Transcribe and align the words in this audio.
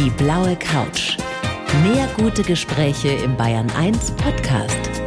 Die 0.00 0.10
blaue 0.10 0.54
Couch. 0.54 1.16
Mehr 1.82 2.06
gute 2.16 2.44
Gespräche 2.44 3.08
im 3.08 3.36
Bayern 3.36 3.68
1 3.76 4.12
Podcast. 4.12 5.02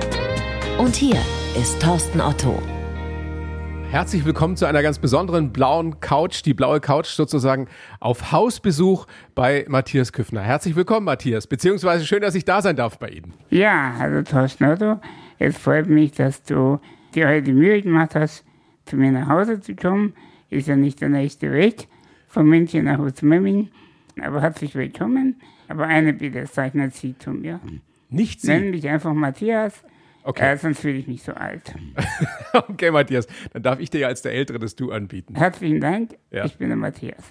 Und 0.77 0.97
hier 0.97 1.15
ist 1.57 1.81
Thorsten 1.81 2.19
Otto. 2.19 2.61
Herzlich 3.89 4.25
willkommen 4.25 4.57
zu 4.57 4.65
einer 4.65 4.81
ganz 4.83 4.99
besonderen 4.99 5.53
blauen 5.53 6.01
Couch, 6.01 6.41
die 6.43 6.53
blaue 6.53 6.81
Couch 6.81 7.07
sozusagen 7.07 7.69
auf 8.01 8.33
Hausbesuch 8.33 9.07
bei 9.33 9.65
Matthias 9.69 10.11
Küffner. 10.11 10.41
Herzlich 10.41 10.75
willkommen, 10.75 11.05
Matthias, 11.05 11.47
beziehungsweise 11.47 12.05
schön, 12.05 12.21
dass 12.21 12.35
ich 12.35 12.43
da 12.43 12.61
sein 12.61 12.75
darf 12.75 12.99
bei 12.99 13.07
Ihnen. 13.07 13.33
Ja, 13.49 13.93
hallo 13.97 14.23
Thorsten 14.23 14.65
Otto. 14.65 14.99
Es 15.39 15.57
freut 15.57 15.87
mich, 15.87 16.11
dass 16.11 16.43
du 16.43 16.81
dir 17.15 17.29
heute 17.29 17.43
die 17.43 17.53
Mühe 17.53 17.81
gemacht 17.81 18.15
hast, 18.15 18.43
zu 18.85 18.97
mir 18.97 19.13
nach 19.13 19.29
Hause 19.29 19.61
zu 19.61 19.73
kommen. 19.73 20.15
Ist 20.49 20.67
ja 20.67 20.75
nicht 20.75 20.99
der 20.99 21.07
nächste 21.07 21.49
Weg 21.53 21.87
von 22.27 22.45
München 22.45 22.83
nach 22.83 22.99
Uzmemming, 22.99 23.69
aber 24.21 24.41
herzlich 24.41 24.75
willkommen. 24.75 25.41
Aber 25.67 25.85
eine 25.87 26.13
Bitte, 26.13 26.45
sag 26.47 26.75
nicht 26.75 26.95
Sie 26.95 27.17
zu 27.17 27.31
mir. 27.31 27.59
Nicht 28.09 28.41
Sie. 28.41 28.47
Nenn 28.47 28.71
mich 28.71 28.87
einfach 28.87 29.13
Matthias, 29.13 29.83
Okay. 30.23 30.51
äh, 30.53 30.57
sonst 30.57 30.79
fühle 30.81 30.97
ich 30.97 31.07
mich 31.07 31.23
so 31.23 31.33
alt. 31.33 31.73
Okay, 32.53 32.91
Matthias, 32.91 33.27
dann 33.53 33.63
darf 33.63 33.79
ich 33.79 33.89
dir 33.89 34.01
ja 34.01 34.07
als 34.07 34.21
der 34.21 34.33
Ältere 34.33 34.59
das 34.59 34.75
Du 34.75 34.91
anbieten. 34.91 35.35
Herzlichen 35.35 35.79
Dank, 35.79 36.11
Ja. 36.31 36.43
ich 36.45 36.57
bin 36.57 36.67
der 36.67 36.75
Matthias. 36.77 37.23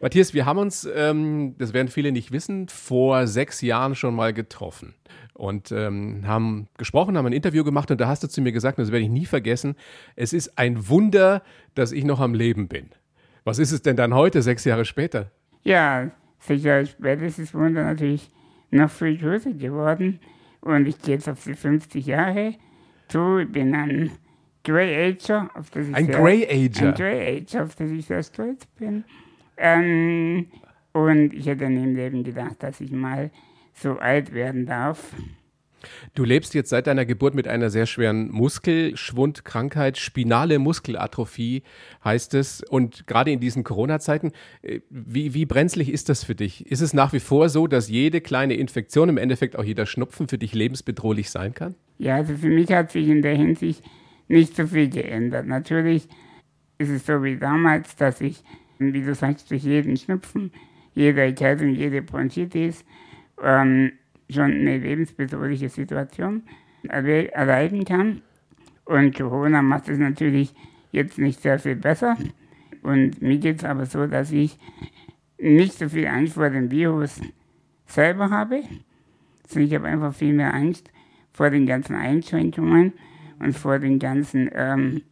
Matthias, 0.00 0.32
wir 0.34 0.46
haben 0.46 0.58
uns, 0.58 0.88
ähm, 0.94 1.56
das 1.58 1.72
werden 1.72 1.88
viele 1.88 2.12
nicht 2.12 2.30
wissen, 2.32 2.68
vor 2.68 3.26
sechs 3.26 3.60
Jahren 3.60 3.94
schon 3.96 4.14
mal 4.14 4.32
getroffen 4.32 4.94
und 5.34 5.72
ähm, 5.72 6.22
haben 6.26 6.68
gesprochen, 6.78 7.18
haben 7.18 7.26
ein 7.26 7.32
Interview 7.32 7.64
gemacht 7.64 7.90
und 7.90 8.00
da 8.00 8.06
hast 8.06 8.22
du 8.22 8.28
zu 8.28 8.40
mir 8.40 8.52
gesagt, 8.52 8.78
und 8.78 8.84
das 8.84 8.92
werde 8.92 9.04
ich 9.04 9.10
nie 9.10 9.26
vergessen, 9.26 9.74
es 10.14 10.32
ist 10.32 10.56
ein 10.58 10.88
Wunder, 10.88 11.42
dass 11.74 11.90
ich 11.92 12.04
noch 12.04 12.20
am 12.20 12.34
Leben 12.34 12.68
bin. 12.68 12.90
Was 13.44 13.58
ist 13.58 13.72
es 13.72 13.82
denn 13.82 13.96
dann 13.96 14.14
heute, 14.14 14.42
sechs 14.42 14.64
Jahre 14.64 14.84
später? 14.84 15.32
Ja, 15.64 16.10
später 16.40 17.22
ist 17.22 17.38
das 17.38 17.54
Wunder 17.54 17.84
natürlich 17.84 18.30
noch 18.70 18.90
viel 18.90 19.18
größer 19.18 19.52
geworden. 19.52 20.20
Und 20.60 20.86
ich 20.86 21.00
gehe 21.00 21.14
jetzt 21.14 21.28
auf 21.28 21.42
die 21.44 21.54
50 21.54 22.06
Jahre 22.06 22.54
zu. 23.08 23.38
Ich 23.38 23.52
bin 23.52 23.74
ein 23.74 24.10
Grey 24.64 25.12
Ager, 25.12 25.50
auf 25.54 25.70
das 25.70 25.88
ich 25.88 25.94
Ein 25.94 26.06
sehr, 26.06 26.20
Grey 26.20 26.44
Ager? 26.44 26.88
Ein 26.88 26.94
Grey 26.94 27.38
Ager, 27.38 27.64
auf 27.64 27.74
das 27.76 27.90
ich 27.90 28.06
sehr 28.06 28.22
stolz 28.22 28.66
bin. 28.66 29.04
Ähm, 29.56 30.46
und 30.92 31.32
ich 31.32 31.46
hätte 31.46 31.68
nie 31.70 31.84
im 31.84 31.94
Leben 31.94 32.24
gedacht, 32.24 32.62
dass 32.62 32.80
ich 32.80 32.90
mal 32.90 33.30
so 33.72 33.98
alt 33.98 34.32
werden 34.32 34.66
darf. 34.66 35.14
Du 36.14 36.24
lebst 36.24 36.54
jetzt 36.54 36.70
seit 36.70 36.86
deiner 36.86 37.04
Geburt 37.04 37.34
mit 37.34 37.48
einer 37.48 37.70
sehr 37.70 37.86
schweren 37.86 38.30
Muskelschwundkrankheit, 38.30 39.98
spinale 39.98 40.58
Muskelatrophie 40.58 41.62
heißt 42.04 42.34
es. 42.34 42.62
Und 42.62 43.06
gerade 43.06 43.30
in 43.30 43.40
diesen 43.40 43.64
Corona-Zeiten, 43.64 44.32
äh, 44.62 44.80
wie, 44.90 45.34
wie 45.34 45.46
brenzlig 45.46 45.92
ist 45.92 46.08
das 46.08 46.24
für 46.24 46.34
dich? 46.34 46.66
Ist 46.66 46.80
es 46.80 46.94
nach 46.94 47.12
wie 47.12 47.20
vor 47.20 47.48
so, 47.48 47.66
dass 47.66 47.88
jede 47.88 48.20
kleine 48.20 48.54
Infektion, 48.54 49.08
im 49.08 49.18
Endeffekt 49.18 49.56
auch 49.56 49.64
jeder 49.64 49.86
Schnupfen 49.86 50.28
für 50.28 50.38
dich 50.38 50.54
lebensbedrohlich 50.54 51.30
sein 51.30 51.54
kann? 51.54 51.74
Ja, 51.98 52.16
also 52.16 52.36
für 52.36 52.48
mich 52.48 52.70
hat 52.70 52.92
sich 52.92 53.08
in 53.08 53.22
der 53.22 53.34
Hinsicht 53.34 53.82
nicht 54.28 54.56
so 54.56 54.66
viel 54.66 54.88
geändert. 54.88 55.46
Natürlich 55.46 56.08
ist 56.78 56.90
es 56.90 57.06
so 57.06 57.22
wie 57.22 57.36
damals, 57.36 57.96
dass 57.96 58.20
ich, 58.20 58.42
wie 58.78 59.02
du 59.02 59.14
sagst, 59.14 59.50
durch 59.50 59.64
jeden 59.64 59.96
Schnupfen, 59.96 60.52
jede 60.94 61.22
Erkältung, 61.22 61.74
jede 61.74 62.02
Bronchitis 62.02 62.84
ähm, 63.42 63.92
schon 64.30 64.52
eine 64.52 64.78
lebensbedrohliche 64.78 65.68
Situation 65.68 66.42
erle 66.88 67.32
erleiden 67.32 67.84
kann. 67.84 68.22
Und 68.84 69.14
Corona 69.14 69.62
macht 69.62 69.88
es 69.88 69.98
natürlich 69.98 70.54
jetzt 70.92 71.18
nicht 71.18 71.42
sehr 71.42 71.58
viel 71.58 71.76
besser. 71.76 72.16
Und 72.82 73.20
mir 73.20 73.38
geht 73.38 73.58
es 73.58 73.64
aber 73.64 73.86
so, 73.86 74.06
dass 74.06 74.32
ich 74.32 74.58
nicht 75.38 75.74
so 75.74 75.88
viel 75.88 76.06
Angst 76.06 76.34
vor 76.34 76.50
dem 76.50 76.70
Virus 76.70 77.20
selber 77.86 78.30
habe, 78.30 78.62
sondern 79.46 79.68
ich 79.68 79.74
habe 79.74 79.88
einfach 79.88 80.14
viel 80.14 80.32
mehr 80.32 80.54
Angst 80.54 80.90
vor 81.32 81.50
den 81.50 81.66
ganzen 81.66 81.94
Einschränkungen 81.94 82.92
und 83.38 83.56
vor 83.56 83.78
den 83.78 83.98
ganzen, 83.98 84.50
ähm, 84.52 85.02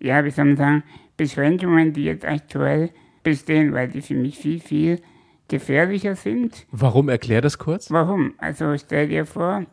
ja, 0.00 0.24
wie 0.24 0.30
soll 0.30 0.46
man 0.46 0.56
sagen, 0.56 0.82
Beschränkungen, 1.16 1.92
die 1.92 2.04
jetzt 2.04 2.24
aktuell 2.24 2.90
bestehen, 3.22 3.72
weil 3.72 3.88
die 3.88 4.02
für 4.02 4.14
mich 4.14 4.38
viel, 4.38 4.60
viel 4.60 5.00
gefährlicher 5.48 6.16
sind. 6.16 6.66
Warum? 6.70 7.08
Erklär 7.08 7.40
das 7.40 7.58
kurz. 7.58 7.90
Warum? 7.90 8.34
Also 8.38 8.76
stell 8.78 9.08
dir 9.08 9.26
vor, 9.26 9.64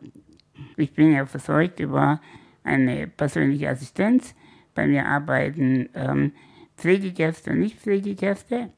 ich 0.78 0.94
bin 0.94 1.12
ja 1.14 1.26
versorgt 1.26 1.80
über 1.80 2.22
eine 2.64 3.08
persönliche 3.08 3.70
Assistenz. 3.70 4.36
Bei 4.76 4.88
mir 4.88 5.06
arbeiten 5.06 5.90
ähm, 5.94 6.32
Pflegekräfte 6.78 7.52
und 7.52 7.60
Nicht-Pflegekräfte. 7.60 8.70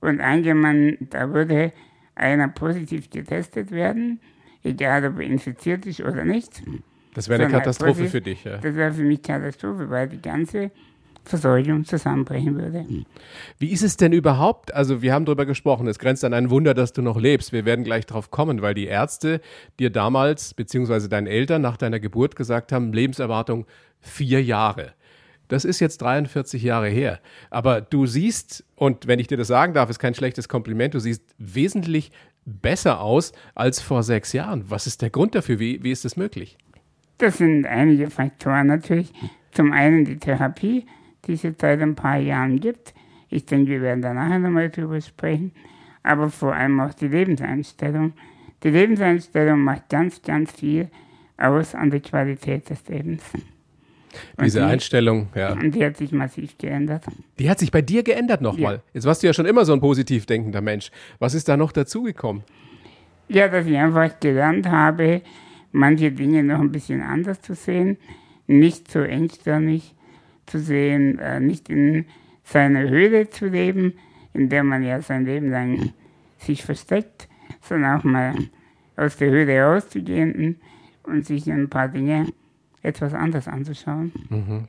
Und 0.00 0.20
angenommen, 0.20 0.96
da 1.10 1.32
würde 1.32 1.72
einer 2.14 2.48
positiv 2.48 3.10
getestet 3.10 3.70
werden, 3.70 4.20
egal 4.62 5.04
ob 5.06 5.18
er 5.18 5.26
infiziert 5.26 5.86
ist 5.86 6.00
oder 6.00 6.24
nicht. 6.24 6.62
Das 7.14 7.28
wäre 7.28 7.42
eine 7.42 7.52
Katastrophe 7.52 7.92
positiv- 7.92 8.10
für 8.10 8.20
dich. 8.20 8.44
Ja. 8.44 8.58
Das 8.58 8.74
wäre 8.74 8.92
für 8.92 9.02
mich 9.02 9.22
Katastrophe, 9.22 9.88
weil 9.90 10.08
die 10.08 10.20
ganze 10.20 10.70
Versorgung 11.26 11.84
zusammenbrechen 11.84 12.56
würde. 12.56 12.86
Wie 13.58 13.70
ist 13.70 13.82
es 13.82 13.96
denn 13.96 14.12
überhaupt? 14.12 14.72
Also 14.74 15.02
wir 15.02 15.12
haben 15.12 15.24
darüber 15.24 15.46
gesprochen, 15.46 15.86
es 15.86 15.98
grenzt 15.98 16.24
an 16.24 16.34
ein 16.34 16.50
Wunder, 16.50 16.74
dass 16.74 16.92
du 16.92 17.02
noch 17.02 17.20
lebst. 17.20 17.52
Wir 17.52 17.64
werden 17.64 17.84
gleich 17.84 18.06
drauf 18.06 18.30
kommen, 18.30 18.62
weil 18.62 18.74
die 18.74 18.86
Ärzte 18.86 19.40
dir 19.78 19.90
damals, 19.90 20.54
beziehungsweise 20.54 21.08
deinen 21.08 21.26
Eltern 21.26 21.62
nach 21.62 21.76
deiner 21.76 22.00
Geburt 22.00 22.36
gesagt 22.36 22.72
haben, 22.72 22.92
Lebenserwartung 22.92 23.66
vier 24.00 24.42
Jahre. 24.42 24.92
Das 25.48 25.64
ist 25.64 25.80
jetzt 25.80 26.02
43 26.02 26.62
Jahre 26.62 26.88
her. 26.88 27.20
Aber 27.50 27.80
du 27.80 28.06
siehst, 28.06 28.64
und 28.74 29.06
wenn 29.06 29.18
ich 29.18 29.28
dir 29.28 29.36
das 29.36 29.48
sagen 29.48 29.74
darf, 29.74 29.90
ist 29.90 29.98
kein 29.98 30.14
schlechtes 30.14 30.48
Kompliment, 30.48 30.94
du 30.94 30.98
siehst 30.98 31.22
wesentlich 31.38 32.10
besser 32.44 33.00
aus 33.00 33.32
als 33.54 33.80
vor 33.80 34.02
sechs 34.02 34.32
Jahren. 34.32 34.64
Was 34.68 34.86
ist 34.86 35.02
der 35.02 35.10
Grund 35.10 35.34
dafür? 35.34 35.58
Wie, 35.58 35.82
wie 35.82 35.90
ist 35.90 36.04
das 36.04 36.16
möglich? 36.16 36.56
Das 37.18 37.38
sind 37.38 37.66
einige 37.66 38.10
Faktoren 38.10 38.66
natürlich. 38.66 39.12
Zum 39.52 39.72
einen 39.72 40.04
die 40.04 40.18
Therapie, 40.18 40.86
die 41.26 41.32
es 41.32 41.42
jetzt 41.42 41.60
seit 41.60 41.80
ein 41.80 41.94
paar 41.94 42.18
Jahren 42.18 42.60
gibt. 42.60 42.94
Ich 43.28 43.46
denke, 43.46 43.70
wir 43.70 43.82
werden 43.82 44.02
da 44.02 44.14
nachher 44.14 44.38
nochmal 44.38 44.70
drüber 44.70 45.00
sprechen. 45.00 45.52
Aber 46.02 46.30
vor 46.30 46.54
allem 46.54 46.80
auch 46.80 46.94
die 46.94 47.08
Lebenseinstellung. 47.08 48.12
Die 48.62 48.70
Lebenseinstellung 48.70 49.60
macht 49.60 49.88
ganz, 49.88 50.22
ganz 50.22 50.52
viel 50.52 50.88
aus 51.36 51.74
an 51.74 51.90
der 51.90 52.00
Qualität 52.00 52.70
des 52.70 52.86
Lebens. 52.88 53.22
Diese 54.40 54.60
die, 54.60 54.64
Einstellung, 54.64 55.28
ja. 55.34 55.52
Und 55.52 55.74
die 55.74 55.84
hat 55.84 55.96
sich 55.96 56.12
massiv 56.12 56.56
geändert. 56.56 57.04
Die 57.38 57.50
hat 57.50 57.58
sich 57.58 57.70
bei 57.70 57.82
dir 57.82 58.02
geändert 58.02 58.40
nochmal. 58.40 58.76
Ja. 58.76 58.82
Jetzt 58.94 59.04
warst 59.04 59.22
du 59.22 59.26
ja 59.26 59.34
schon 59.34 59.44
immer 59.44 59.64
so 59.64 59.72
ein 59.72 59.80
positiv 59.80 60.24
denkender 60.24 60.62
Mensch. 60.62 60.90
Was 61.18 61.34
ist 61.34 61.48
da 61.48 61.56
noch 61.56 61.72
dazugekommen? 61.72 62.42
Ja, 63.28 63.48
dass 63.48 63.66
ich 63.66 63.76
einfach 63.76 64.18
gelernt 64.20 64.68
habe, 64.68 65.20
manche 65.72 66.12
Dinge 66.12 66.42
noch 66.44 66.60
ein 66.60 66.72
bisschen 66.72 67.02
anders 67.02 67.42
zu 67.42 67.54
sehen, 67.54 67.98
nicht 68.46 68.90
so 68.90 69.00
engstirnig 69.00 69.95
zu 70.46 70.58
sehen, 70.58 71.18
äh, 71.18 71.40
nicht 71.40 71.68
in 71.68 72.06
seiner 72.44 72.88
Höhle 72.88 73.28
zu 73.28 73.46
leben, 73.46 73.94
in 74.32 74.48
der 74.48 74.64
man 74.64 74.82
ja 74.82 75.00
sein 75.02 75.24
Leben 75.24 75.50
lang 75.50 75.92
sich 76.38 76.62
versteckt, 76.64 77.28
sondern 77.60 77.98
auch 77.98 78.04
mal 78.04 78.34
aus 78.96 79.16
der 79.16 79.30
Höhle 79.30 79.60
rauszugehen 79.62 80.60
und 81.02 81.26
sich 81.26 81.50
ein 81.50 81.68
paar 81.68 81.88
Dinge 81.88 82.26
etwas 82.86 83.14
anders 83.14 83.48
anzuschauen. 83.48 84.12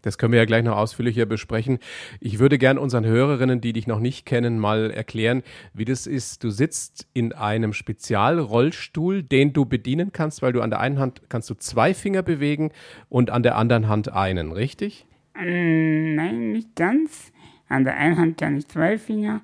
Das 0.01 0.17
können 0.17 0.33
wir 0.33 0.39
ja 0.39 0.45
gleich 0.45 0.63
noch 0.63 0.75
ausführlicher 0.75 1.25
besprechen. 1.25 1.77
Ich 2.19 2.39
würde 2.39 2.57
gern 2.57 2.77
unseren 2.77 3.05
Hörerinnen, 3.05 3.61
die 3.61 3.73
dich 3.73 3.87
noch 3.87 3.99
nicht 3.99 4.25
kennen, 4.25 4.59
mal 4.59 4.91
erklären, 4.91 5.43
wie 5.73 5.85
das 5.85 6.07
ist. 6.07 6.43
Du 6.43 6.49
sitzt 6.49 7.07
in 7.13 7.31
einem 7.33 7.73
Spezialrollstuhl, 7.73 9.23
den 9.23 9.53
du 9.53 9.65
bedienen 9.65 10.11
kannst, 10.11 10.41
weil 10.41 10.51
du 10.51 10.61
an 10.61 10.71
der 10.71 10.79
einen 10.79 10.99
Hand 10.99 11.21
kannst 11.29 11.49
du 11.49 11.53
zwei 11.53 11.93
Finger 11.93 12.23
bewegen 12.23 12.71
und 13.07 13.29
an 13.29 13.43
der 13.43 13.55
anderen 13.55 13.87
Hand 13.87 14.11
einen, 14.11 14.51
richtig? 14.51 15.06
Nein, 15.39 16.51
nicht 16.51 16.75
ganz. 16.75 17.31
An 17.69 17.83
der 17.83 17.95
einen 17.97 18.17
Hand 18.17 18.37
kann 18.37 18.57
ich 18.57 18.67
zwei 18.67 18.97
Finger 18.97 19.41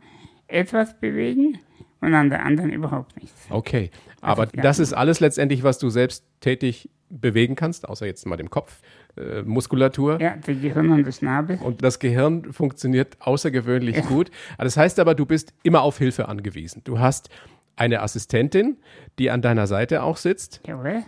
etwas 0.47 1.00
bewegen 1.00 1.59
und 2.01 2.13
an 2.13 2.29
der 2.29 2.45
anderen 2.45 2.71
überhaupt 2.71 3.15
nichts. 3.21 3.47
Okay. 3.50 3.91
Aber 4.21 4.47
ja. 4.53 4.62
das 4.62 4.79
ist 4.79 4.94
alles 4.94 5.19
letztendlich, 5.19 5.63
was 5.63 5.79
du 5.79 5.89
selbst 5.89 6.25
tätig 6.39 6.89
bewegen 7.09 7.56
kannst, 7.56 7.88
außer 7.88 8.06
jetzt 8.06 8.25
mal 8.25 8.38
dem 8.38 8.50
Kopf, 8.50 8.81
äh, 9.18 9.44
Muskulatur. 9.44 10.19
Ja, 10.19 10.35
der 10.35 10.56
Gehirn 10.56 10.91
und 10.91 11.06
der 11.06 11.12
Schnabel. 11.12 11.59
Und 11.62 11.83
das 11.83 12.00
Gehirn 12.00 12.51
funktioniert 12.51 13.18
außergewöhnlich 13.19 14.03
gut. 14.07 14.31
Das 14.57 14.77
heißt 14.77 15.00
aber, 15.00 15.15
du 15.15 15.25
bist 15.25 15.53
immer 15.63 15.81
auf 15.81 15.97
Hilfe 15.97 16.27
angewiesen. 16.27 16.81
Du 16.83 17.00
hast 17.00 17.29
eine 17.75 18.01
Assistentin, 18.01 18.77
die 19.19 19.29
an 19.29 19.41
deiner 19.41 19.68
Seite 19.68 20.03
auch 20.03 20.18
sitzt. 20.18 20.62
Jawohl. 20.65 21.03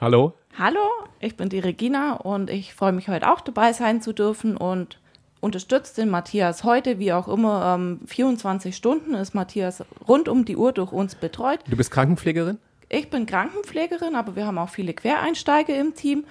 Hallo? 0.00 0.34
Hallo, 0.58 0.80
ich 1.20 1.36
bin 1.36 1.48
die 1.48 1.60
Regina 1.60 2.14
und 2.14 2.50
ich 2.50 2.74
freue 2.74 2.92
mich 2.92 3.08
heute 3.08 3.30
auch 3.30 3.40
dabei 3.40 3.72
sein 3.72 4.02
zu 4.02 4.12
dürfen 4.12 4.56
und 4.56 4.98
unterstützt 5.40 5.96
den 5.96 6.10
Matthias 6.10 6.64
heute, 6.64 6.98
wie 6.98 7.12
auch 7.12 7.28
immer, 7.28 7.76
ähm, 7.78 8.00
24 8.06 8.76
Stunden 8.76 9.14
ist 9.14 9.34
Matthias 9.34 9.82
rund 10.06 10.28
um 10.28 10.44
die 10.44 10.56
Uhr 10.56 10.72
durch 10.72 10.92
uns 10.92 11.14
betreut. 11.14 11.60
Du 11.68 11.76
bist 11.76 11.90
Krankenpflegerin? 11.90 12.58
Ich 12.88 13.08
bin 13.08 13.24
Krankenpflegerin, 13.24 14.16
aber 14.16 14.36
wir 14.36 14.46
haben 14.46 14.58
auch 14.58 14.68
viele 14.68 14.92
Quereinsteiger 14.92 15.74
im 15.78 15.94
Team 15.94 16.24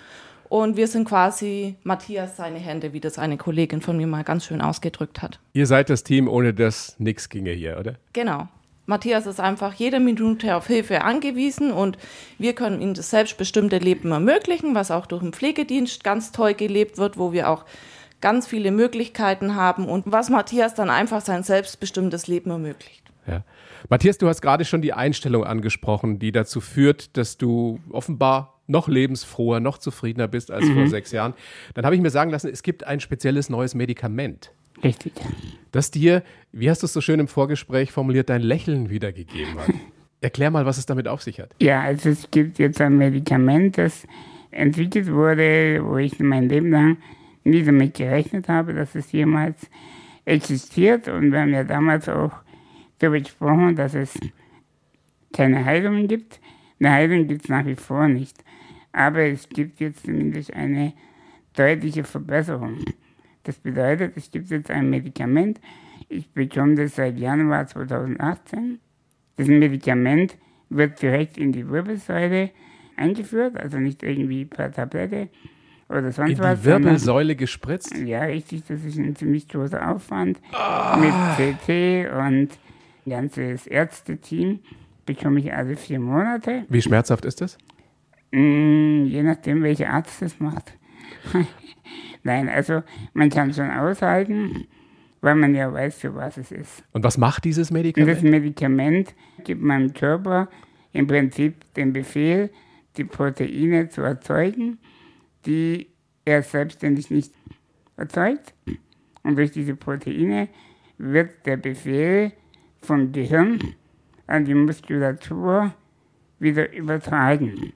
und 0.49 0.77
wir 0.77 0.87
sind 0.87 1.07
quasi 1.07 1.75
Matthias 1.83 2.35
seine 2.37 2.59
Hände, 2.59 2.91
wie 2.93 2.99
das 2.99 3.17
eine 3.17 3.37
Kollegin 3.37 3.81
von 3.81 3.97
mir 3.97 4.07
mal 4.07 4.23
ganz 4.23 4.45
schön 4.45 4.61
ausgedrückt 4.61 5.21
hat. 5.21 5.39
Ihr 5.53 5.65
seid 5.65 5.89
das 5.89 6.03
Team, 6.03 6.27
ohne 6.27 6.53
das 6.53 6.95
nichts 6.99 7.29
ginge 7.29 7.51
hier, 7.51 7.79
oder? 7.79 7.95
Genau. 8.13 8.47
Matthias 8.89 9.27
ist 9.27 9.39
einfach 9.39 9.75
jede 9.75 9.99
Minute 9.99 10.55
auf 10.55 10.65
Hilfe 10.65 11.03
angewiesen 11.03 11.71
und 11.71 11.99
wir 12.39 12.53
können 12.53 12.81
ihm 12.81 12.95
das 12.95 13.11
selbstbestimmte 13.11 13.77
Leben 13.77 14.11
ermöglichen, 14.11 14.73
was 14.73 14.89
auch 14.89 15.05
durch 15.05 15.21
den 15.21 15.31
Pflegedienst 15.31 16.03
ganz 16.03 16.31
toll 16.31 16.55
gelebt 16.55 16.97
wird, 16.97 17.15
wo 17.19 17.31
wir 17.31 17.49
auch 17.49 17.65
ganz 18.19 18.47
viele 18.47 18.71
Möglichkeiten 18.71 19.55
haben 19.55 19.87
und 19.87 20.11
was 20.11 20.31
Matthias 20.31 20.73
dann 20.73 20.89
einfach 20.89 21.21
sein 21.21 21.43
selbstbestimmtes 21.43 22.25
Leben 22.25 22.49
ermöglicht. 22.49 23.03
Ja. 23.27 23.43
Matthias, 23.89 24.17
du 24.17 24.27
hast 24.27 24.41
gerade 24.41 24.65
schon 24.65 24.81
die 24.81 24.91
Einstellung 24.91 25.43
angesprochen, 25.43 26.17
die 26.17 26.31
dazu 26.31 26.59
führt, 26.59 27.15
dass 27.15 27.37
du 27.37 27.79
offenbar 27.91 28.59
noch 28.65 28.87
lebensfroher, 28.87 29.59
noch 29.59 29.77
zufriedener 29.77 30.27
bist 30.27 30.49
als 30.49 30.65
mhm. 30.65 30.73
vor 30.73 30.87
sechs 30.87 31.11
Jahren. 31.11 31.35
Dann 31.75 31.85
habe 31.85 31.93
ich 31.93 32.01
mir 32.01 32.09
sagen 32.09 32.31
lassen, 32.31 32.49
es 32.49 32.63
gibt 32.63 32.85
ein 32.85 32.99
spezielles 32.99 33.51
neues 33.51 33.75
Medikament. 33.75 34.51
Richtig. 34.83 35.13
Das 35.71 35.91
dir, 35.91 36.23
wie 36.51 36.69
hast 36.69 36.81
du 36.81 36.85
es 36.85 36.93
so 36.93 37.01
schön 37.01 37.19
im 37.19 37.27
Vorgespräch 37.27 37.91
formuliert, 37.91 38.29
dein 38.29 38.41
Lächeln 38.41 38.89
wiedergegeben 38.89 39.59
hat. 39.59 39.73
Erklär 40.21 40.51
mal, 40.51 40.65
was 40.65 40.77
es 40.77 40.85
damit 40.85 41.07
auf 41.07 41.21
sich 41.21 41.39
hat. 41.39 41.55
Ja, 41.61 41.81
also 41.81 42.09
es 42.09 42.29
gibt 42.29 42.59
jetzt 42.59 42.81
ein 42.81 42.97
Medikament, 42.97 43.77
das 43.77 44.05
entwickelt 44.51 45.11
wurde, 45.11 45.81
wo 45.83 45.97
ich 45.97 46.19
mein 46.19 46.49
Leben 46.49 46.71
lang 46.71 46.97
nie 47.43 47.63
damit 47.63 47.93
gerechnet 47.93 48.49
habe, 48.49 48.73
dass 48.73 48.95
es 48.95 49.11
jemals 49.11 49.69
existiert. 50.25 51.07
Und 51.07 51.31
wir 51.31 51.41
haben 51.41 51.53
ja 51.53 51.63
damals 51.63 52.09
auch 52.09 52.31
darüber 52.99 53.19
gesprochen, 53.19 53.75
dass 53.75 53.93
es 53.93 54.13
keine 55.31 55.63
Heilungen 55.63 56.07
gibt. 56.07 56.39
Eine 56.79 56.91
Heilung 56.91 57.27
gibt 57.27 57.43
es 57.43 57.49
nach 57.49 57.65
wie 57.65 57.75
vor 57.75 58.07
nicht. 58.07 58.43
Aber 58.91 59.21
es 59.21 59.47
gibt 59.47 59.79
jetzt 59.79 60.05
zumindest 60.05 60.53
eine 60.53 60.93
deutliche 61.53 62.03
Verbesserung. 62.03 62.79
Das 63.49 63.57
bedeutet, 63.57 64.15
es 64.15 64.29
gibt 64.29 64.51
jetzt 64.51 64.69
ein 64.69 64.91
Medikament. 64.91 65.59
Ich 66.07 66.29
bekomme 66.29 66.75
das 66.75 66.97
seit 66.97 67.17
Januar 67.17 67.65
2018. 67.65 68.77
Das 69.37 69.47
Medikament 69.47 70.37
wird 70.69 71.01
direkt 71.01 71.35
in 71.35 71.51
die 71.51 71.67
Wirbelsäule 71.67 72.51
eingeführt, 72.95 73.57
also 73.57 73.79
nicht 73.79 74.03
irgendwie 74.03 74.45
per 74.45 74.71
Tablette 74.71 75.29
oder 75.89 76.11
sonst 76.11 76.33
in 76.33 76.37
was. 76.37 76.59
Die 76.59 76.65
Wirbelsäule 76.65 77.35
gespritzt? 77.35 77.97
Ja, 77.97 78.21
richtig. 78.21 78.65
Das 78.67 78.85
ist 78.85 78.99
ein 78.99 79.15
ziemlich 79.15 79.47
großer 79.47 79.89
Aufwand 79.89 80.39
ah. 80.51 80.97
mit 80.97 81.11
CT 81.35 82.13
und 82.19 82.49
ganzes 83.09 83.65
Ärzteteam 83.65 84.59
bekomme 85.07 85.39
ich 85.39 85.51
alle 85.51 85.75
vier 85.75 85.99
Monate. 85.99 86.65
Wie 86.69 86.83
schmerzhaft 86.83 87.25
ist 87.25 87.41
das? 87.41 87.57
Mm, 88.29 89.05
je 89.05 89.23
nachdem, 89.23 89.63
welcher 89.63 89.89
Arzt 89.89 90.21
das 90.21 90.39
macht. 90.39 90.77
Nein, 92.23 92.49
also 92.49 92.83
man 93.13 93.29
kann 93.29 93.53
schon 93.53 93.71
aushalten, 93.71 94.67
weil 95.21 95.35
man 95.35 95.55
ja 95.55 95.71
weiß, 95.71 95.99
für 95.99 96.15
was 96.15 96.37
es 96.37 96.51
ist. 96.51 96.83
Und 96.91 97.03
was 97.03 97.17
macht 97.17 97.45
dieses 97.45 97.71
Medikament? 97.71 98.09
Und 98.09 98.15
das 98.15 98.23
Medikament 98.23 99.15
gibt 99.43 99.61
meinem 99.61 99.93
Körper 99.93 100.49
im 100.91 101.07
Prinzip 101.07 101.73
den 101.75 101.93
Befehl, 101.93 102.49
die 102.97 103.03
Proteine 103.03 103.89
zu 103.89 104.01
erzeugen, 104.01 104.79
die 105.45 105.87
er 106.25 106.43
selbstständig 106.43 107.09
nicht 107.11 107.33
erzeugt. 107.95 108.53
Und 109.23 109.37
durch 109.37 109.51
diese 109.51 109.75
Proteine 109.75 110.49
wird 110.97 111.45
der 111.45 111.57
Befehl 111.57 112.33
vom 112.81 113.11
Gehirn 113.11 113.59
an 114.27 114.45
die 114.45 114.53
Muskulatur 114.53 115.73
wieder 116.39 116.71
übertragen. 116.73 117.73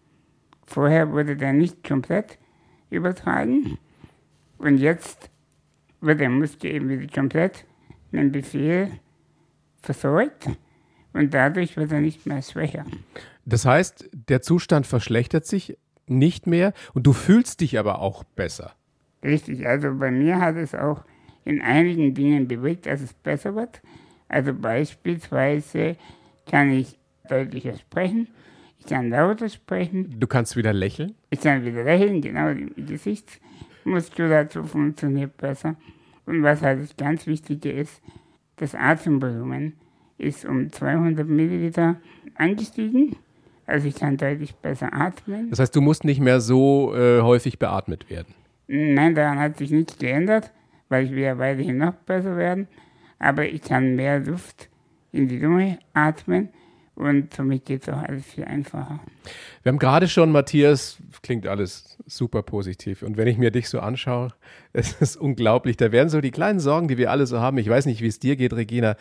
Vorher 0.65 1.11
wurde 1.11 1.35
der 1.35 1.53
nicht 1.53 1.83
komplett 1.83 2.37
übertragen 2.89 3.77
und 4.63 4.77
jetzt 4.77 5.29
wird 6.01 6.19
der 6.19 6.29
Muskel 6.29 6.71
eben 6.71 6.89
wieder 6.89 7.07
komplett 7.13 7.65
mit 8.11 8.21
dem 8.21 8.31
Befehl 8.31 8.91
versorgt 9.81 10.49
und 11.13 11.33
dadurch 11.33 11.75
wird 11.75 11.91
er 11.91 11.99
nicht 11.99 12.25
mehr 12.25 12.41
schwächer. 12.41 12.85
Das 13.45 13.65
heißt, 13.65 14.09
der 14.13 14.41
Zustand 14.41 14.87
verschlechtert 14.87 15.45
sich 15.45 15.77
nicht 16.07 16.47
mehr 16.47 16.73
und 16.93 17.05
du 17.05 17.13
fühlst 17.13 17.61
dich 17.61 17.77
aber 17.77 17.99
auch 17.99 18.23
besser. 18.23 18.73
Richtig, 19.23 19.67
also 19.67 19.93
bei 19.95 20.11
mir 20.11 20.39
hat 20.39 20.55
es 20.55 20.73
auch 20.73 21.03
in 21.45 21.61
einigen 21.61 22.13
Dingen 22.13 22.47
bewegt, 22.47 22.85
dass 22.85 23.01
es 23.01 23.13
besser 23.13 23.55
wird. 23.55 23.81
Also 24.29 24.53
beispielsweise 24.53 25.97
kann 26.49 26.71
ich 26.71 26.97
deutlicher 27.29 27.77
sprechen, 27.77 28.27
ich 28.79 28.85
kann 28.85 29.09
lauter 29.09 29.49
sprechen. 29.49 30.19
Du 30.19 30.27
kannst 30.27 30.55
wieder 30.55 30.73
lächeln? 30.73 31.15
Ich 31.29 31.41
kann 31.41 31.65
wieder 31.65 31.83
lächeln, 31.83 32.21
genau, 32.21 32.53
die 32.53 32.97
Gesichtsmuskulatur 33.83 34.63
funktioniert 34.65 35.37
besser. 35.37 35.75
Und 36.25 36.43
was 36.43 36.61
halt 36.61 36.81
das 36.81 36.95
ganz 36.95 37.27
Wichtige 37.27 37.71
ist, 37.71 38.01
das 38.57 38.75
Atemvolumen 38.75 39.73
ist 40.17 40.45
um 40.45 40.71
200 40.71 41.27
Milliliter 41.27 41.97
angestiegen. 42.35 43.15
Also 43.65 43.87
ich 43.87 43.95
kann 43.95 44.17
deutlich 44.17 44.55
besser 44.55 44.93
atmen. 44.93 45.49
Das 45.49 45.59
heißt, 45.59 45.75
du 45.75 45.81
musst 45.81 46.03
nicht 46.03 46.19
mehr 46.19 46.39
so 46.39 46.93
äh, 46.95 47.21
häufig 47.21 47.59
beatmet 47.59 48.09
werden? 48.09 48.33
Nein, 48.67 49.15
daran 49.15 49.39
hat 49.39 49.57
sich 49.57 49.71
nichts 49.71 49.97
geändert, 49.97 50.51
weil 50.89 51.05
ich 51.05 51.11
will 51.11 51.37
weiterhin 51.37 51.77
noch 51.77 51.93
besser 51.93 52.37
werden. 52.37 52.67
Aber 53.19 53.45
ich 53.45 53.61
kann 53.61 53.95
mehr 53.95 54.19
Luft 54.19 54.69
in 55.11 55.27
die 55.27 55.39
Lunge 55.39 55.79
atmen 55.93 56.49
und 56.95 57.33
somit 57.33 57.65
geht 57.65 57.83
es 57.83 57.89
auch 57.89 58.03
alles 58.03 58.25
viel 58.25 58.45
einfacher. 58.45 58.99
Wir 59.63 59.71
haben 59.71 59.79
gerade 59.79 60.07
schon, 60.07 60.31
Matthias, 60.31 60.97
klingt 61.23 61.47
alles 61.47 61.97
super 62.05 62.43
positiv. 62.43 63.01
Und 63.01 63.17
wenn 63.17 63.27
ich 63.27 63.37
mir 63.37 63.49
dich 63.49 63.67
so 63.69 63.79
anschaue, 63.79 64.29
es 64.73 64.93
ist 65.01 65.17
unglaublich. 65.17 65.77
Da 65.77 65.91
werden 65.91 66.09
so 66.09 66.21
die 66.21 66.31
kleinen 66.31 66.59
Sorgen, 66.59 66.87
die 66.87 66.97
wir 66.97 67.09
alle 67.09 67.25
so 67.25 67.39
haben. 67.39 67.57
Ich 67.57 67.69
weiß 67.69 67.87
nicht, 67.87 68.01
wie 68.01 68.07
es 68.07 68.19
dir 68.19 68.35
geht, 68.35 68.53
Regina, 68.53 68.95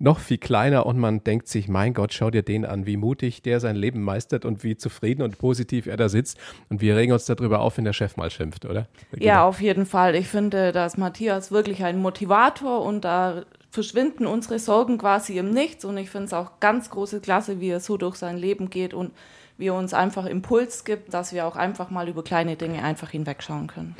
noch 0.00 0.18
viel 0.18 0.38
kleiner 0.38 0.86
und 0.86 0.98
man 0.98 1.22
denkt 1.22 1.46
sich, 1.46 1.68
mein 1.68 1.92
Gott, 1.92 2.14
schau 2.14 2.30
dir 2.30 2.42
den 2.42 2.64
an, 2.64 2.86
wie 2.86 2.96
mutig 2.96 3.42
der 3.42 3.60
sein 3.60 3.76
Leben 3.76 4.02
meistert 4.02 4.46
und 4.46 4.64
wie 4.64 4.76
zufrieden 4.76 5.22
und 5.22 5.38
positiv 5.38 5.86
er 5.86 5.98
da 5.98 6.08
sitzt. 6.08 6.38
Und 6.70 6.80
wir 6.80 6.96
regen 6.96 7.12
uns 7.12 7.26
darüber 7.26 7.60
auf, 7.60 7.76
wenn 7.76 7.84
der 7.84 7.92
Chef 7.92 8.16
mal 8.16 8.30
schimpft, 8.30 8.64
oder? 8.64 8.88
Regina? 9.12 9.26
Ja, 9.26 9.44
auf 9.44 9.60
jeden 9.60 9.84
Fall. 9.84 10.14
Ich 10.14 10.26
finde, 10.26 10.72
dass 10.72 10.96
Matthias 10.96 11.52
wirklich 11.52 11.84
ein 11.84 12.00
Motivator 12.00 12.82
und 12.82 13.04
da 13.04 13.44
verschwinden 13.70 14.26
unsere 14.26 14.58
Sorgen 14.58 14.96
quasi 14.96 15.36
im 15.36 15.50
Nichts. 15.50 15.84
Und 15.84 15.98
ich 15.98 16.08
finde 16.08 16.26
es 16.26 16.32
auch 16.32 16.60
ganz 16.60 16.88
große 16.88 17.20
Klasse, 17.20 17.60
wie 17.60 17.68
er 17.68 17.80
so 17.80 17.98
durch 17.98 18.16
sein 18.16 18.38
Leben 18.38 18.70
geht 18.70 18.94
und 18.94 19.12
wie 19.58 19.68
er 19.68 19.74
uns 19.74 19.92
einfach 19.92 20.24
Impuls 20.24 20.84
gibt, 20.84 21.12
dass 21.12 21.34
wir 21.34 21.46
auch 21.46 21.56
einfach 21.56 21.90
mal 21.90 22.08
über 22.08 22.24
kleine 22.24 22.56
Dinge 22.56 22.82
einfach 22.82 23.10
hinwegschauen 23.10 23.66
können. 23.66 23.94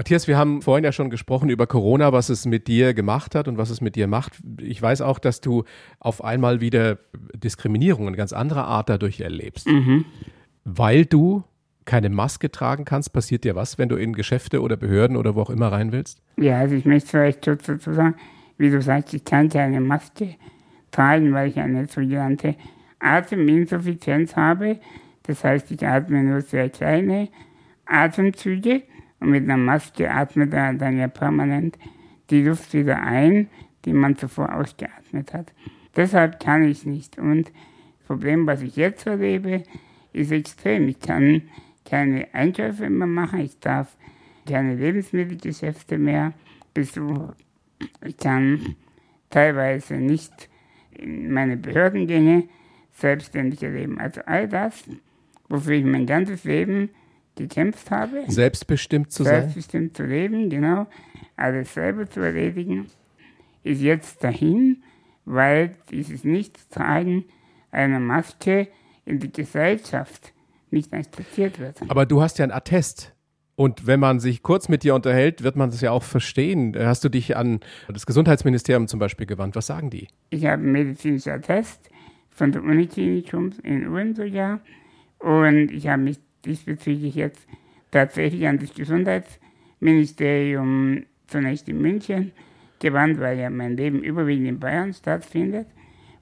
Matthias, 0.00 0.26
wir 0.26 0.38
haben 0.38 0.62
vorhin 0.62 0.82
ja 0.82 0.92
schon 0.92 1.10
gesprochen 1.10 1.50
über 1.50 1.66
Corona, 1.66 2.10
was 2.10 2.30
es 2.30 2.46
mit 2.46 2.68
dir 2.68 2.94
gemacht 2.94 3.34
hat 3.34 3.48
und 3.48 3.58
was 3.58 3.68
es 3.68 3.82
mit 3.82 3.96
dir 3.96 4.06
macht. 4.06 4.32
Ich 4.58 4.80
weiß 4.80 5.02
auch, 5.02 5.18
dass 5.18 5.42
du 5.42 5.64
auf 5.98 6.24
einmal 6.24 6.62
wieder 6.62 6.96
Diskriminierung 7.34 8.08
in 8.08 8.16
ganz 8.16 8.32
anderer 8.32 8.64
Art 8.64 8.88
dadurch 8.88 9.20
erlebst. 9.20 9.68
Mhm. 9.68 10.06
Weil 10.64 11.04
du 11.04 11.44
keine 11.84 12.08
Maske 12.08 12.50
tragen 12.50 12.86
kannst, 12.86 13.12
passiert 13.12 13.44
dir 13.44 13.56
was, 13.56 13.76
wenn 13.76 13.90
du 13.90 13.96
in 13.96 14.14
Geschäfte 14.14 14.62
oder 14.62 14.78
Behörden 14.78 15.18
oder 15.18 15.34
wo 15.34 15.42
auch 15.42 15.50
immer 15.50 15.70
rein 15.70 15.92
willst? 15.92 16.22
Ja, 16.38 16.60
also 16.60 16.76
ich 16.76 16.86
möchte 16.86 17.10
vielleicht 17.10 17.46
dazu 17.46 17.92
sagen, 17.92 18.14
wie 18.56 18.70
du 18.70 18.80
sagst, 18.80 19.12
ich 19.12 19.26
kann 19.26 19.50
keine 19.50 19.82
Maske 19.82 20.36
tragen, 20.92 21.34
weil 21.34 21.50
ich 21.50 21.58
eine 21.58 21.86
sogenannte 21.88 22.54
Ateminsuffizienz 23.00 24.34
habe. 24.34 24.80
Das 25.24 25.44
heißt, 25.44 25.70
ich 25.70 25.86
atme 25.86 26.22
nur 26.22 26.40
sehr 26.40 26.70
kleine 26.70 27.28
Atemzüge 27.84 28.84
und 29.20 29.30
mit 29.30 29.44
einer 29.44 29.56
Maske 29.56 30.10
atmet 30.10 30.52
er 30.52 30.74
dann 30.74 30.98
ja 30.98 31.08
permanent 31.08 31.78
die 32.30 32.42
Luft 32.42 32.72
wieder 32.74 33.02
ein, 33.02 33.48
die 33.84 33.92
man 33.92 34.16
zuvor 34.16 34.54
ausgeatmet 34.54 35.32
hat. 35.34 35.52
Deshalb 35.96 36.40
kann 36.40 36.64
ich 36.64 36.86
nicht. 36.86 37.18
Und 37.18 37.48
das 37.48 38.06
Problem, 38.06 38.46
was 38.46 38.62
ich 38.62 38.76
jetzt 38.76 39.06
erlebe, 39.06 39.64
ist 40.12 40.32
extrem. 40.32 40.88
Ich 40.88 41.00
kann 41.00 41.42
keine 41.84 42.32
Einkäufe 42.32 42.88
mehr 42.88 43.06
machen, 43.06 43.40
ich 43.40 43.58
darf 43.58 43.96
keine 44.46 44.74
Lebensmittelgeschäfte 44.74 45.98
mehr 45.98 46.32
besuchen 46.72 47.34
ich 48.04 48.16
kann 48.16 48.76
teilweise 49.30 49.94
nicht 49.94 50.48
in 50.92 51.32
meine 51.32 51.56
Behördengänge 51.56 52.48
selbstständig 52.92 53.62
erleben. 53.62 53.98
Also 53.98 54.20
all 54.26 54.48
das, 54.48 54.84
wofür 55.48 55.74
ich 55.74 55.84
mein 55.84 56.06
ganzes 56.06 56.44
Leben 56.44 56.90
gekämpft 57.48 57.90
habe. 57.90 58.24
Selbstbestimmt 58.28 59.12
zu 59.12 59.24
sein? 59.24 59.42
Selbstbestimmt 59.42 59.96
zu 59.96 60.04
leben, 60.04 60.50
genau. 60.50 60.86
Alles 61.36 61.74
selber 61.74 62.08
zu 62.08 62.20
erledigen, 62.20 62.86
ist 63.62 63.80
jetzt 63.80 64.22
dahin, 64.22 64.82
weil 65.24 65.76
dieses 65.90 66.24
Nichtstragen 66.24 67.24
einer 67.70 68.00
Maske 68.00 68.68
in 69.04 69.18
die 69.18 69.32
Gesellschaft 69.32 70.32
nicht 70.70 70.92
akzeptiert 70.92 71.58
wird. 71.58 71.78
Aber 71.88 72.06
du 72.06 72.22
hast 72.22 72.38
ja 72.38 72.44
ein 72.44 72.52
Attest 72.52 73.14
und 73.60 73.86
wenn 73.86 74.00
man 74.00 74.20
sich 74.20 74.42
kurz 74.42 74.70
mit 74.70 74.84
dir 74.84 74.94
unterhält, 74.94 75.42
wird 75.42 75.54
man 75.54 75.70
das 75.70 75.82
ja 75.82 75.90
auch 75.90 76.02
verstehen. 76.02 76.74
Hast 76.78 77.04
du 77.04 77.10
dich 77.10 77.36
an 77.36 77.60
das 77.88 78.06
Gesundheitsministerium 78.06 78.88
zum 78.88 78.98
Beispiel 78.98 79.26
gewandt? 79.26 79.54
Was 79.54 79.66
sagen 79.66 79.90
die? 79.90 80.08
Ich 80.30 80.46
habe 80.46 80.62
einen 80.62 80.72
medizinischen 80.72 81.32
Attest 81.32 81.90
von 82.30 82.52
der 82.52 82.62
Uniklinikum 82.62 83.50
in 83.62 83.86
Ulm 83.88 84.14
sogar. 84.14 84.60
Und 85.18 85.70
ich 85.72 85.88
habe 85.88 86.00
mich 86.00 86.18
diesbezüglich 86.44 87.14
jetzt 87.14 87.46
tatsächlich 87.90 88.46
an 88.46 88.58
das 88.58 88.74
Gesundheitsministerium 88.74 91.04
zunächst 91.26 91.66
in 91.68 91.80
München 91.80 92.32
gewandt, 92.80 93.18
weil 93.20 93.38
ja 93.38 93.48
mein 93.50 93.76
Leben 93.76 94.02
überwiegend 94.02 94.48
in 94.48 94.60
Bayern 94.60 94.92
stattfindet. 94.92 95.68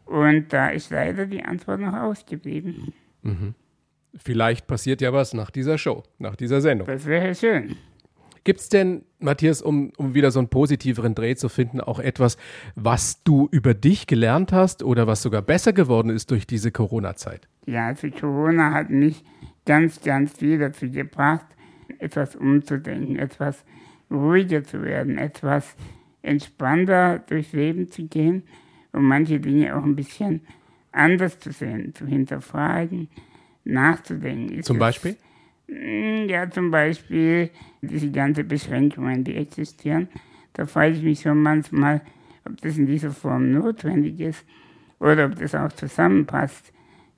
Und 0.04 0.52
da 0.52 0.68
ist 0.68 0.90
leider 0.90 1.26
die 1.26 1.42
Antwort 1.42 1.80
noch 1.80 1.94
ausgeblieben. 1.94 2.92
Vielleicht 4.16 4.66
passiert 4.66 5.00
ja 5.00 5.12
was 5.12 5.34
nach 5.34 5.50
dieser 5.50 5.78
Show, 5.78 6.02
nach 6.18 6.36
dieser 6.36 6.60
Sendung. 6.60 6.88
Das 6.88 7.06
wäre 7.06 7.34
schön. 7.34 7.76
Gibt 8.44 8.60
es 8.60 8.68
denn, 8.70 9.04
Matthias, 9.18 9.60
um, 9.60 9.92
um 9.98 10.14
wieder 10.14 10.30
so 10.30 10.38
einen 10.38 10.48
positiveren 10.48 11.14
Dreh 11.14 11.34
zu 11.34 11.50
finden, 11.50 11.82
auch 11.82 11.98
etwas, 11.98 12.38
was 12.76 13.22
du 13.22 13.48
über 13.50 13.74
dich 13.74 14.06
gelernt 14.06 14.52
hast 14.52 14.82
oder 14.82 15.06
was 15.06 15.20
sogar 15.20 15.42
besser 15.42 15.74
geworden 15.74 16.08
ist 16.08 16.30
durch 16.30 16.46
diese 16.46 16.72
Corona-Zeit? 16.72 17.46
Ja, 17.66 17.88
also 17.88 18.08
Corona 18.08 18.72
hat 18.72 18.88
mich 18.88 19.22
ganz, 19.68 20.00
ganz 20.00 20.32
viel 20.38 20.58
dazu 20.58 20.90
gebracht, 20.90 21.44
etwas 21.98 22.34
umzudenken, 22.34 23.16
etwas 23.16 23.64
ruhiger 24.10 24.64
zu 24.64 24.82
werden, 24.82 25.18
etwas 25.18 25.76
entspannter 26.22 27.18
durchs 27.18 27.52
Leben 27.52 27.90
zu 27.90 28.06
gehen 28.06 28.44
und 28.92 29.02
manche 29.04 29.38
Dinge 29.38 29.76
auch 29.76 29.84
ein 29.84 29.94
bisschen 29.94 30.40
anders 30.90 31.38
zu 31.38 31.52
sehen, 31.52 31.94
zu 31.94 32.06
hinterfragen, 32.06 33.08
nachzudenken. 33.64 34.58
Ist 34.58 34.66
Zum 34.66 34.78
Beispiel? 34.78 35.16
Mm, 35.68 36.28
Ja, 36.30 36.48
zum 36.50 36.70
Beispiel 36.70 37.50
diese 37.82 38.10
ganze 38.10 38.44
Beschränkungen, 38.44 39.22
die 39.22 39.36
existieren. 39.36 40.08
Da 40.54 40.64
frage 40.64 40.94
ich 40.94 41.02
mich 41.02 41.20
schon 41.20 41.42
manchmal, 41.42 42.00
ob 42.46 42.58
das 42.62 42.78
in 42.78 42.86
dieser 42.86 43.10
Form 43.10 43.52
notwendig 43.52 44.18
ist 44.18 44.46
oder 44.98 45.26
ob 45.26 45.38
das 45.38 45.54
auch 45.54 45.72
zusammenpasst. 45.72 46.72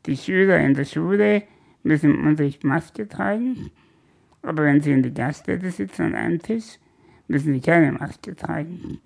Die 0.07 0.16
Schüler 0.16 0.59
in 0.59 0.75
der 0.75 0.85
Schule 0.85 1.45
müssen 1.82 2.14
im 2.14 2.26
Unterricht 2.26 2.64
Maske 2.64 3.08
tragen, 3.08 3.70
aber 4.42 4.64
wenn 4.64 4.80
sie 4.80 4.92
in 4.92 5.02
der 5.02 5.12
Gaststätte 5.12 5.70
sitzen 5.70 6.02
an 6.02 6.14
einem 6.14 6.40
Tisch, 6.40 6.78
müssen 7.28 7.52
sie 7.52 7.60
keine 7.60 7.92
Maske 7.92 8.34
tragen. 8.34 8.99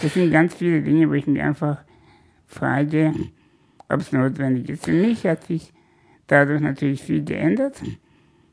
Das 0.00 0.14
sind 0.14 0.30
ganz 0.30 0.54
viele 0.54 0.80
Dinge, 0.82 1.08
wo 1.08 1.14
ich 1.14 1.26
mich 1.26 1.42
einfach 1.42 1.82
frage, 2.46 3.12
ob 3.88 4.00
es 4.00 4.12
notwendig 4.12 4.68
ist. 4.68 4.84
Für 4.84 4.92
mich 4.92 5.24
hat 5.26 5.44
sich 5.44 5.72
dadurch 6.26 6.60
natürlich 6.60 7.02
viel 7.02 7.24
geändert, 7.24 7.82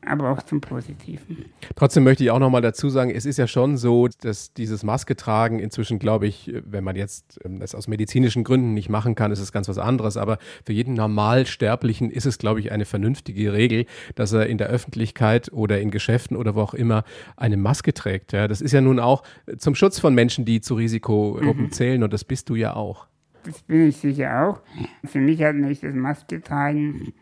aber 0.08 0.30
auch 0.30 0.42
zum 0.42 0.60
Positiven. 0.60 1.46
Trotzdem 1.76 2.04
möchte 2.04 2.24
ich 2.24 2.30
auch 2.30 2.38
nochmal 2.38 2.62
dazu 2.62 2.88
sagen, 2.88 3.10
es 3.10 3.26
ist 3.26 3.36
ja 3.36 3.46
schon 3.46 3.76
so, 3.76 4.08
dass 4.08 4.52
dieses 4.52 4.82
Maske 4.82 5.16
tragen 5.16 5.58
inzwischen, 5.58 5.98
glaube 5.98 6.26
ich, 6.26 6.52
wenn 6.64 6.84
man 6.84 6.96
jetzt 6.96 7.38
ähm, 7.44 7.60
das 7.60 7.74
aus 7.74 7.88
medizinischen 7.88 8.44
Gründen 8.44 8.74
nicht 8.74 8.88
machen 8.88 9.14
kann, 9.14 9.32
ist 9.32 9.40
es 9.40 9.52
ganz 9.52 9.68
was 9.68 9.78
anderes. 9.78 10.16
Aber 10.16 10.38
für 10.64 10.72
jeden 10.72 10.94
Normalsterblichen 10.94 12.10
ist 12.10 12.26
es, 12.26 12.38
glaube 12.38 12.60
ich, 12.60 12.72
eine 12.72 12.84
vernünftige 12.84 13.52
Regel, 13.52 13.86
dass 14.14 14.32
er 14.32 14.46
in 14.46 14.58
der 14.58 14.68
Öffentlichkeit 14.68 15.52
oder 15.52 15.80
in 15.80 15.90
Geschäften 15.90 16.36
oder 16.36 16.54
wo 16.54 16.60
auch 16.62 16.74
immer 16.74 17.04
eine 17.36 17.56
Maske 17.56 17.94
trägt. 17.94 18.32
Ja, 18.32 18.48
das 18.48 18.60
ist 18.60 18.72
ja 18.72 18.80
nun 18.80 18.98
auch 18.98 19.22
zum 19.58 19.74
Schutz 19.74 19.98
von 19.98 20.14
Menschen, 20.14 20.44
die 20.44 20.60
zu 20.60 20.74
Risikogruppen 20.74 21.70
zählen 21.72 22.02
und 22.02 22.12
das 22.12 22.24
bist 22.24 22.48
du 22.48 22.54
ja 22.54 22.74
auch. 22.74 23.06
Das 23.44 23.62
bin 23.62 23.88
ich 23.88 23.96
sicher 23.96 24.48
auch. 24.48 24.60
Für 25.04 25.20
mich 25.20 25.42
hat 25.42 25.54
nämlich 25.54 25.80
das 25.80 25.94
Maske 25.94 26.42
tragen 26.42 27.12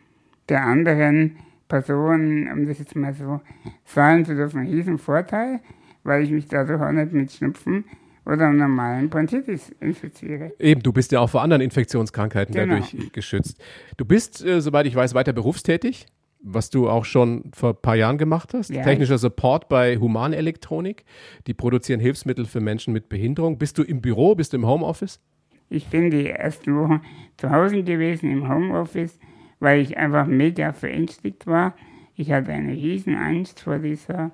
der 0.48 0.64
anderen 0.64 1.36
Personen, 1.68 2.50
um 2.52 2.66
das 2.66 2.78
jetzt 2.78 2.94
mal 2.96 3.12
so 3.14 3.40
sagen 3.84 4.24
zu 4.24 4.34
dürfen, 4.34 4.60
einen 4.60 4.70
riesen 4.72 4.98
Vorteil, 4.98 5.60
weil 6.04 6.22
ich 6.22 6.30
mich 6.30 6.46
dadurch 6.48 6.80
auch 6.80 6.92
nicht 6.92 7.12
mit 7.12 7.32
Schnupfen 7.32 7.84
oder 8.24 8.46
einem 8.46 8.58
normalen 8.58 9.08
Bronchitis 9.08 9.70
infiziere. 9.80 10.52
Eben, 10.58 10.82
du 10.82 10.92
bist 10.92 11.12
ja 11.12 11.20
auch 11.20 11.30
vor 11.30 11.42
anderen 11.42 11.62
Infektionskrankheiten 11.62 12.54
Genau. 12.54 12.74
dadurch 12.74 13.12
geschützt. 13.12 13.60
Du 13.96 14.04
bist, 14.04 14.44
äh, 14.44 14.60
soweit 14.60 14.86
ich 14.86 14.94
weiß, 14.96 15.14
weiter 15.14 15.32
berufstätig, 15.32 16.06
was 16.40 16.70
du 16.70 16.88
auch 16.88 17.04
schon 17.04 17.50
vor 17.54 17.70
ein 17.70 17.82
paar 17.82 17.96
Jahren 17.96 18.18
gemacht 18.18 18.52
hast. 18.54 18.70
Ja. 18.70 18.82
Technischer 18.82 19.18
Support 19.18 19.68
bei 19.68 19.96
Humanelektronik. 19.96 21.04
Die 21.46 21.54
produzieren 21.54 21.98
Hilfsmittel 22.00 22.44
für 22.46 22.60
Menschen 22.60 22.92
mit 22.92 23.08
Behinderung. 23.08 23.58
Bist 23.58 23.78
du 23.78 23.82
im 23.82 24.00
Büro, 24.00 24.34
bist 24.34 24.52
du 24.52 24.56
im 24.58 24.66
Homeoffice? 24.66 25.20
Ich 25.68 25.86
bin 25.88 26.10
die 26.10 26.28
ersten 26.28 26.76
Wochen 26.76 27.00
zu 27.36 27.50
Hause 27.50 27.82
gewesen 27.82 28.30
im 28.30 28.48
Homeoffice, 28.48 29.18
weil 29.60 29.80
ich 29.80 29.96
einfach 29.96 30.26
mega 30.26 30.72
verängstigt 30.72 31.46
war. 31.46 31.74
Ich 32.16 32.32
hatte 32.32 32.52
eine 32.52 32.72
riesen 32.72 33.14
Angst 33.14 33.60
vor 33.60 33.78
dieser, 33.78 34.30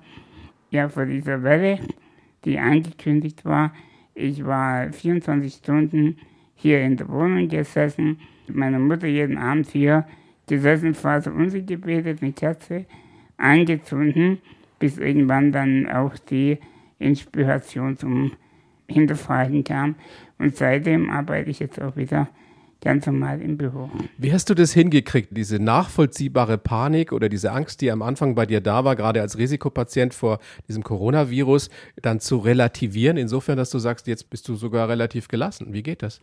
ja, 0.69 0.89
vor 0.89 1.05
dieser 1.05 1.43
Welle, 1.43 1.79
die 2.45 2.59
angekündigt 2.59 3.45
war. 3.45 3.73
Ich 4.15 4.45
war 4.45 4.91
24 4.91 5.53
Stunden 5.53 6.17
hier 6.55 6.81
in 6.81 6.97
der 6.97 7.09
Wohnung 7.09 7.47
gesessen, 7.47 8.19
mit 8.47 8.55
meiner 8.55 8.79
Mutter 8.79 9.07
jeden 9.07 9.37
Abend 9.37 9.69
hier 9.69 10.05
gesessen, 10.47 10.93
Vater 10.93 11.33
unser 11.33 11.59
gebetet, 11.59 12.21
eine 12.21 12.33
Kerze 12.33 12.85
angezündet, 13.37 14.39
bis 14.79 14.97
irgendwann 14.97 15.51
dann 15.51 15.89
auch 15.89 16.17
die 16.17 16.57
Inspiration 16.99 17.97
zum 17.97 18.31
Hinterfragen 18.87 19.63
kam. 19.63 19.95
Und 20.37 20.55
seitdem 20.55 21.09
arbeite 21.09 21.49
ich 21.49 21.59
jetzt 21.59 21.81
auch 21.81 21.95
wieder 21.95 22.27
ganz 22.83 23.05
normal 23.05 23.41
im 23.41 23.57
Büro. 23.57 23.89
Wie 24.17 24.33
hast 24.33 24.49
du 24.49 24.53
das 24.53 24.73
hingekriegt, 24.73 25.29
diese 25.31 25.57
nachvollziehbare 25.59 26.57
Panik 26.57 27.11
oder 27.13 27.29
diese 27.29 27.51
Angst, 27.51 27.81
die 27.81 27.89
am 27.91 28.01
Anfang 28.01 28.35
bei 28.35 28.45
dir 28.45 28.61
da 28.61 28.83
war, 28.83 28.95
gerade 28.95 29.21
als 29.21 29.37
Risikopatient 29.37 30.13
vor 30.13 30.39
diesem 30.67 30.83
Coronavirus, 30.83 31.69
dann 32.01 32.19
zu 32.19 32.37
relativieren, 32.37 33.17
insofern, 33.17 33.57
dass 33.57 33.69
du 33.69 33.79
sagst, 33.79 34.07
jetzt 34.07 34.29
bist 34.29 34.47
du 34.47 34.55
sogar 34.55 34.89
relativ 34.89 35.27
gelassen. 35.27 35.67
Wie 35.73 35.83
geht 35.83 36.03
das? 36.03 36.21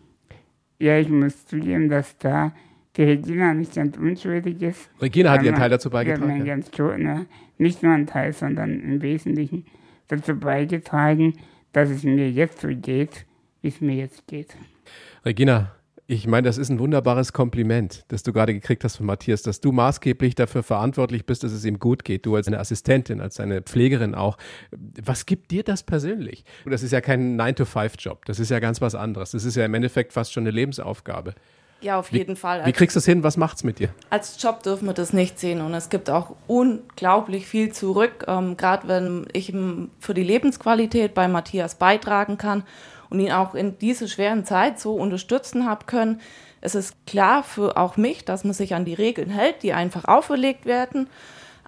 Ja, 0.79 0.99
ich 0.99 1.09
muss 1.09 1.47
zugeben, 1.47 1.89
dass 1.89 2.17
da 2.19 2.53
die 2.97 3.03
Regina 3.05 3.55
nicht 3.55 3.75
ganz 3.75 3.97
unschuldig 3.97 4.61
ist. 4.63 4.91
Regina 5.01 5.31
hat 5.31 5.43
ihren 5.43 5.55
Teil 5.57 5.71
dazu 5.71 5.91
beigetragen. 5.91 6.39
ja. 6.39 6.45
ganz 6.57 6.69
scho- 6.71 6.97
ne, 6.99 7.27
nicht 7.59 7.83
nur 7.83 7.93
einen 7.93 8.07
Teil, 8.07 8.33
sondern 8.33 8.81
im 8.81 9.01
Wesentlichen 9.03 9.65
dazu 10.09 10.35
beigetragen, 10.35 11.35
dass 11.73 11.89
es 11.91 12.03
mir 12.03 12.31
jetzt 12.31 12.61
so 12.63 12.69
geht, 12.69 13.27
wie 13.63 13.69
es 13.69 13.81
mir 13.81 13.95
jetzt 13.95 14.27
geht. 14.27 14.57
Regina, 15.25 15.73
ich 16.11 16.27
meine, 16.27 16.49
das 16.49 16.59
ist 16.59 16.71
ein 16.71 16.81
wunderbares 16.81 17.33
Kompliment, 17.33 18.05
das 18.09 18.25
du 18.25 18.33
gerade 18.33 18.53
gekriegt 18.53 18.83
hast 18.83 18.97
von 18.97 19.07
Matthias, 19.07 19.43
dass 19.43 19.61
du 19.61 19.71
maßgeblich 19.71 20.35
dafür 20.35 20.65
verantwortlich 20.65 21.25
bist, 21.25 21.45
dass 21.45 21.53
es 21.53 21.65
ihm 21.65 21.79
gut 21.79 22.05
geht. 22.05 22.27
Du 22.27 22.35
als 22.35 22.49
eine 22.49 22.59
Assistentin, 22.59 23.21
als 23.21 23.39
eine 23.39 23.63
Pflegerin 23.63 24.17
auch. 24.17 24.37
Was 25.01 25.25
gibt 25.25 25.53
dir 25.53 25.63
das 25.63 25.85
persönlich? 25.85 26.45
Das 26.67 26.83
ist 26.83 26.91
ja 26.91 27.01
kein 27.01 27.41
9-to-5-Job. 27.41 28.25
Das 28.25 28.41
ist 28.41 28.51
ja 28.51 28.59
ganz 28.59 28.81
was 28.81 28.97
anderes. 28.97 29.31
Das 29.31 29.45
ist 29.45 29.55
ja 29.55 29.65
im 29.65 29.73
Endeffekt 29.73 30.13
fast 30.13 30.33
schon 30.33 30.43
eine 30.43 30.51
Lebensaufgabe. 30.51 31.35
Ja, 31.81 31.99
auf 31.99 32.13
jeden 32.13 32.37
Fall. 32.37 32.65
Wie 32.67 32.73
kriegst 32.73 32.95
du 32.95 32.99
es 32.99 33.07
hin? 33.07 33.23
Was 33.23 33.37
macht's 33.37 33.65
mit 33.65 33.79
dir? 33.79 33.89
als 34.11 34.41
Job 34.43 34.63
dürfen 34.63 34.87
wir 34.87 34.93
das 34.93 35.13
nicht 35.13 35.39
sehen 35.39 35.61
und 35.61 35.73
es 35.73 35.89
gibt 35.89 36.11
auch 36.11 36.35
unglaublich 36.47 37.47
viel 37.47 37.73
zurück, 37.73 38.25
ähm, 38.29 38.57
gerade 38.57 38.89
wenn 38.89 39.27
ich 39.33 39.53
für 39.99 40.15
die 40.15 40.23
Lebensqualität 40.23 41.15
bei 41.15 41.29
Matthias 41.29 41.77
beitragen 41.77 42.37
kann 42.39 42.65
und 43.09 43.21
ihn 43.21 43.33
auch 43.33 43.55
in 43.55 43.79
dieser 43.79 44.09
schweren 44.09 44.45
Zeit 44.45 44.79
so 44.79 44.95
unterstützen 44.95 45.67
habe 45.69 45.87
können. 45.87 46.21
Es 46.61 46.75
ist 46.75 46.95
klar 47.07 47.43
für 47.43 47.77
auch 47.77 47.97
mich, 47.97 48.25
dass 48.25 48.45
man 48.45 48.53
sich 48.53 48.75
an 48.75 48.85
die 48.85 48.95
Regeln 48.95 49.31
hält, 49.31 49.63
die 49.63 49.73
einfach 49.73 50.05
auferlegt 50.05 50.67
werden. 50.67 51.09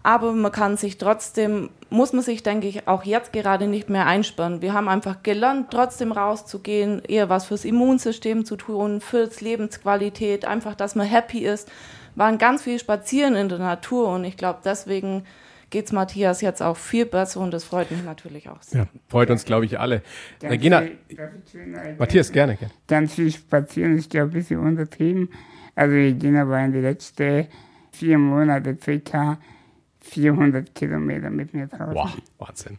Aber 0.02 0.32
man 0.32 0.50
kann 0.50 0.76
sich 0.76 0.98
trotzdem, 0.98 1.70
muss 1.88 2.12
man 2.12 2.22
sich, 2.22 2.42
denke 2.42 2.66
ich, 2.66 2.88
auch 2.88 3.04
jetzt 3.04 3.32
gerade 3.32 3.68
nicht 3.68 3.88
mehr 3.88 4.06
einsperren. 4.06 4.60
Wir 4.60 4.72
haben 4.72 4.88
einfach 4.88 5.22
gelernt, 5.22 5.68
trotzdem 5.70 6.12
rauszugehen, 6.12 7.02
eher 7.04 7.28
was 7.28 7.46
fürs 7.46 7.64
Immunsystem 7.64 8.44
zu 8.44 8.56
tun, 8.56 9.00
fürs 9.00 9.40
Lebensqualität, 9.40 10.44
einfach, 10.44 10.74
dass 10.74 10.94
man 10.94 11.06
happy 11.06 11.40
ist. 11.40 11.70
Waren 12.14 12.38
ganz 12.38 12.62
viel 12.62 12.78
spazieren 12.78 13.36
in 13.36 13.48
der 13.48 13.58
Natur 13.58 14.08
und 14.08 14.24
ich 14.24 14.36
glaube, 14.36 14.58
deswegen 14.64 15.24
geht 15.70 15.86
es 15.86 15.92
Matthias 15.92 16.42
jetzt 16.42 16.62
auch 16.62 16.76
viel 16.76 17.06
besser 17.06 17.40
und 17.40 17.52
das 17.52 17.64
freut 17.64 17.90
mich 17.90 18.04
natürlich 18.04 18.48
auch 18.48 18.62
sehr. 18.62 18.82
Ja, 18.82 18.88
freut 19.08 19.30
uns, 19.30 19.44
glaube 19.44 19.64
ich, 19.64 19.80
alle. 19.80 20.02
Ganz 20.38 20.52
Regina, 20.52 20.82
ich 20.82 20.92
schön 21.50 21.74
ergänzen? 21.74 21.98
Matthias, 21.98 22.30
gerne, 22.30 22.56
gerne. 22.56 22.74
Ganz 22.86 23.14
viel 23.14 23.32
spazieren 23.32 23.96
ist, 23.96 24.10
glaube 24.10 24.28
ich, 24.28 24.34
ein 24.34 24.40
bisschen 24.40 24.60
untertrieben. 24.60 25.30
Also 25.74 25.94
Regina 25.94 26.46
war 26.46 26.62
in 26.62 26.72
den 26.72 26.82
letzten 26.82 27.46
vier 27.90 28.18
Monaten 28.18 28.78
circa 28.78 29.38
400 30.04 30.74
Kilometer 30.74 31.30
mit 31.30 31.54
mir 31.54 31.66
draußen. 31.66 31.94
Wow, 31.94 32.16
Wahnsinn. 32.38 32.78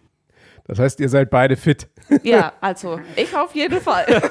Das 0.66 0.80
heißt, 0.80 1.00
ihr 1.02 1.10
seid 1.10 1.30
beide 1.30 1.56
fit. 1.56 1.88
Ja, 2.24 2.54
also 2.60 3.00
ich 3.16 3.36
auf 3.36 3.56
jeden 3.56 3.80
Fall. 3.82 4.06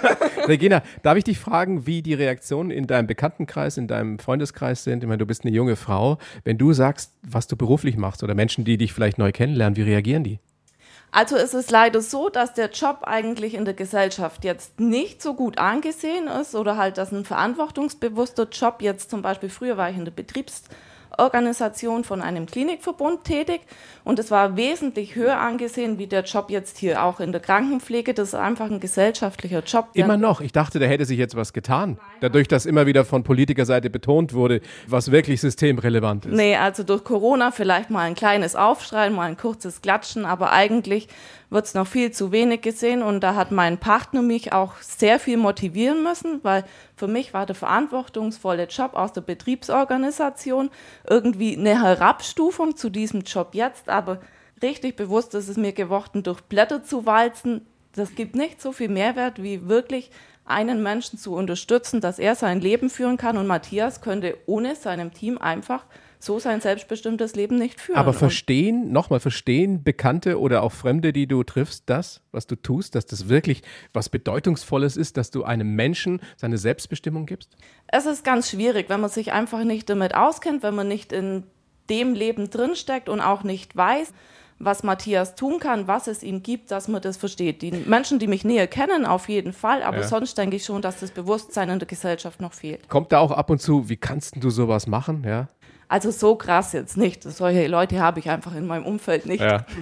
Regina, 0.47 0.83
darf 1.03 1.17
ich 1.17 1.25
dich 1.25 1.39
fragen, 1.39 1.87
wie 1.87 2.03
die 2.03 2.15
Reaktionen 2.15 2.71
in 2.71 2.87
deinem 2.87 3.07
Bekanntenkreis, 3.07 3.77
in 3.77 3.89
deinem 3.89 4.19
Freundeskreis 4.19 4.85
sind? 4.85 5.03
Ich 5.03 5.09
meine, 5.09 5.19
du 5.19 5.27
bist 5.27 5.45
eine 5.45 5.55
junge 5.55 5.77
Frau. 5.77 6.19
Wenn 6.45 6.59
du 6.59 6.73
sagst, 6.75 7.13
was 7.23 7.47
du 7.49 7.57
beruflich 7.57 7.97
machst 7.97 8.23
oder 8.23 8.35
Menschen, 8.35 8.65
die 8.65 8.77
dich 8.77 8.93
vielleicht 8.93 9.19
neu 9.19 9.33
kennenlernen, 9.33 9.77
wie 9.77 9.83
reagieren 9.83 10.23
die? 10.23 10.39
Also 11.13 11.37
es 11.37 11.55
ist 11.55 11.71
leider 11.71 12.01
so, 12.01 12.29
dass 12.29 12.55
der 12.55 12.71
Job 12.71 13.01
eigentlich 13.03 13.55
in 13.55 13.65
der 13.65 13.75
Gesellschaft 13.75 14.45
jetzt 14.45 14.81
nicht 14.81 15.21
so 15.21 15.35
gut 15.35 15.59
angesehen 15.59 16.27
ist 16.27 16.55
oder 16.55 16.77
halt, 16.77 16.97
dass 16.99 17.13
ein 17.13 17.25
verantwortungsbewusster 17.25 18.49
Job 18.51 18.81
jetzt 18.81 19.11
zum 19.11 19.21
Beispiel, 19.23 19.51
früher 19.51 19.77
war 19.77 19.91
ich 19.91 19.97
in 19.97 20.07
der 20.07 20.13
Betriebsorganisation 21.13 22.05
von 22.05 22.21
einem 22.23 22.47
Klinikverbund 22.47 23.25
tätig 23.25 23.61
und 24.05 24.19
es 24.19 24.31
war 24.31 24.57
wesentlich 24.57 25.15
höher 25.15 25.39
angesehen 25.39 25.99
wie 25.99 26.07
der 26.07 26.25
Job 26.25 26.51
jetzt 26.51 26.79
hier 26.79 27.03
auch 27.03 27.21
in 27.21 27.33
der 27.33 27.41
Krankenpflege. 27.41 28.15
Das 28.15 28.29
ist 28.29 28.35
einfach 28.35 28.71
ein 28.71 28.81
gesellschaftlicher 28.81 29.63
Job. 29.63 29.89
Immer 29.95 30.17
noch. 30.17 30.41
Ich 30.41 30.53
dachte, 30.53 30.79
da 30.79 30.87
hätte 30.87 31.05
sich 31.05 31.19
jetzt 31.19 31.37
was 31.37 31.53
getan. 31.53 31.99
Dadurch, 32.21 32.49
dass 32.49 32.67
immer 32.67 32.87
wieder 32.87 33.05
von 33.05 33.23
Politikerseite 33.23 33.91
betont 33.91 34.35
wurde, 34.35 34.61
was 34.87 35.11
wirklich 35.11 35.41
systemrelevant 35.41 36.27
ist. 36.27 36.35
Nee, 36.35 36.57
also 36.57 36.83
durch 36.83 37.05
Corona 37.05 37.51
vielleicht 37.51 37.91
mal 37.91 38.03
ein 38.03 38.15
kleines 38.15 38.57
Aufschreien, 38.57 39.15
mal 39.15 39.29
ein 39.29 39.37
kurzes 39.37 39.83
Klatschen, 39.83 40.25
aber 40.25 40.53
eigentlich 40.53 41.09
wird 41.53 41.67
es 41.67 41.75
noch 41.75 41.87
viel 41.87 42.11
zu 42.11 42.33
wenig 42.33 42.63
gesehen. 42.63 43.03
Und 43.03 43.21
da 43.21 43.35
hat 43.35 43.51
mein 43.51 43.79
Partner 43.79 44.23
mich 44.23 44.53
auch 44.53 44.77
sehr 44.81 45.19
viel 45.19 45.37
motivieren 45.37 46.03
müssen, 46.03 46.41
weil 46.43 46.65
für 46.97 47.09
mich 47.09 47.35
war 47.35 47.47
der 47.47 47.55
verantwortungsvolle 47.55 48.65
Job 48.65 48.95
aus 48.95 49.13
der 49.13 49.21
Betriebsorganisation 49.21 50.71
irgendwie 51.09 51.57
eine 51.57 51.83
Herabstufung 51.83 52.77
zu 52.77 52.91
diesem 52.91 53.21
Job 53.23 53.51
jetzt, 53.53 53.89
aber 53.89 54.21
richtig 54.63 54.97
bewusst 54.97 55.35
ist 55.35 55.49
es 55.49 55.57
mir 55.57 55.73
geworden, 55.73 56.23
durch 56.23 56.41
Blätter 56.43 56.83
zu 56.83 57.05
walzen. 57.05 57.67
Das 57.95 58.15
gibt 58.15 58.35
nicht 58.35 58.63
so 58.63 58.73
viel 58.73 58.89
Mehrwert 58.89 59.43
wie 59.43 59.69
wirklich 59.69 60.11
einen 60.45 60.83
Menschen 60.83 61.19
zu 61.19 61.35
unterstützen, 61.35 62.01
dass 62.01 62.19
er 62.19 62.35
sein 62.35 62.61
Leben 62.61 62.91
führen 62.91 63.17
kann. 63.17 63.37
Und 63.37 63.47
Matthias 63.47 64.01
könnte 64.01 64.39
ohne 64.47 64.75
seinem 64.75 65.13
Team 65.13 65.39
einfach 65.39 65.85
so 66.23 66.39
sein 66.39 66.61
selbstbestimmtes 66.61 67.35
Leben 67.35 67.57
nicht 67.59 67.81
führen. 67.81 67.99
Aber 67.99 68.13
verstehen, 68.13 68.93
nochmal 68.93 69.19
verstehen 69.19 69.83
Bekannte 69.83 70.39
oder 70.39 70.63
auch 70.63 70.71
Fremde, 70.71 71.13
die 71.13 71.27
du 71.27 71.43
triffst, 71.43 71.85
das, 71.87 72.21
was 72.31 72.47
du 72.47 72.55
tust, 72.55 72.95
dass 72.95 73.07
das 73.07 73.29
wirklich 73.29 73.63
was 73.93 74.09
Bedeutungsvolles 74.09 74.97
ist, 74.97 75.17
dass 75.17 75.33
du 75.33 75.43
einem 75.43 75.75
Menschen 75.75 76.21
seine 76.37 76.59
Selbstbestimmung 76.59 77.27
gibst? 77.27 77.57
Es 77.89 78.07
ist 78.07 78.25
ganz 78.25 78.51
schwierig, 78.51 78.89
wenn 78.89 79.01
man 79.01 79.11
sich 79.11 79.33
einfach 79.33 79.65
nicht 79.65 79.91
damit 79.91 80.15
auskennt, 80.15 80.63
wenn 80.63 80.77
man 80.77 80.87
nicht 80.87 81.13
in 81.13 81.43
dem 81.91 82.15
Leben 82.15 82.51
drinsteckt 82.51 83.09
und 83.09 83.21
auch 83.21 83.43
nicht 83.43 83.77
weiß, 83.77 84.13
was 84.61 84.85
Matthias 84.85 85.35
tun 85.35 85.59
kann, 85.59 85.89
was 85.89 86.07
es 86.07 86.23
ihm 86.23 86.45
gibt, 86.45 86.71
dass 86.71 86.87
man 86.87 87.03
das 87.03 87.17
versteht. 87.17 87.63
Die 87.63 87.73
Menschen, 87.73 88.21
die 88.21 88.29
mich 88.29 88.45
näher 88.45 88.69
kennen, 88.69 89.07
auf 89.07 89.29
jeden 89.29 89.53
Fall, 89.53 89.83
aber 89.83 90.03
ja. 90.03 90.07
sonst 90.07 90.39
denke 90.39 90.55
ich 90.55 90.65
schon, 90.65 90.83
dass 90.83 91.01
das 91.01 91.11
Bewusstsein 91.11 91.69
in 91.69 91.81
der 91.81 91.89
Gesellschaft 91.89 92.41
noch 92.41 92.53
fehlt. 92.53 92.89
Kommt 92.89 93.11
da 93.11 93.19
auch 93.19 93.33
ab 93.33 93.51
und 93.51 93.61
zu, 93.61 93.89
wie 93.89 93.97
kannst 93.97 94.37
du 94.37 94.51
sowas 94.51 94.87
machen? 94.87 95.25
Ja? 95.27 95.49
Also 95.89 96.11
so 96.11 96.37
krass 96.37 96.73
jetzt 96.73 96.97
nicht. 96.97 97.23
Solche 97.23 97.67
Leute 97.67 98.01
habe 98.01 98.21
ich 98.21 98.31
einfach 98.31 98.55
in 98.55 98.67
meinem 98.67 98.87
Umfeld 98.87 99.27
nicht. 99.27 99.43
Ja. 99.43 99.67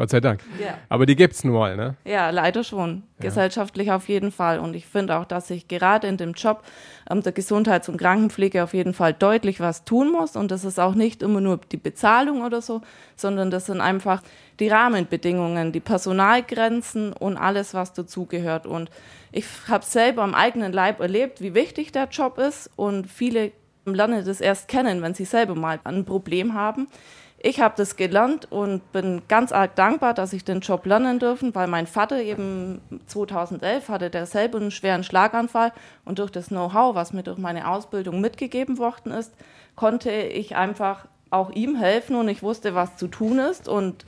Gott 0.00 0.08
sei 0.08 0.20
Dank. 0.20 0.40
Ja. 0.58 0.78
Aber 0.88 1.04
die 1.04 1.14
gibt 1.14 1.34
es 1.34 1.44
nun 1.44 1.52
mal, 1.52 1.76
ne? 1.76 1.94
Ja, 2.06 2.30
leider 2.30 2.64
schon. 2.64 3.02
Ja. 3.18 3.24
Gesellschaftlich 3.24 3.92
auf 3.92 4.08
jeden 4.08 4.32
Fall. 4.32 4.58
Und 4.58 4.74
ich 4.74 4.86
finde 4.86 5.18
auch, 5.18 5.26
dass 5.26 5.50
ich 5.50 5.68
gerade 5.68 6.06
in 6.06 6.16
dem 6.16 6.32
Job 6.32 6.62
ähm, 7.10 7.22
der 7.22 7.32
Gesundheits- 7.32 7.88
und 7.90 7.98
Krankenpflege 7.98 8.62
auf 8.64 8.72
jeden 8.72 8.94
Fall 8.94 9.12
deutlich 9.12 9.60
was 9.60 9.84
tun 9.84 10.10
muss. 10.10 10.36
Und 10.36 10.50
das 10.50 10.64
ist 10.64 10.80
auch 10.80 10.94
nicht 10.94 11.22
immer 11.22 11.42
nur 11.42 11.60
die 11.70 11.76
Bezahlung 11.76 12.42
oder 12.42 12.62
so, 12.62 12.80
sondern 13.14 13.50
das 13.50 13.66
sind 13.66 13.82
einfach 13.82 14.22
die 14.58 14.68
Rahmenbedingungen, 14.68 15.70
die 15.70 15.80
Personalgrenzen 15.80 17.12
und 17.12 17.36
alles, 17.36 17.74
was 17.74 17.92
dazugehört. 17.92 18.66
Und 18.66 18.90
ich 19.32 19.44
habe 19.68 19.84
selber 19.84 20.22
am 20.22 20.34
eigenen 20.34 20.72
Leib 20.72 21.00
erlebt, 21.00 21.42
wie 21.42 21.52
wichtig 21.52 21.92
der 21.92 22.08
Job 22.08 22.38
ist. 22.38 22.70
Und 22.74 23.06
viele 23.06 23.52
lernen 23.94 24.24
das 24.24 24.40
erst 24.40 24.68
kennen, 24.68 25.02
wenn 25.02 25.14
sie 25.14 25.24
selber 25.24 25.54
mal 25.54 25.80
ein 25.84 26.04
Problem 26.04 26.54
haben. 26.54 26.88
Ich 27.42 27.60
habe 27.60 27.74
das 27.76 27.96
gelernt 27.96 28.52
und 28.52 28.92
bin 28.92 29.22
ganz 29.26 29.50
arg 29.50 29.74
dankbar, 29.74 30.12
dass 30.12 30.34
ich 30.34 30.44
den 30.44 30.60
Job 30.60 30.84
lernen 30.84 31.18
dürfen, 31.18 31.54
weil 31.54 31.68
mein 31.68 31.86
Vater 31.86 32.20
eben 32.20 32.82
2011 33.06 33.88
hatte 33.88 34.10
der 34.10 34.26
selber 34.26 34.58
einen 34.58 34.70
schweren 34.70 35.04
Schlaganfall 35.04 35.72
und 36.04 36.18
durch 36.18 36.30
das 36.30 36.48
Know-how, 36.48 36.94
was 36.94 37.14
mir 37.14 37.22
durch 37.22 37.38
meine 37.38 37.66
Ausbildung 37.66 38.20
mitgegeben 38.20 38.76
worden 38.76 39.12
ist, 39.12 39.32
konnte 39.74 40.10
ich 40.10 40.54
einfach 40.54 41.06
auch 41.30 41.50
ihm 41.52 41.76
helfen 41.76 42.16
und 42.16 42.28
ich 42.28 42.42
wusste, 42.42 42.74
was 42.74 42.96
zu 42.96 43.08
tun 43.08 43.38
ist 43.38 43.68
und 43.68 44.04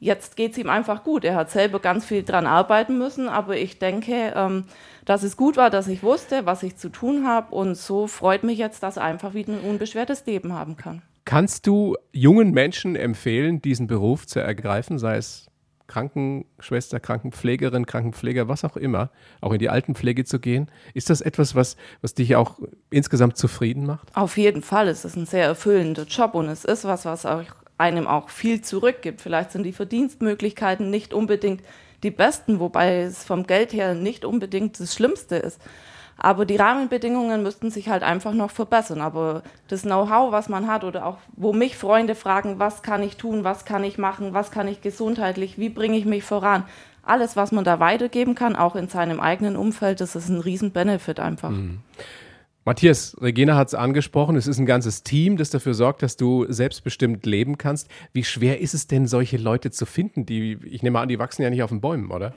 jetzt 0.00 0.34
geht 0.34 0.52
es 0.52 0.58
ihm 0.58 0.68
einfach 0.68 1.04
gut. 1.04 1.24
Er 1.24 1.36
hat 1.36 1.50
selber 1.50 1.78
ganz 1.78 2.04
viel 2.04 2.24
dran 2.24 2.46
arbeiten 2.46 2.98
müssen, 2.98 3.28
aber 3.28 3.56
ich 3.56 3.78
denke, 3.78 4.32
ähm, 4.34 4.64
dass 5.04 5.22
es 5.22 5.36
gut 5.36 5.56
war, 5.56 5.70
dass 5.70 5.88
ich 5.88 6.02
wusste, 6.02 6.46
was 6.46 6.62
ich 6.62 6.76
zu 6.76 6.88
tun 6.88 7.26
habe. 7.26 7.54
Und 7.54 7.76
so 7.76 8.06
freut 8.06 8.42
mich 8.44 8.58
jetzt, 8.58 8.82
dass 8.82 8.96
er 8.96 9.04
einfach 9.04 9.34
wieder 9.34 9.52
ein 9.52 9.60
unbeschwertes 9.60 10.26
Leben 10.26 10.52
haben 10.52 10.76
kann. 10.76 11.02
Kannst 11.24 11.66
du 11.66 11.96
jungen 12.12 12.50
Menschen 12.52 12.96
empfehlen, 12.96 13.62
diesen 13.62 13.86
Beruf 13.86 14.26
zu 14.26 14.40
ergreifen, 14.40 14.98
sei 14.98 15.16
es 15.16 15.46
Krankenschwester, 15.86 16.98
Krankenpflegerin, 17.00 17.86
Krankenpfleger, 17.86 18.48
was 18.48 18.64
auch 18.64 18.76
immer, 18.76 19.10
auch 19.40 19.52
in 19.52 19.58
die 19.58 19.68
Altenpflege 19.68 20.24
zu 20.24 20.40
gehen? 20.40 20.70
Ist 20.92 21.10
das 21.10 21.20
etwas, 21.20 21.54
was, 21.54 21.76
was 22.00 22.14
dich 22.14 22.36
auch 22.36 22.58
insgesamt 22.90 23.36
zufrieden 23.36 23.86
macht? 23.86 24.14
Auf 24.14 24.36
jeden 24.36 24.62
Fall. 24.62 24.88
Es 24.88 25.04
ist 25.04 25.16
ein 25.16 25.26
sehr 25.26 25.44
erfüllender 25.44 26.04
Job 26.04 26.34
und 26.34 26.48
es 26.48 26.64
ist 26.64 26.84
was, 26.84 27.04
was 27.04 27.26
auch 27.26 27.44
einem 27.76 28.06
auch 28.06 28.28
viel 28.28 28.62
zurückgibt. 28.62 29.20
Vielleicht 29.20 29.52
sind 29.52 29.64
die 29.64 29.72
Verdienstmöglichkeiten 29.72 30.90
nicht 30.90 31.12
unbedingt 31.12 31.62
die 32.04 32.10
besten, 32.10 32.60
wobei 32.60 33.00
es 33.00 33.24
vom 33.24 33.46
Geld 33.46 33.72
her 33.72 33.94
nicht 33.94 34.24
unbedingt 34.24 34.78
das 34.78 34.94
Schlimmste 34.94 35.36
ist. 35.36 35.60
Aber 36.16 36.46
die 36.46 36.56
Rahmenbedingungen 36.56 37.42
müssten 37.42 37.70
sich 37.70 37.88
halt 37.88 38.04
einfach 38.04 38.32
noch 38.32 38.52
verbessern. 38.52 39.00
Aber 39.00 39.42
das 39.66 39.82
Know-how, 39.82 40.30
was 40.30 40.48
man 40.48 40.68
hat 40.68 40.84
oder 40.84 41.06
auch, 41.06 41.18
wo 41.34 41.52
mich 41.52 41.76
Freunde 41.76 42.14
fragen, 42.14 42.60
was 42.60 42.82
kann 42.82 43.02
ich 43.02 43.16
tun, 43.16 43.42
was 43.42 43.64
kann 43.64 43.82
ich 43.82 43.98
machen, 43.98 44.32
was 44.32 44.52
kann 44.52 44.68
ich 44.68 44.80
gesundheitlich, 44.80 45.58
wie 45.58 45.70
bringe 45.70 45.96
ich 45.96 46.04
mich 46.04 46.22
voran, 46.22 46.64
alles, 47.02 47.36
was 47.36 47.52
man 47.52 47.64
da 47.64 47.80
weitergeben 47.80 48.34
kann, 48.34 48.56
auch 48.56 48.76
in 48.76 48.88
seinem 48.88 49.20
eigenen 49.20 49.56
Umfeld, 49.56 50.00
das 50.00 50.16
ist 50.16 50.28
ein 50.28 50.40
riesen 50.40 50.70
Benefit 50.70 51.20
einfach. 51.20 51.50
Mhm. 51.50 51.80
Matthias, 52.66 53.14
Regina 53.20 53.56
hat 53.56 53.68
es 53.68 53.74
angesprochen, 53.74 54.36
es 54.36 54.46
ist 54.46 54.58
ein 54.58 54.64
ganzes 54.64 55.02
Team, 55.02 55.36
das 55.36 55.50
dafür 55.50 55.74
sorgt, 55.74 56.02
dass 56.02 56.16
du 56.16 56.46
selbstbestimmt 56.48 57.26
leben 57.26 57.58
kannst. 57.58 57.90
Wie 58.14 58.24
schwer 58.24 58.60
ist 58.62 58.72
es 58.72 58.86
denn, 58.86 59.06
solche 59.06 59.36
Leute 59.36 59.70
zu 59.70 59.84
finden? 59.84 60.24
Die, 60.24 60.56
ich 60.64 60.82
nehme 60.82 60.98
an, 60.98 61.08
die 61.10 61.18
wachsen 61.18 61.42
ja 61.42 61.50
nicht 61.50 61.62
auf 61.62 61.68
den 61.68 61.82
Bäumen, 61.82 62.10
oder? 62.10 62.32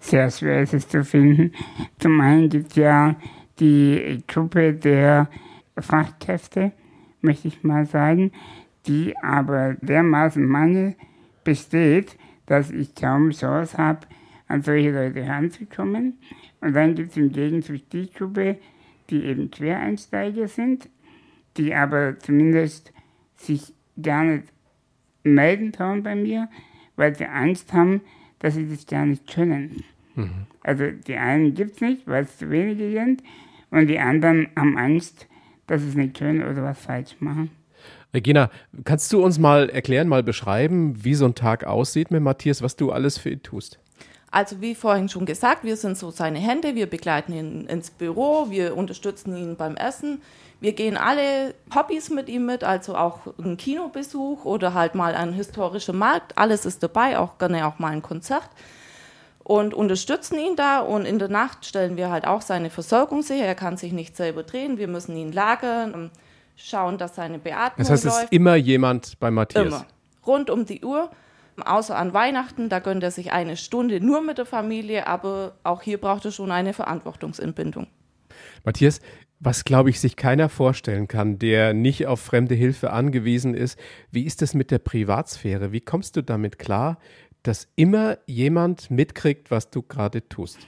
Sehr 0.00 0.32
schwer 0.32 0.62
ist 0.62 0.74
es 0.74 0.88
zu 0.88 1.04
finden. 1.04 1.52
Zum 2.00 2.20
einen 2.20 2.48
gibt 2.48 2.70
es 2.70 2.76
ja 2.76 3.14
die 3.60 4.24
Gruppe 4.26 4.72
der 4.74 5.28
Fachkräfte, 5.78 6.72
möchte 7.20 7.46
ich 7.46 7.62
mal 7.62 7.86
sagen, 7.86 8.32
die 8.88 9.16
aber 9.18 9.74
dermaßen 9.80 10.44
Mangel 10.44 10.96
besteht, 11.44 12.16
dass 12.46 12.72
ich 12.72 12.96
kaum 12.96 13.30
Chance 13.30 13.78
habe, 13.78 14.00
an 14.48 14.62
solche 14.62 14.90
Leute 14.90 15.22
heranzukommen. 15.22 16.18
Und 16.60 16.74
dann 16.74 16.96
gibt 16.96 17.12
es 17.12 17.16
im 17.16 17.30
Gegenzug 17.30 17.88
die 17.90 18.10
Gruppe, 18.10 18.58
die 19.10 19.24
eben 19.24 19.50
Quereinsteiger 19.50 20.48
sind, 20.48 20.88
die 21.56 21.74
aber 21.74 22.18
zumindest 22.18 22.92
sich 23.36 23.72
gar 24.00 24.24
nicht 24.24 24.44
melden 25.22 25.72
trauen 25.72 26.02
bei 26.02 26.14
mir, 26.14 26.48
weil 26.96 27.14
sie 27.14 27.26
Angst 27.26 27.72
haben, 27.72 28.00
dass 28.38 28.54
sie 28.54 28.68
das 28.68 28.86
gar 28.86 29.06
nicht 29.06 29.26
können. 29.32 29.84
Mhm. 30.14 30.46
Also 30.62 30.90
die 30.90 31.16
einen 31.16 31.54
gibt 31.54 31.76
es 31.76 31.80
nicht, 31.80 32.06
weil 32.06 32.24
es 32.24 32.38
zu 32.38 32.50
wenige 32.50 32.90
sind, 32.92 33.22
und 33.70 33.86
die 33.88 33.98
anderen 33.98 34.48
haben 34.56 34.78
Angst, 34.78 35.26
dass 35.66 35.82
sie 35.82 35.88
es 35.88 35.94
nicht 35.94 36.16
können 36.16 36.42
oder 36.42 36.62
was 36.62 36.80
falsch 36.80 37.16
machen. 37.20 37.50
Regina, 38.14 38.50
kannst 38.84 39.12
du 39.12 39.22
uns 39.22 39.38
mal 39.38 39.68
erklären, 39.68 40.08
mal 40.08 40.22
beschreiben, 40.22 41.04
wie 41.04 41.14
so 41.14 41.26
ein 41.26 41.34
Tag 41.34 41.64
aussieht 41.64 42.10
mit 42.10 42.22
Matthias, 42.22 42.62
was 42.62 42.76
du 42.76 42.90
alles 42.90 43.18
für 43.18 43.30
ihn 43.30 43.42
tust? 43.42 43.78
Also 44.30 44.60
wie 44.60 44.74
vorhin 44.74 45.08
schon 45.08 45.24
gesagt, 45.24 45.64
wir 45.64 45.76
sind 45.76 45.96
so 45.96 46.10
seine 46.10 46.38
Hände, 46.38 46.74
wir 46.74 46.88
begleiten 46.88 47.32
ihn 47.32 47.66
ins 47.66 47.90
Büro, 47.90 48.50
wir 48.50 48.76
unterstützen 48.76 49.36
ihn 49.36 49.56
beim 49.56 49.76
Essen. 49.76 50.20
Wir 50.60 50.72
gehen 50.72 50.96
alle 50.96 51.54
Hobbys 51.74 52.10
mit 52.10 52.28
ihm 52.28 52.44
mit, 52.44 52.64
also 52.64 52.94
auch 52.96 53.20
ein 53.38 53.56
Kinobesuch 53.56 54.44
oder 54.44 54.74
halt 54.74 54.94
mal 54.94 55.14
ein 55.14 55.32
historischer 55.32 55.92
Markt. 55.92 56.36
Alles 56.36 56.66
ist 56.66 56.82
dabei, 56.82 57.18
auch 57.18 57.38
gerne 57.38 57.66
auch 57.66 57.78
mal 57.78 57.92
ein 57.92 58.02
Konzert. 58.02 58.50
Und 59.44 59.72
unterstützen 59.72 60.38
ihn 60.38 60.56
da 60.56 60.80
und 60.80 61.06
in 61.06 61.18
der 61.18 61.28
Nacht 61.28 61.64
stellen 61.64 61.96
wir 61.96 62.10
halt 62.10 62.26
auch 62.26 62.42
seine 62.42 62.68
Versorgung 62.68 63.22
sicher. 63.22 63.46
Er 63.46 63.54
kann 63.54 63.78
sich 63.78 63.92
nicht 63.92 64.14
selber 64.14 64.42
drehen, 64.42 64.76
wir 64.76 64.88
müssen 64.88 65.16
ihn 65.16 65.32
lagern, 65.32 66.10
schauen, 66.54 66.98
dass 66.98 67.14
seine 67.14 67.38
Beatmung 67.38 67.78
läuft. 67.78 67.78
Das 67.78 67.90
heißt, 67.90 68.04
es 68.04 68.24
ist 68.24 68.32
immer 68.32 68.56
jemand 68.56 69.18
bei 69.20 69.30
Matthias? 69.30 69.66
Immer. 69.66 69.86
Rund 70.26 70.50
um 70.50 70.66
die 70.66 70.84
Uhr 70.84 71.08
außer 71.62 71.96
an 71.96 72.12
Weihnachten, 72.14 72.68
da 72.68 72.78
gönnt 72.78 73.02
er 73.02 73.10
sich 73.10 73.32
eine 73.32 73.56
Stunde 73.56 74.00
nur 74.00 74.22
mit 74.22 74.38
der 74.38 74.46
Familie, 74.46 75.06
aber 75.06 75.56
auch 75.64 75.82
hier 75.82 75.98
braucht 75.98 76.24
er 76.24 76.32
schon 76.32 76.50
eine 76.50 76.72
Verantwortungsentbindung. 76.72 77.86
Matthias, 78.64 79.00
was 79.40 79.64
glaube 79.64 79.90
ich 79.90 80.00
sich 80.00 80.16
keiner 80.16 80.48
vorstellen 80.48 81.06
kann, 81.06 81.38
der 81.38 81.72
nicht 81.72 82.06
auf 82.06 82.20
fremde 82.20 82.54
Hilfe 82.54 82.90
angewiesen 82.90 83.54
ist, 83.54 83.78
wie 84.10 84.24
ist 84.24 84.42
es 84.42 84.54
mit 84.54 84.70
der 84.70 84.78
Privatsphäre? 84.78 85.72
Wie 85.72 85.80
kommst 85.80 86.16
du 86.16 86.22
damit 86.22 86.58
klar, 86.58 86.98
dass 87.42 87.68
immer 87.76 88.18
jemand 88.26 88.90
mitkriegt, 88.90 89.50
was 89.50 89.70
du 89.70 89.82
gerade 89.82 90.28
tust? 90.28 90.58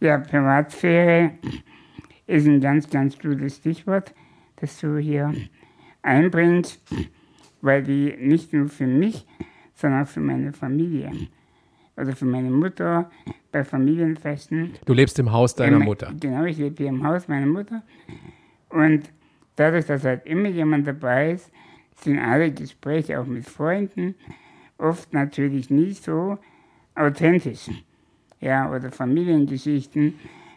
Ja, 0.00 0.18
Privatsphäre 0.18 1.32
ist 2.26 2.46
ein 2.46 2.60
ganz, 2.60 2.88
ganz 2.88 3.18
gutes 3.18 3.56
Stichwort, 3.56 4.14
das 4.56 4.78
du 4.80 4.96
hier 4.96 5.32
einbringst, 6.02 6.82
weil 7.60 7.82
die 7.82 8.14
nicht 8.18 8.52
nur 8.52 8.68
für 8.68 8.86
mich, 8.86 9.26
sondern 9.78 10.02
auch 10.02 10.08
für 10.08 10.20
meine 10.20 10.52
Familie. 10.52 11.10
Also 11.96 12.12
für 12.12 12.26
meine 12.26 12.50
Mutter 12.50 13.10
bei 13.50 13.64
Familienfesten. 13.64 14.74
Du 14.84 14.92
lebst 14.92 15.18
im 15.18 15.32
Haus 15.32 15.54
deiner 15.54 15.78
Mutter. 15.78 16.12
Genau, 16.18 16.44
ich 16.44 16.58
lebe 16.58 16.76
hier 16.76 16.88
im 16.88 17.04
Haus 17.04 17.26
meiner 17.28 17.46
Mutter. 17.46 17.82
Und 18.68 19.04
dadurch, 19.56 19.86
dass 19.86 20.04
halt 20.04 20.26
immer 20.26 20.48
jemand 20.48 20.86
dabei 20.86 21.32
ist, 21.32 21.50
sind 22.00 22.18
alle 22.18 22.52
Gespräche 22.52 23.20
auch 23.20 23.26
mit 23.26 23.46
Freunden 23.46 24.14
oft 24.78 25.12
natürlich 25.12 25.70
nicht 25.70 26.04
so 26.04 26.38
authentisch. 26.94 27.68
Ja, 28.40 28.70
oder 28.70 28.92
Familiengeschichten 28.92 30.14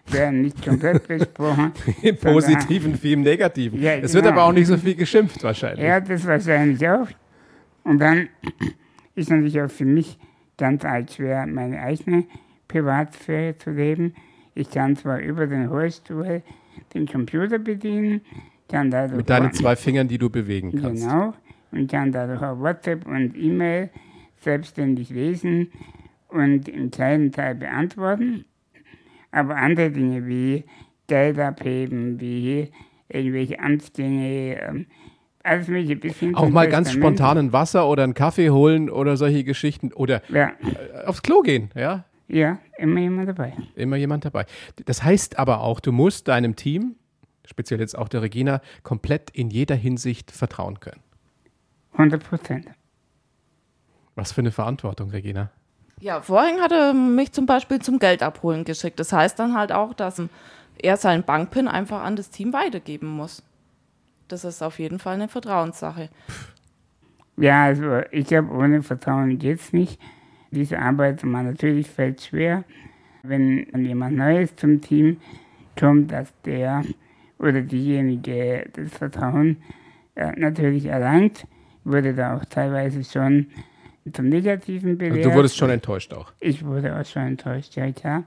werden 0.08 0.42
nicht 0.42 0.64
komplett 0.64 1.08
besprochen. 1.08 1.72
Im 2.04 2.18
Positiven 2.18 3.02
wie 3.02 3.14
im 3.14 3.22
Negativen. 3.22 3.82
Ja, 3.82 3.94
es 3.94 4.12
genau. 4.12 4.14
wird 4.14 4.34
aber 4.34 4.44
auch 4.44 4.52
nicht 4.52 4.68
so 4.68 4.78
viel 4.78 4.96
geschimpft 4.96 5.44
wahrscheinlich. 5.44 5.86
Ja, 5.86 6.00
das 6.00 6.26
wahrscheinlich 6.26 6.88
auch. 6.88 7.08
Und 7.84 8.00
dann 8.00 8.30
ist 9.16 9.30
natürlich 9.30 9.62
auch 9.62 9.70
für 9.70 9.86
mich 9.86 10.18
ganz 10.58 10.86
arg 10.86 11.10
schwer, 11.12 11.46
meine 11.48 11.80
eigene 11.80 12.26
Privatsphäre 12.68 13.58
zu 13.58 13.72
leben. 13.72 14.14
Ich 14.54 14.70
kann 14.70 14.96
zwar 14.96 15.20
über 15.20 15.48
den 15.48 15.68
Rollstuhl 15.68 16.42
den 16.94 17.08
Computer 17.08 17.60
bedienen, 17.60 18.22
kann 18.70 18.92
dadurch 18.92 19.18
Mit 19.18 19.30
deinen 19.30 19.54
zwei 19.54 19.76
Fingern, 19.76 20.08
die 20.08 20.18
du 20.18 20.30
bewegen 20.30 20.80
kannst. 20.82 21.04
Genau. 21.04 21.34
Und 21.72 21.90
kann 21.90 22.12
dadurch 22.12 22.42
auch 22.42 22.60
WhatsApp 22.60 23.06
und 23.06 23.36
E-Mail 23.36 23.90
selbstständig 24.38 25.10
lesen 25.10 25.72
und 26.28 26.68
im 26.68 26.92
kleinen 26.92 27.32
Teil 27.32 27.56
beantworten. 27.56 28.46
Aber 29.32 29.56
andere 29.56 29.92
Dinge 29.92 30.26
wie 30.28 30.66
Geld 31.08 31.40
abheben, 31.40 32.20
wie 32.20 32.70
irgendwelche 33.08 33.60
Amtsdinge, 33.60 34.86
ähm, 35.44 35.52
alles 35.52 35.68
mögliche 35.68 35.96
bis 35.96 36.18
hin 36.18 36.36
Auch 36.36 36.50
mal 36.50 36.68
ganz 36.68 36.92
spontan 36.92 37.38
ein 37.38 37.54
Wasser 37.54 37.88
oder 37.88 38.04
einen 38.04 38.14
Kaffee 38.14 38.50
holen 38.50 38.90
oder 38.90 39.18
solche 39.18 39.44
Geschichten 39.44 39.92
oder 39.94 40.22
Ja, 40.30 40.50
äh, 40.50 41.06
aufs 41.06 41.22
Klo 41.22 41.42
gehen, 41.42 41.72
ja. 41.76 42.06
ja, 42.28 42.60
immer 42.78 43.00
jemand 43.00 43.30
dabei. 43.30 43.54
Immer 43.76 43.98
jemand 43.98 44.26
dabei. 44.26 44.46
Das 44.86 45.04
heißt 45.04 45.40
aber 45.40 45.62
auch, 45.62 45.80
du 45.80 45.92
musst 45.92 46.28
deinem 46.28 46.56
Team, 46.56 46.96
speziell 47.46 47.80
jetzt 47.80 47.98
auch 47.98 48.08
der 48.08 48.22
Regina, 48.22 48.62
komplett 48.84 49.30
in 49.32 49.50
jeder 49.50 49.76
Hinsicht 49.76 50.32
vertrauen 50.32 50.80
können. 50.80 51.02
100 51.94 52.24
Prozent. 52.24 52.68
Was 54.16 54.32
für 54.32 54.42
eine 54.42 54.52
Verantwortung, 54.52 55.10
Regina. 55.10 55.50
Ja, 56.00 56.22
vorhin 56.22 56.60
hat 56.62 56.72
er 56.72 56.94
mich 56.94 57.32
zum 57.32 57.46
Beispiel 57.46 57.80
zum 57.80 58.00
Geld 58.00 58.24
abholen 58.24 58.66
geschickt. 58.66 59.00
Das 59.00 59.14
heißt 59.14 59.38
dann 59.38 59.56
halt 59.56 59.72
auch, 59.72 59.94
dass 59.94 60.22
er 60.80 60.98
seinen 60.98 61.24
Bankpin 61.24 61.68
einfach 61.68 62.02
an 62.02 62.16
das 62.16 62.32
Team 62.32 62.54
weitergeben 62.54 63.08
muss. 63.08 63.44
Das 64.32 64.46
ist 64.46 64.62
auf 64.62 64.80
jeden 64.80 65.00
Fall 65.00 65.16
eine 65.16 65.28
Vertrauenssache. 65.28 66.10
Ja, 67.38 67.66
also 67.66 68.02
ich 68.12 68.28
glaube, 68.28 68.54
ohne 68.54 68.82
Vertrauen 68.82 69.38
geht's 69.38 69.74
nicht. 69.74 70.00
Diese 70.52 70.80
Arbeit, 70.80 71.24
man 71.24 71.46
natürlich 71.46 71.90
fällt 71.90 72.22
schwer, 72.22 72.64
wenn 73.24 73.68
jemand 73.84 74.18
Neues 74.18 74.56
zum 74.56 74.82
Team 74.82 75.18
kommt, 75.78 76.12
dass 76.12 76.34
der 76.46 76.84
oder 77.40 77.62
diejenige 77.62 78.70
das 78.74 78.92
Vertrauen 78.92 79.58
äh, 80.16 80.32
natürlich 80.38 80.86
erlangt, 80.86 81.48
wurde 81.84 82.14
da 82.14 82.38
auch 82.38 82.46
teilweise 82.46 83.04
schon 83.04 83.48
zum 84.14 84.30
Negativen 84.30 84.98
belehrt. 84.98 85.18
Also 85.18 85.30
du 85.30 85.36
wurdest 85.36 85.58
schon 85.58 85.70
enttäuscht 85.70 86.14
auch. 86.14 86.32
Ich 86.40 86.64
wurde 86.66 86.98
auch 86.98 87.06
schon 87.06 87.24
enttäuscht, 87.24 87.76
ja 87.76 87.92
klar. 87.92 88.24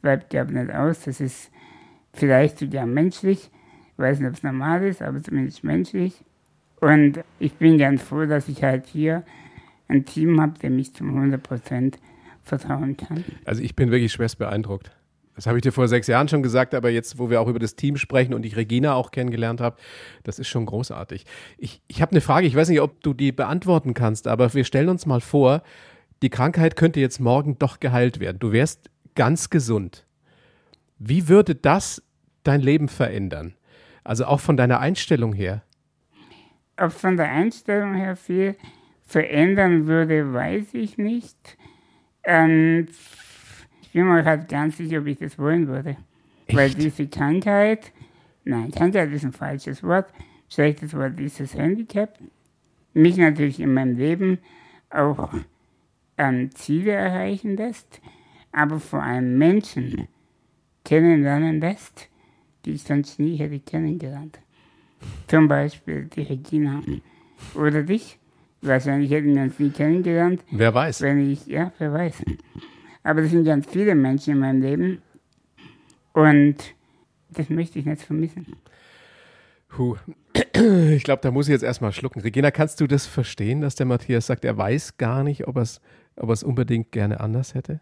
Bleibt 0.00 0.32
ja 0.32 0.44
nicht 0.44 0.72
aus, 0.72 1.00
das 1.00 1.20
ist 1.20 1.50
vielleicht 2.12 2.58
sogar 2.58 2.86
menschlich. 2.86 3.50
Weiß 3.98 4.20
nicht, 4.20 4.28
ob 4.28 4.34
es 4.34 4.42
normal 4.42 4.84
ist, 4.84 5.02
aber 5.02 5.22
zumindest 5.22 5.62
menschlich. 5.64 6.24
Und 6.80 7.20
ich 7.38 7.52
bin 7.54 7.76
ganz 7.78 8.02
froh, 8.02 8.24
dass 8.24 8.48
ich 8.48 8.62
halt 8.62 8.86
hier 8.86 9.24
ein 9.88 10.04
Team 10.04 10.40
habe, 10.40 10.58
dem 10.58 10.78
ich 10.78 10.94
zum 10.94 11.16
100% 11.18 11.94
vertrauen 12.44 12.96
kann. 12.96 13.24
Also 13.44 13.62
ich 13.62 13.74
bin 13.74 13.90
wirklich 13.90 14.12
schwerst 14.12 14.38
beeindruckt. 14.38 14.92
Das 15.34 15.46
habe 15.46 15.58
ich 15.58 15.62
dir 15.62 15.70
vor 15.70 15.86
sechs 15.86 16.08
Jahren 16.08 16.28
schon 16.28 16.42
gesagt, 16.42 16.74
aber 16.74 16.90
jetzt, 16.90 17.18
wo 17.18 17.30
wir 17.30 17.40
auch 17.40 17.46
über 17.46 17.60
das 17.60 17.76
Team 17.76 17.96
sprechen 17.96 18.34
und 18.34 18.44
ich 18.44 18.56
Regina 18.56 18.94
auch 18.94 19.12
kennengelernt 19.12 19.60
habe, 19.60 19.76
das 20.24 20.40
ist 20.40 20.48
schon 20.48 20.66
großartig. 20.66 21.26
Ich, 21.58 21.80
ich 21.86 22.02
habe 22.02 22.10
eine 22.10 22.20
Frage, 22.20 22.48
ich 22.48 22.56
weiß 22.56 22.68
nicht, 22.68 22.80
ob 22.80 23.00
du 23.02 23.14
die 23.14 23.30
beantworten 23.30 23.94
kannst, 23.94 24.26
aber 24.26 24.52
wir 24.54 24.64
stellen 24.64 24.88
uns 24.88 25.06
mal 25.06 25.20
vor, 25.20 25.62
die 26.22 26.30
Krankheit 26.30 26.74
könnte 26.74 26.98
jetzt 26.98 27.20
morgen 27.20 27.56
doch 27.58 27.78
geheilt 27.78 28.18
werden. 28.18 28.38
Du 28.40 28.50
wärst 28.50 28.90
ganz 29.14 29.48
gesund. 29.48 30.06
Wie 30.98 31.28
würde 31.28 31.54
das 31.54 32.02
dein 32.42 32.60
Leben 32.60 32.88
verändern? 32.88 33.54
Also 34.08 34.24
auch 34.24 34.40
von 34.40 34.56
deiner 34.56 34.80
Einstellung 34.80 35.34
her. 35.34 35.60
Ob 36.78 36.92
von 36.92 37.18
der 37.18 37.30
Einstellung 37.30 37.94
her 37.94 38.16
viel 38.16 38.56
verändern 39.02 39.86
würde, 39.86 40.32
weiß 40.32 40.72
ich 40.72 40.96
nicht. 40.96 41.58
Ähm, 42.24 42.88
ich 43.82 43.92
bin 43.92 44.08
mir 44.08 44.24
halt 44.24 44.48
ganz 44.48 44.78
sicher, 44.78 45.00
ob 45.00 45.06
ich 45.08 45.18
das 45.18 45.38
wollen 45.38 45.68
würde. 45.68 45.98
Weil 46.50 46.70
diese 46.70 47.06
Krankheit, 47.06 47.92
nein, 48.44 48.70
Krankheit 48.70 49.12
ist 49.12 49.26
ein 49.26 49.32
falsches 49.34 49.82
Wort, 49.82 50.10
schlechtes 50.48 50.94
Wort, 50.94 51.18
dieses 51.18 51.54
Handicap, 51.54 52.18
mich 52.94 53.18
natürlich 53.18 53.60
in 53.60 53.74
meinem 53.74 53.98
Leben 53.98 54.38
auch 54.88 55.34
ähm, 56.16 56.50
Ziele 56.54 56.92
erreichen 56.92 57.58
lässt, 57.58 58.00
aber 58.52 58.80
vor 58.80 59.02
allem 59.02 59.36
Menschen 59.36 60.08
kennenlernen 60.86 61.60
lässt, 61.60 62.08
die 62.64 62.72
ich 62.72 62.82
sonst 62.82 63.18
nie 63.18 63.36
hätte 63.36 63.58
kennengelernt. 63.60 64.38
Zum 65.28 65.48
Beispiel 65.48 66.06
die 66.06 66.22
Regina 66.22 66.82
oder 67.54 67.82
dich. 67.82 68.18
Wahrscheinlich 68.60 69.10
hätten 69.12 69.34
wir 69.36 69.42
uns 69.42 69.58
nie 69.60 69.70
kennengelernt, 69.70 70.42
Wer 70.50 70.74
weiß. 70.74 71.02
wenn 71.02 71.30
ich, 71.30 71.46
ja, 71.46 71.72
wer 71.78 71.92
weiß. 71.92 72.24
Aber 73.04 73.22
das 73.22 73.30
sind 73.30 73.44
ganz 73.44 73.66
viele 73.68 73.94
Menschen 73.94 74.32
in 74.34 74.38
meinem 74.40 74.60
Leben 74.60 75.02
und 76.12 76.56
das 77.30 77.48
möchte 77.50 77.78
ich 77.78 77.84
nicht 77.84 78.02
vermissen. 78.02 78.46
Puh. 79.68 79.96
Ich 80.90 81.04
glaube, 81.04 81.22
da 81.22 81.30
muss 81.30 81.46
ich 81.46 81.52
jetzt 81.52 81.62
erstmal 81.62 81.92
schlucken. 81.92 82.20
Regina, 82.20 82.50
kannst 82.50 82.80
du 82.80 82.88
das 82.88 83.06
verstehen, 83.06 83.60
dass 83.60 83.76
der 83.76 83.86
Matthias 83.86 84.26
sagt, 84.26 84.44
er 84.44 84.56
weiß 84.56 84.96
gar 84.96 85.22
nicht, 85.22 85.46
ob 85.46 85.54
er 85.56 85.62
es 85.62 85.80
ob 86.16 86.30
er's 86.30 86.42
unbedingt 86.42 86.90
gerne 86.90 87.20
anders 87.20 87.54
hätte? 87.54 87.80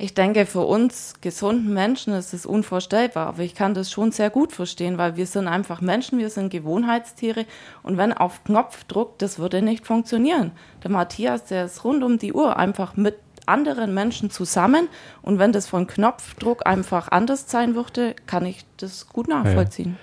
Ich 0.00 0.14
denke, 0.14 0.46
für 0.46 0.60
uns 0.60 1.14
gesunden 1.20 1.74
Menschen 1.74 2.12
ist 2.12 2.32
es 2.32 2.46
unvorstellbar, 2.46 3.26
aber 3.26 3.42
ich 3.42 3.56
kann 3.56 3.74
das 3.74 3.90
schon 3.90 4.12
sehr 4.12 4.30
gut 4.30 4.52
verstehen, 4.52 4.96
weil 4.96 5.16
wir 5.16 5.26
sind 5.26 5.48
einfach 5.48 5.80
Menschen, 5.80 6.20
wir 6.20 6.30
sind 6.30 6.50
Gewohnheitstiere 6.50 7.46
und 7.82 7.96
wenn 7.96 8.12
auf 8.12 8.44
Knopfdruck, 8.44 9.18
das 9.18 9.40
würde 9.40 9.60
nicht 9.60 9.84
funktionieren. 9.84 10.52
Der 10.84 10.92
Matthias, 10.92 11.46
der 11.46 11.64
ist 11.64 11.82
rund 11.82 12.04
um 12.04 12.16
die 12.16 12.32
Uhr 12.32 12.56
einfach 12.56 12.96
mit 12.96 13.16
anderen 13.46 13.92
Menschen 13.92 14.30
zusammen 14.30 14.88
und 15.20 15.40
wenn 15.40 15.50
das 15.50 15.66
von 15.66 15.88
Knopfdruck 15.88 16.64
einfach 16.64 17.08
anders 17.08 17.50
sein 17.50 17.74
würde, 17.74 18.14
kann 18.28 18.46
ich 18.46 18.64
das 18.76 19.08
gut 19.08 19.26
nachvollziehen. 19.26 19.96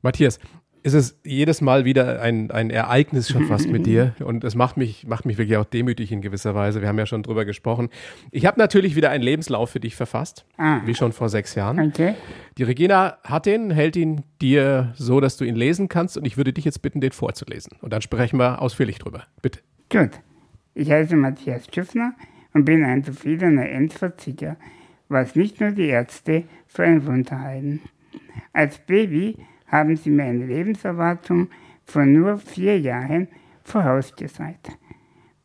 Matthias, 0.00 0.38
ist 0.86 0.94
es 0.94 1.18
jedes 1.24 1.60
Mal 1.60 1.84
wieder 1.84 2.22
ein, 2.22 2.52
ein 2.52 2.70
Ereignis 2.70 3.28
schon 3.28 3.46
fast 3.46 3.68
mit 3.68 3.86
dir 3.86 4.14
und 4.24 4.44
es 4.44 4.54
macht 4.54 4.76
mich, 4.76 5.04
macht 5.04 5.26
mich 5.26 5.36
wirklich 5.36 5.56
auch 5.56 5.64
demütig 5.64 6.12
in 6.12 6.22
gewisser 6.22 6.54
Weise. 6.54 6.80
Wir 6.80 6.86
haben 6.86 6.98
ja 6.98 7.06
schon 7.06 7.24
drüber 7.24 7.44
gesprochen. 7.44 7.88
Ich 8.30 8.46
habe 8.46 8.60
natürlich 8.60 8.94
wieder 8.94 9.10
einen 9.10 9.24
Lebenslauf 9.24 9.68
für 9.70 9.80
dich 9.80 9.96
verfasst, 9.96 10.44
Ah. 10.58 10.80
wie 10.86 10.94
schon 10.94 11.10
vor 11.10 11.28
sechs 11.28 11.56
Jahren. 11.56 11.80
Okay? 11.88 12.14
Die 12.56 12.62
Regina 12.62 13.18
hat 13.24 13.46
den, 13.46 13.72
hält 13.72 13.96
ihn 13.96 14.22
dir 14.40 14.92
so, 14.94 15.18
dass 15.18 15.36
du 15.36 15.44
ihn 15.44 15.56
lesen 15.56 15.88
kannst 15.88 16.16
und 16.16 16.24
ich 16.24 16.36
würde 16.36 16.52
dich 16.52 16.64
jetzt 16.64 16.82
bitten, 16.82 17.00
den 17.00 17.10
vorzulesen. 17.10 17.72
Und 17.80 17.92
dann 17.92 18.00
sprechen 18.00 18.38
wir 18.38 18.62
ausführlich 18.62 19.00
drüber. 19.00 19.24
Bitte. 19.42 19.58
Gut. 19.90 20.10
Ich 20.74 20.88
heiße 20.92 21.16
Matthias 21.16 21.66
Schiffner 21.74 22.12
und 22.54 22.64
bin 22.64 22.84
ein 22.84 23.02
zufriedener 23.02 23.68
Endverzicker, 23.68 24.56
was 25.08 25.34
nicht 25.34 25.60
nur 25.60 25.72
die 25.72 25.88
Ärzte 25.88 26.44
für 26.68 26.84
ein 26.84 27.04
Wunder 27.06 27.40
halten. 27.40 27.80
Als 28.52 28.78
Baby 28.78 29.36
haben 29.68 29.96
sie 29.96 30.10
mir 30.10 30.24
eine 30.24 30.46
Lebenserwartung 30.46 31.48
von 31.84 32.12
nur 32.12 32.38
vier 32.38 32.78
Jahren 32.78 33.28
vorausgesagt. 33.62 34.70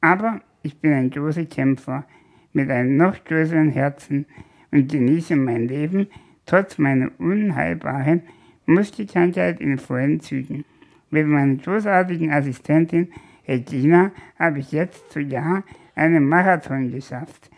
Aber 0.01 0.41
ich 0.63 0.79
bin 0.79 0.93
ein 0.93 1.09
großer 1.09 1.45
Kämpfer 1.45 2.05
mit 2.53 2.69
einem 2.69 2.97
noch 2.97 3.23
größeren 3.23 3.69
Herzen 3.69 4.25
und 4.71 4.91
genieße 4.91 5.35
mein 5.35 5.67
Leben 5.67 6.07
trotz 6.45 6.77
meiner 6.77 7.11
unheilbaren 7.17 8.23
Muskelkrankheit 8.65 9.59
in 9.59 9.77
vollen 9.77 10.19
Zügen. 10.19 10.65
Mit 11.09 11.27
meiner 11.27 11.55
großartigen 11.55 12.31
Assistentin 12.31 13.09
Regina 13.47 14.11
habe 14.39 14.59
ich 14.59 14.71
jetzt 14.71 15.11
sogar 15.11 15.63
einen 15.95 16.27
Marathon 16.27 16.91
geschafft. 16.91 17.49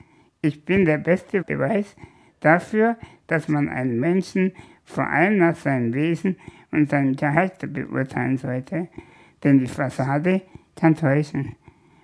Ich 0.42 0.66
bin 0.66 0.86
der 0.86 0.98
beste 0.98 1.44
Beweis 1.44 1.96
dafür, 2.40 2.98
dass 3.28 3.48
man 3.48 3.70
einen 3.70 4.00
Menschen 4.00 4.54
vor 4.86 5.08
allem 5.08 5.38
nach 5.38 5.56
seinem 5.56 5.94
Wesen 5.94 6.38
und 6.72 6.90
seinem 6.90 7.16
Charakter 7.16 7.68
beurteilen 7.68 8.38
sollte, 8.38 8.88
denn 9.44 9.60
die 9.60 9.68
Fassade 9.68 10.42
kann 10.76 10.96
täuschen. 10.96 11.56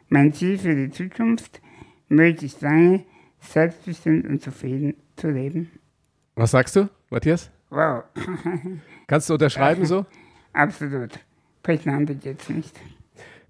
Mein 0.09 0.33
Ziel 0.33 0.57
für 0.57 0.75
die 0.75 0.89
Zukunft, 0.89 1.61
möglichst 2.07 2.61
lange, 2.61 3.03
selbstbestimmt 3.39 4.25
und 4.27 4.41
zufrieden 4.41 4.95
zu 5.15 5.29
leben. 5.29 5.69
Was 6.35 6.51
sagst 6.51 6.75
du, 6.75 6.89
Matthias? 7.09 7.51
Wow, 7.69 8.03
Kannst 9.07 9.29
du 9.29 9.33
unterschreiben 9.33 9.85
so? 9.85 10.05
absolut. 10.53 11.19
Prägnant 11.61 12.23
jetzt 12.23 12.49
nicht. 12.49 12.79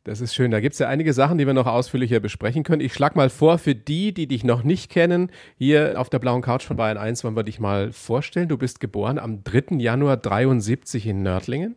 Das 0.04 0.22
ist 0.22 0.34
schön. 0.34 0.52
Da 0.52 0.60
gibt 0.60 0.74
es 0.74 0.80
ja 0.80 0.88
einige 0.88 1.14
Sachen, 1.14 1.38
die 1.38 1.46
wir 1.46 1.54
noch 1.54 1.68
ausführlicher 1.68 2.20
besprechen 2.20 2.64
können. 2.64 2.82
Ich 2.82 2.94
schlage 2.94 3.18
mal 3.18 3.30
vor, 3.30 3.58
für 3.58 3.76
die, 3.76 4.14
die 4.14 4.28
dich 4.28 4.44
noch 4.44 4.64
nicht 4.64 4.90
kennen, 4.90 5.32
hier 5.58 5.96
auf 5.98 6.10
der 6.10 6.20
blauen 6.20 6.42
Couch 6.42 6.64
von 6.64 6.78
Bayern 6.78 6.98
1 6.98 7.24
wollen 7.24 7.36
wir 7.36 7.44
dich 7.44 7.60
mal 7.60 7.92
vorstellen. 7.92 8.48
Du 8.48 8.58
bist 8.58 8.80
geboren 8.80 9.20
am 9.20 9.44
3. 9.44 9.76
Januar 9.78 10.18
73 10.18 11.08
in 11.08 11.22
Nördlingen. 11.22 11.76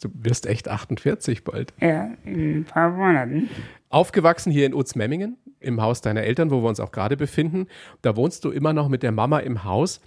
Du 0.00 0.08
wirst 0.14 0.46
echt 0.46 0.68
48 0.68 1.44
bald. 1.44 1.74
Ja, 1.80 2.10
in 2.24 2.60
ein 2.60 2.64
paar 2.64 2.90
Monaten. 2.90 3.48
Aufgewachsen 3.90 4.52
hier 4.52 4.66
in 4.66 4.74
Utzmemmingen, 4.74 5.36
im 5.60 5.80
Haus 5.80 6.00
deiner 6.00 6.22
Eltern, 6.22 6.50
wo 6.50 6.62
wir 6.62 6.68
uns 6.68 6.80
auch 6.80 6.92
gerade 6.92 7.16
befinden. 7.16 7.66
Da 8.02 8.16
wohnst 8.16 8.44
du 8.44 8.50
immer 8.50 8.72
noch 8.72 8.88
mit 8.88 9.02
der 9.02 9.12
Mama 9.12 9.40
im 9.40 9.64
Haus. 9.64 10.00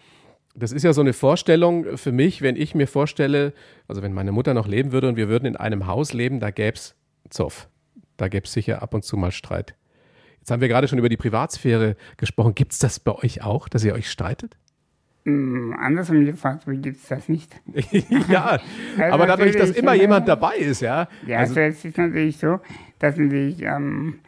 Das 0.55 0.71
ist 0.71 0.83
ja 0.83 0.93
so 0.93 1.01
eine 1.01 1.13
Vorstellung 1.13 1.97
für 1.97 2.11
mich, 2.11 2.41
wenn 2.41 2.55
ich 2.55 2.75
mir 2.75 2.87
vorstelle, 2.87 3.53
also 3.87 4.01
wenn 4.01 4.13
meine 4.13 4.31
Mutter 4.31 4.53
noch 4.53 4.67
leben 4.67 4.91
würde 4.91 5.09
und 5.09 5.15
wir 5.15 5.29
würden 5.29 5.45
in 5.45 5.55
einem 5.55 5.87
Haus 5.87 6.13
leben, 6.13 6.39
da 6.39 6.51
gäbe 6.51 6.75
es 6.75 6.95
Zoff. 7.31 7.69
Da 8.17 8.27
gäbe 8.27 8.45
es 8.45 8.53
sicher 8.53 8.83
ab 8.83 8.93
und 8.93 9.03
zu 9.03 9.17
mal 9.17 9.31
Streit. 9.31 9.75
Jetzt 10.39 10.51
haben 10.51 10.61
wir 10.61 10.67
gerade 10.67 10.87
schon 10.87 10.99
über 10.99 11.09
die 11.09 11.17
Privatsphäre 11.17 11.95
gesprochen. 12.17 12.53
Gibt 12.55 12.73
es 12.73 12.79
das 12.79 12.99
bei 12.99 13.13
euch 13.13 13.43
auch, 13.43 13.69
dass 13.69 13.83
ihr 13.83 13.93
euch 13.93 14.09
streitet? 14.09 14.57
Mm, 15.23 15.73
andersrum 15.73 16.25
gefragt, 16.25 16.67
wie 16.67 16.77
gibt 16.77 16.97
es 16.97 17.07
das 17.07 17.29
nicht? 17.29 17.55
ja, 18.27 18.59
Also 18.97 19.13
aber 19.13 19.27
dadurch, 19.27 19.55
dass 19.55 19.69
immer 19.71 19.93
jemand 19.93 20.27
dabei 20.27 20.57
ist, 20.57 20.81
ja. 20.81 21.07
Ja, 21.27 21.37
also, 21.39 21.59
also 21.59 21.61
es 21.61 21.85
ist 21.85 21.97
natürlich 21.97 22.37
so, 22.37 22.59
dass 22.97 23.17
natürlich 23.17 23.61
ähm, 23.61 24.19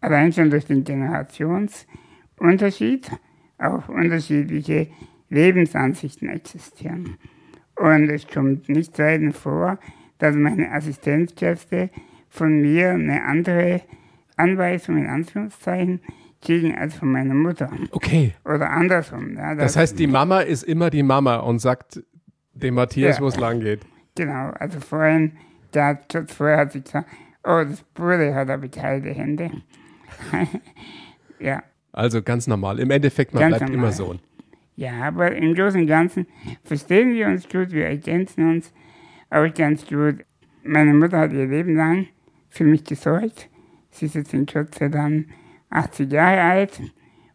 allein 0.00 0.32
schon 0.32 0.50
durch 0.50 0.66
den 0.66 0.84
Generationsunterschied 0.84 3.10
auch 3.58 3.88
unterschiedliche 3.88 4.86
Lebensansichten 5.28 6.28
existieren. 6.28 7.16
Und 7.76 8.08
es 8.10 8.28
kommt 8.28 8.68
nicht 8.68 8.94
selten 8.96 9.32
vor, 9.32 9.78
dass 10.18 10.36
meine 10.36 10.70
Assistenzkräfte 10.70 11.90
von 12.32 12.62
mir 12.62 12.92
eine 12.92 13.24
andere 13.24 13.82
Anweisung 14.38 14.96
in 14.96 15.06
Anführungszeichen 15.06 16.00
kriegen 16.40 16.74
als 16.76 16.94
von 16.96 17.12
meiner 17.12 17.34
Mutter. 17.34 17.70
okay. 17.90 18.32
Oder 18.44 18.70
andersrum. 18.70 19.36
Ja, 19.36 19.54
Das 19.54 19.76
heißt, 19.76 19.98
die 19.98 20.06
Mama 20.06 20.40
ist 20.40 20.62
immer 20.62 20.88
die 20.88 21.02
Mama 21.02 21.36
und 21.36 21.58
sagt 21.60 22.02
dem 22.54 22.74
Matthias, 22.74 23.18
Ja. 23.18 23.22
wo 23.22 23.28
es 23.28 23.36
lang 23.38 23.60
geht. 23.60 23.80
Genau, 24.16 24.50
also 24.58 24.80
vorhin, 24.80 25.32
da, 25.72 25.94
kurz 25.94 26.32
vorher 26.32 26.56
hat 26.58 26.72
sie 26.72 26.80
gesagt, 26.82 27.08
oh, 27.44 27.62
das 27.68 27.82
Bruder 27.94 28.34
hat 28.34 28.48
aber 28.50 28.68
kalte 28.68 29.10
Hände. 29.10 29.50
ja, 31.38 31.62
Also 31.92 32.22
ganz 32.22 32.46
normal. 32.46 32.78
Im 32.80 32.90
Endeffekt, 32.90 33.34
man 33.34 33.42
Ganz 33.42 33.58
bleibt 33.58 33.70
normal. 33.72 33.84
immer 33.88 33.92
Sohn. 33.92 34.20
ja, 34.76 34.92
aber 35.02 35.32
im 35.36 35.54
Großen 35.54 35.80
und 35.82 35.86
Ganzen 35.86 36.26
verstehen 36.64 37.12
wir 37.14 37.26
uns 37.26 37.48
gut, 37.48 37.72
wir 37.72 37.86
ergänzen 37.86 38.48
uns 38.50 38.72
auch 39.30 39.52
ganz 39.54 39.86
gut. 39.86 40.24
Meine 40.64 40.94
Mutter 40.94 41.18
hat 41.18 41.32
ihr 41.32 41.46
Leben 41.46 41.74
lang 41.76 42.06
für 42.52 42.64
mich 42.64 42.84
gesorgt. 42.84 43.48
Sie 43.90 44.06
ist 44.06 44.14
jetzt 44.14 44.34
in 44.34 44.46
Kürze 44.46 44.90
dann 44.90 45.26
80 45.70 46.12
Jahre 46.12 46.42
alt 46.42 46.80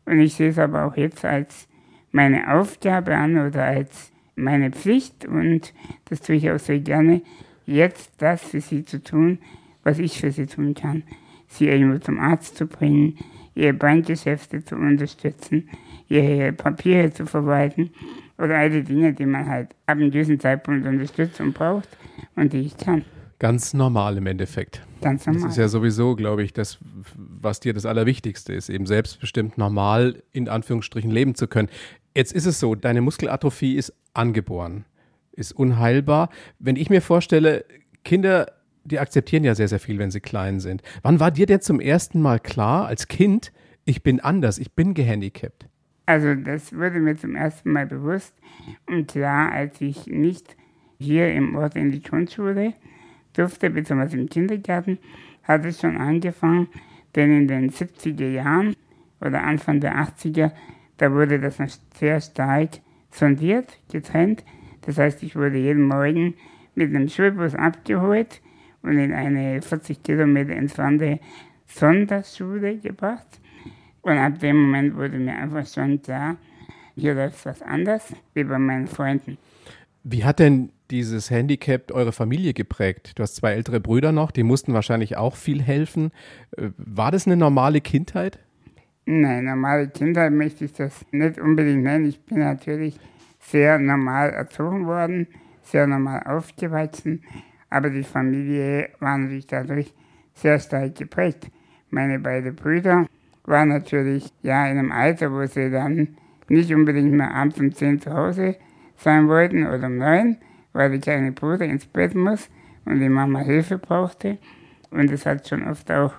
und 0.06 0.19
ich 0.19 0.36
sehe 0.36 0.49
es 0.49 0.60
aber 0.60 0.86
auch 0.86 0.95
jetzt 0.95 1.25
als 1.25 1.67
meine 2.12 2.53
Aufgabe 2.53 3.15
an 3.15 3.38
oder 3.38 3.65
als 3.65 4.12
meine 4.36 4.71
Pflicht 4.71 5.25
und 5.25 5.73
das 6.06 6.21
tue 6.21 6.36
ich 6.36 6.49
auch 6.49 6.60
sehr 6.60 6.80
gerne, 6.80 7.21
jetzt 7.65 8.12
das 8.19 8.43
für 8.43 8.62
sie 8.62 8.86
zu 8.86 9.03
tun, 9.03 9.39
was 9.84 9.99
ich 9.99 10.19
für 10.19 10.32
sie 10.32 10.45
tun 10.45 10.75
kann. 10.75 11.03
Sie 11.47 11.67
irgendwo 11.67 11.97
zum 11.97 12.19
Arzt 12.19 12.58
zu 12.58 12.67
bringen, 12.67 13.17
ihre 13.56 13.73
Bankgeschäfte 13.73 14.63
zu 14.63 14.75
unterstützen, 14.75 15.67
ihre 16.08 16.53
Papiere 16.53 17.12
zu 17.12 17.25
verwalten 17.25 17.91
oder 18.38 18.58
all 18.58 18.69
die 18.69 18.84
Dinge, 18.84 19.13
die 19.13 19.25
man 19.25 19.47
halt 19.47 19.71
ab 19.88 19.97
einem 19.97 20.12
gewissen 20.12 20.39
Zeitpunkt 20.39 20.86
Unterstützung 20.86 21.53
braucht 21.53 21.89
und 22.36 22.53
die 22.53 22.62
ich 22.62 22.77
kann. 22.77 23.03
Ganz 23.39 23.73
normal 23.73 24.17
im 24.17 24.26
Endeffekt. 24.26 24.82
Ganz 25.02 25.26
Das 25.26 25.34
normal. 25.34 25.50
ist 25.52 25.58
ja 25.58 25.67
sowieso, 25.67 26.15
glaube 26.15 26.43
ich, 26.43 26.54
das, 26.54 26.80
was 27.15 27.60
dir 27.60 27.73
das 27.73 27.86
Allerwichtigste 27.86 28.54
ist, 28.54 28.69
eben 28.69 28.88
selbstbestimmt 28.88 29.58
normal 29.58 30.23
in 30.32 30.50
Anführungsstrichen 30.50 31.12
leben 31.12 31.36
zu 31.36 31.47
können. 31.47 31.69
Jetzt 32.15 32.34
ist 32.34 32.47
es 32.47 32.60
so, 32.60 32.73
deine 32.73 33.02
Muskelatrophie 33.02 33.76
ist 33.76 33.93
angeboren, 34.15 34.86
ist 35.34 35.52
unheilbar. 35.52 36.30
Wenn 36.58 36.76
ich 36.78 36.89
mir 36.89 37.02
vorstelle, 37.02 37.63
Kinder, 38.04 38.47
die 38.86 39.00
akzeptieren 39.00 39.43
ja 39.43 39.54
sehr, 39.54 39.67
sehr 39.67 39.80
viel, 39.80 40.00
wenn 40.00 40.10
sie 40.10 40.21
klein 40.21 40.60
sind. 40.60 40.82
Wann 41.04 41.19
war 41.19 41.30
dir 41.30 41.45
denn 41.45 41.62
zum 41.62 41.80
ersten 41.80 42.21
Mal 42.21 42.39
klar, 42.39 42.88
als 42.88 43.08
Kind, 43.08 43.52
ich 43.86 44.02
bin 44.02 44.19
anders, 44.19 44.58
ich 44.58 44.71
bin 44.73 44.95
gehandicapt? 44.95 45.67
Also 46.08 46.34
das 46.36 46.73
wurde 46.73 47.00
mir 47.00 47.17
zum 47.17 47.36
ersten 47.36 47.71
Mal 47.71 47.86
bewusst 47.86 48.34
und 48.88 49.08
klar, 49.10 49.52
als 49.52 49.80
ich 49.82 50.08
nicht 50.08 50.56
hier 51.00 51.32
im 51.34 51.56
Ort 51.56 51.76
in 51.76 51.91
die 51.91 52.02
Grundschule 52.02 52.73
durfte, 53.38 53.69
beziehungsweise 53.69 54.17
im 54.17 54.30
Kindergarten, 54.30 54.97
hat 55.43 55.65
es 55.65 55.80
schon 55.80 55.97
angefangen, 55.97 56.67
denn 57.15 57.32
in 57.32 57.47
den 57.47 57.71
70er 57.71 58.30
Jahren 58.30 58.76
oder 59.21 59.43
Anfang 59.43 59.80
der 59.80 59.95
80er, 59.95 60.52
da 60.97 61.12
wurde 61.12 61.39
das 61.39 61.60
noch 61.60 61.69
sehr 61.95 62.21
stark 62.21 62.80
sondiert, 63.12 63.80
getrennt. 63.91 64.43
Das 64.82 64.97
heißt, 64.97 65.23
ich 65.23 65.36
wurde 65.36 65.58
jeden 65.58 65.84
Morgen 65.84 66.36
mit 66.76 66.93
einem 66.93 67.10
Schulbus 67.10 67.56
abgeholt 67.56 68.41
und 68.84 68.97
in 68.97 69.13
eine 69.13 69.62
40 69.62 70.04
Kilometer 70.04 70.54
entfernte 70.54 71.19
Sonderschule 71.65 72.78
gebracht. 72.78 73.39
Und 74.02 74.17
ab 74.17 74.39
dem 74.39 74.62
Moment 74.62 74.95
wurde 74.95 75.17
mir 75.17 75.36
einfach 75.36 75.65
schon 75.67 76.02
klar, 76.02 76.38
hier 76.95 77.13
läuft 77.13 77.45
was 77.45 77.62
anders 77.62 78.15
wie 78.34 78.43
bei 78.43 78.58
meinen 78.58 78.88
Freunden. 78.88 79.38
Wie 80.04 80.23
hat 80.23 80.39
denn 80.39 80.71
dieses 80.91 81.30
Handicap 81.32 81.91
eure 81.91 82.12
Familie 82.12 82.54
geprägt? 82.54 83.13
Du 83.15 83.23
hast 83.23 83.36
zwei 83.36 83.54
ältere 83.54 83.80
Brüder 83.80 84.12
noch, 84.12 84.32
die 84.32 84.43
mussten 84.43 84.73
wahrscheinlich 84.73 85.17
auch 85.17 85.36
viel 85.36 85.62
helfen. 85.62 86.12
Äh, 86.58 86.69
War 86.78 87.12
das 87.12 87.26
eine 87.26 87.38
normale 87.38 87.82
Kindheit? 87.82 88.39
Nein, 89.06 89.45
normale 89.45 89.88
Kindheit 89.89 90.34
möchte 90.34 90.65
ich 90.65 90.73
das 90.73 91.06
nicht 91.12 91.39
unbedingt 91.39 91.84
nennen. 91.84 92.06
Ich 92.06 92.19
bin 92.26 92.39
natürlich 92.39 93.00
sehr 93.39 93.80
normal 93.80 94.32
erzogen 94.32 94.86
worden, 94.86 95.28
sehr 95.62 95.88
normal 95.88 96.23
aufgewachsen, 96.26 97.23
aber 97.69 97.89
die 97.89 98.04
Familie 98.04 98.89
war 99.00 99.17
natürlich 99.17 99.47
dadurch 99.47 99.93
sehr 100.34 100.60
stark 100.60 100.95
geprägt. 100.95 101.50
Meine 101.89 102.19
beiden 102.19 102.56
Brüder 102.56 103.06
waren 103.45 103.69
natürlich 103.69 104.32
ja 104.41 104.65
in 104.67 104.78
einem 104.78 104.91
Alter, 104.91 105.32
wo 105.32 105.45
sie 105.45 105.71
dann 105.71 106.17
nicht 106.50 106.73
unbedingt 106.73 107.13
mehr 107.13 107.34
abends 107.34 107.60
um 107.60 107.73
10 107.73 108.02
zu 108.02 108.13
Hause 108.13 108.58
sein 108.97 109.28
wollten 109.28 109.65
oder 109.65 109.88
um 109.88 109.97
9, 109.97 110.38
weil 110.78 110.92
der 110.92 111.00
kleine 111.00 111.32
Bruder 111.32 111.66
ins 111.66 111.88
Bett 111.88 112.13
muss 112.13 112.50
und 112.86 113.00
die 113.00 113.10
Mama 113.10 113.40
Hilfe 113.40 113.80
brauchte. 113.80 114.38
Und 114.92 115.12
es 115.12 115.26
hat 115.26 115.48
schon 115.48 115.68
oft 115.68 115.92
auch 115.92 116.13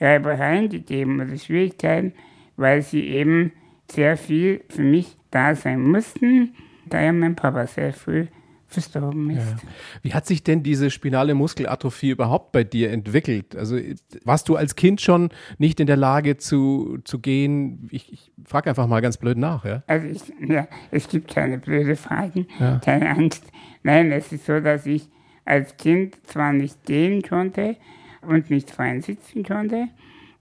Reibereien 0.00 0.68
gegeben 0.68 1.20
oder 1.20 1.38
Schwierigkeiten, 1.38 2.12
weil 2.56 2.82
sie 2.82 3.06
eben 3.06 3.52
sehr 3.88 4.16
viel 4.16 4.64
für 4.68 4.82
mich 4.82 5.16
da 5.30 5.54
sein 5.54 5.80
mussten, 5.80 6.54
da 6.86 7.00
ja 7.00 7.12
mein 7.12 7.36
Papa 7.36 7.68
sehr 7.68 7.92
früh 7.92 8.26
verstorben 8.70 9.30
ist. 9.30 9.56
Wie 10.02 10.14
hat 10.14 10.26
sich 10.26 10.42
denn 10.44 10.62
diese 10.62 10.90
spinale 10.90 11.34
Muskelatrophie 11.34 12.10
überhaupt 12.10 12.52
bei 12.52 12.64
dir 12.64 12.90
entwickelt? 12.90 13.56
Also 13.56 13.76
warst 14.24 14.48
du 14.48 14.56
als 14.56 14.76
Kind 14.76 15.00
schon 15.00 15.30
nicht 15.58 15.80
in 15.80 15.86
der 15.86 15.96
Lage 15.96 16.36
zu, 16.36 16.98
zu 17.04 17.18
gehen? 17.18 17.88
Ich, 17.90 18.12
ich 18.12 18.32
frage 18.46 18.70
einfach 18.70 18.86
mal 18.86 19.00
ganz 19.00 19.16
blöd 19.16 19.36
nach, 19.38 19.64
ja? 19.64 19.82
Also 19.86 20.06
ich, 20.06 20.22
ja, 20.48 20.68
es 20.90 21.08
gibt 21.08 21.34
keine 21.34 21.58
blöde 21.58 21.96
Fragen, 21.96 22.46
Ja. 22.58 22.78
keine 22.84 23.10
Angst. 23.10 23.44
Nein, 23.82 24.12
es 24.12 24.32
ist 24.32 24.46
so, 24.46 24.60
dass 24.60 24.86
ich 24.86 25.08
als 25.44 25.76
Kind 25.76 26.16
zwar 26.26 26.52
nicht 26.52 26.84
gehen 26.86 27.22
konnte 27.22 27.76
und 28.22 28.50
nicht 28.50 28.70
fein 28.70 29.00
sitzen 29.00 29.42
konnte, 29.42 29.88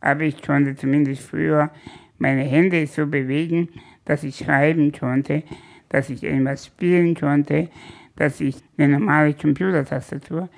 aber 0.02 0.22
ich 0.22 0.42
konnte 0.42 0.76
zumindest 0.76 1.22
früher 1.24 1.72
meine 2.18 2.44
Hände 2.44 2.86
so 2.86 3.08
bewegen, 3.08 3.70
dass 4.06 4.24
ich 4.24 4.38
schreiben 4.38 4.92
konnte, 4.92 5.44
dass 5.88 6.10
ich 6.10 6.24
irgendwas 6.24 6.66
spielen 6.66 7.16
konnte, 7.16 7.70
dass 8.20 8.42
ich 8.42 8.58
eine 8.78 9.00
normale 9.00 9.34
Computertastatur 9.34 10.50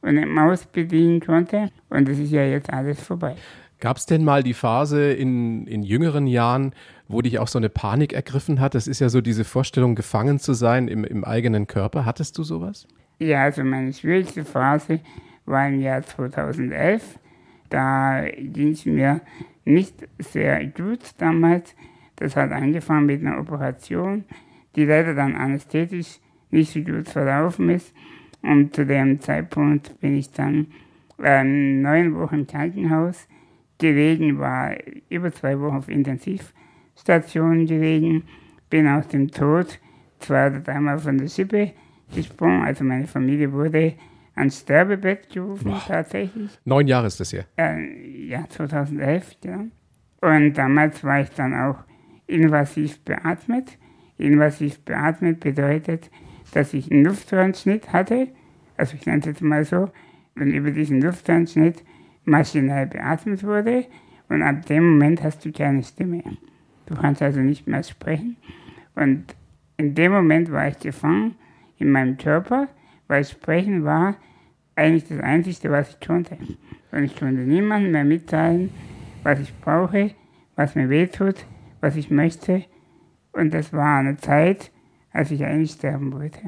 und 0.00 0.08
eine 0.08 0.24
Maus 0.24 0.64
bedienen 0.64 1.20
konnte. 1.20 1.70
Und 1.90 2.08
das 2.08 2.18
ist 2.18 2.30
ja 2.30 2.44
jetzt 2.44 2.72
alles 2.72 3.02
vorbei. 3.02 3.34
Gab 3.80 3.96
es 3.96 4.06
denn 4.06 4.24
mal 4.24 4.42
die 4.42 4.54
Phase 4.54 5.12
in, 5.12 5.66
in 5.66 5.82
jüngeren 5.82 6.26
Jahren, 6.26 6.72
wo 7.08 7.20
dich 7.20 7.38
auch 7.38 7.48
so 7.48 7.58
eine 7.58 7.68
Panik 7.68 8.12
ergriffen 8.12 8.60
hat? 8.60 8.74
Das 8.74 8.86
ist 8.86 9.00
ja 9.00 9.08
so 9.08 9.20
diese 9.20 9.44
Vorstellung, 9.44 9.96
gefangen 9.96 10.38
zu 10.38 10.52
sein 10.52 10.88
im, 10.88 11.04
im 11.04 11.24
eigenen 11.24 11.66
Körper. 11.66 12.04
Hattest 12.04 12.38
du 12.38 12.44
sowas? 12.44 12.86
Ja, 13.18 13.42
also 13.42 13.64
meine 13.64 13.92
schwierigste 13.92 14.44
Phase 14.44 15.00
war 15.44 15.68
im 15.68 15.80
Jahr 15.80 16.02
2011. 16.02 17.18
Da 17.68 18.24
ging 18.30 18.70
es 18.70 18.86
mir 18.86 19.20
nicht 19.64 19.94
sehr 20.18 20.64
gut 20.66 21.00
damals. 21.18 21.74
Das 22.16 22.36
hat 22.36 22.52
angefangen 22.52 23.06
mit 23.06 23.20
einer 23.20 23.38
Operation, 23.38 24.24
die 24.76 24.84
leider 24.84 25.14
dann 25.14 25.34
anästhetisch 25.34 26.20
nicht 26.50 26.72
so 26.72 26.80
gut 26.80 27.08
verlaufen 27.08 27.70
ist. 27.70 27.92
Und 28.42 28.74
zu 28.74 28.86
dem 28.86 29.20
Zeitpunkt 29.20 30.00
bin 30.00 30.16
ich 30.16 30.30
dann 30.32 30.68
äh, 31.22 31.42
neun 31.44 32.14
Wochen 32.14 32.40
im 32.40 32.46
Krankenhaus 32.46 33.26
gelegen, 33.78 34.38
war 34.38 34.74
über 35.08 35.32
zwei 35.32 35.58
Wochen 35.60 35.76
auf 35.76 35.88
Intensivstation 35.88 37.66
gelegen, 37.66 38.24
bin 38.70 38.86
aus 38.86 39.08
dem 39.08 39.30
Tod 39.30 39.78
zwei 40.18 40.48
oder 40.48 40.60
dreimal 40.60 40.98
von 40.98 41.18
der 41.18 41.28
Schippe 41.28 41.72
gesprungen. 42.14 42.62
Also 42.62 42.84
meine 42.84 43.06
Familie 43.06 43.52
wurde 43.52 43.94
ans 44.34 44.60
Sterbebett 44.60 45.30
gerufen 45.30 45.74
tatsächlich. 45.86 46.50
Neun 46.64 46.86
Jahre 46.86 47.08
ist 47.08 47.20
das 47.20 47.30
hier. 47.30 47.44
Äh, 47.56 48.28
ja, 48.28 48.48
2011, 48.48 49.36
genau. 49.40 49.64
Und 50.20 50.54
damals 50.54 51.02
war 51.04 51.20
ich 51.20 51.30
dann 51.30 51.54
auch 51.54 51.84
invasiv 52.26 53.00
beatmet. 53.04 53.78
Invasiv 54.16 54.80
beatmet 54.80 55.40
bedeutet, 55.40 56.10
dass 56.52 56.74
ich 56.74 56.90
einen 56.90 57.04
Luftröhrenschnitt 57.04 57.92
hatte. 57.92 58.28
Also 58.76 58.94
ich 58.94 59.06
nenne 59.06 59.20
es 59.20 59.26
jetzt 59.26 59.42
mal 59.42 59.64
so. 59.64 59.90
Und 60.36 60.52
über 60.52 60.70
diesen 60.70 61.00
Luftröhrenschnitt 61.00 61.82
maschinell 62.24 62.86
beatmet 62.86 63.42
wurde. 63.42 63.86
Und 64.28 64.42
ab 64.42 64.66
dem 64.66 64.90
Moment 64.90 65.22
hast 65.22 65.44
du 65.44 65.52
keine 65.52 65.82
Stimme. 65.82 66.22
Du 66.86 66.94
kannst 66.94 67.22
also 67.22 67.40
nicht 67.40 67.66
mehr 67.66 67.82
sprechen. 67.82 68.36
Und 68.94 69.34
in 69.76 69.94
dem 69.94 70.12
Moment 70.12 70.50
war 70.50 70.68
ich 70.68 70.78
gefangen 70.78 71.36
in 71.78 71.90
meinem 71.90 72.16
Körper, 72.16 72.68
weil 73.06 73.24
Sprechen 73.24 73.84
war 73.84 74.16
eigentlich 74.74 75.06
das 75.08 75.20
Einzige, 75.20 75.70
was 75.70 75.90
ich 75.90 76.06
konnte. 76.06 76.36
Und 76.92 77.04
ich 77.04 77.16
konnte 77.16 77.42
niemandem 77.42 77.92
mehr 77.92 78.04
mitteilen, 78.04 78.70
was 79.22 79.40
ich 79.40 79.54
brauche, 79.60 80.12
was 80.56 80.74
mir 80.74 80.88
wehtut, 80.88 81.46
was 81.80 81.96
ich 81.96 82.10
möchte. 82.10 82.64
Und 83.32 83.54
das 83.54 83.72
war 83.72 83.98
eine 83.98 84.16
Zeit, 84.16 84.70
als 85.18 85.32
ich 85.32 85.44
eigentlich 85.44 85.72
sterben 85.72 86.12
wollte. 86.12 86.38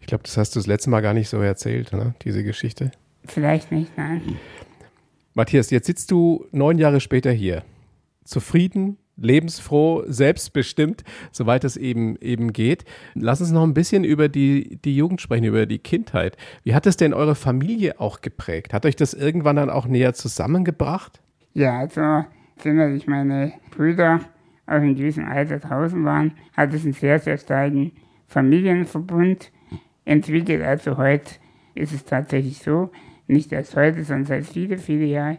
Ich 0.00 0.06
glaube, 0.06 0.24
das 0.24 0.38
hast 0.38 0.54
du 0.54 0.60
das 0.60 0.66
letzte 0.66 0.88
Mal 0.88 1.02
gar 1.02 1.12
nicht 1.12 1.28
so 1.28 1.38
erzählt, 1.40 1.92
ne? 1.92 2.14
diese 2.22 2.42
Geschichte. 2.42 2.90
Vielleicht 3.26 3.70
nicht, 3.70 3.96
nein. 3.98 4.22
Matthias, 5.34 5.68
jetzt 5.68 5.86
sitzt 5.86 6.10
du 6.10 6.46
neun 6.52 6.78
Jahre 6.78 7.00
später 7.00 7.30
hier. 7.30 7.64
Zufrieden, 8.24 8.96
lebensfroh, 9.16 10.04
selbstbestimmt, 10.06 11.04
soweit 11.32 11.64
es 11.64 11.76
eben, 11.76 12.16
eben 12.16 12.54
geht. 12.54 12.86
Lass 13.14 13.42
uns 13.42 13.50
noch 13.50 13.64
ein 13.64 13.74
bisschen 13.74 14.02
über 14.02 14.30
die, 14.30 14.78
die 14.82 14.96
Jugend 14.96 15.20
sprechen, 15.20 15.44
über 15.44 15.66
die 15.66 15.78
Kindheit. 15.78 16.38
Wie 16.62 16.74
hat 16.74 16.86
es 16.86 16.96
denn 16.96 17.12
eure 17.12 17.34
Familie 17.34 18.00
auch 18.00 18.22
geprägt? 18.22 18.72
Hat 18.72 18.86
euch 18.86 18.96
das 18.96 19.12
irgendwann 19.12 19.56
dann 19.56 19.68
auch 19.68 19.86
näher 19.86 20.14
zusammengebracht? 20.14 21.20
Ja, 21.52 21.78
also, 21.80 22.00
als 22.00 22.96
ich 22.96 23.06
meine 23.06 23.52
Brüder 23.70 24.20
auch 24.66 24.82
in 24.82 24.94
diesem 24.94 25.26
Alter 25.26 25.58
draußen 25.58 26.04
waren, 26.04 26.32
hat 26.56 26.74
es 26.74 26.84
einen 26.84 26.92
sehr, 26.92 27.18
sehr 27.18 27.38
starken 27.38 27.92
Familienverbund 28.26 29.52
entwickelt. 30.04 30.62
Also 30.62 30.96
heute 30.96 31.32
ist 31.74 31.92
es 31.92 32.04
tatsächlich 32.04 32.58
so, 32.58 32.90
nicht 33.28 33.52
erst 33.52 33.76
heute, 33.76 34.02
sondern 34.04 34.26
seit 34.26 34.46
viele, 34.46 34.78
viele 34.78 35.04
Jahren, 35.04 35.38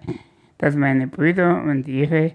dass 0.57 0.75
meine 0.75 1.07
Brüder 1.07 1.63
und 1.63 1.87
ihre 1.87 2.33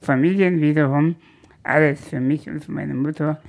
Familien 0.00 0.60
wiederum 0.60 1.16
alles 1.62 2.08
für 2.08 2.20
mich 2.20 2.48
und 2.48 2.64
für 2.64 2.72
meine 2.72 2.94
Mutter 2.94 3.40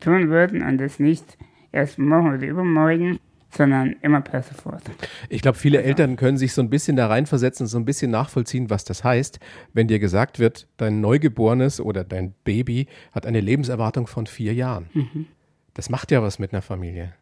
tun 0.00 0.28
würden 0.28 0.62
und 0.62 0.78
das 0.78 0.98
nicht 0.98 1.36
erst 1.72 1.98
morgen 1.98 2.34
oder 2.34 2.46
übermorgen, 2.46 3.18
sondern 3.50 3.96
immer 4.02 4.20
per 4.20 4.42
sofort. 4.42 4.82
Ich 5.28 5.42
glaube, 5.42 5.56
viele 5.56 5.82
Eltern 5.82 6.16
können 6.16 6.36
sich 6.36 6.52
so 6.52 6.60
ein 6.60 6.70
bisschen 6.70 6.96
da 6.96 7.06
reinversetzen, 7.06 7.66
so 7.66 7.78
ein 7.78 7.84
bisschen 7.84 8.10
nachvollziehen, 8.10 8.70
was 8.70 8.84
das 8.84 9.04
heißt, 9.04 9.40
wenn 9.72 9.88
dir 9.88 9.98
gesagt 9.98 10.38
wird, 10.38 10.68
dein 10.76 11.00
Neugeborenes 11.00 11.80
oder 11.80 12.04
dein 12.04 12.34
Baby 12.44 12.88
hat 13.12 13.26
eine 13.26 13.40
Lebenserwartung 13.40 14.06
von 14.06 14.26
vier 14.26 14.52
Jahren. 14.54 14.90
Mhm. 14.92 15.26
Das 15.74 15.88
macht 15.90 16.10
ja 16.10 16.22
was 16.22 16.38
mit 16.38 16.52
einer 16.52 16.62
Familie. 16.62 17.14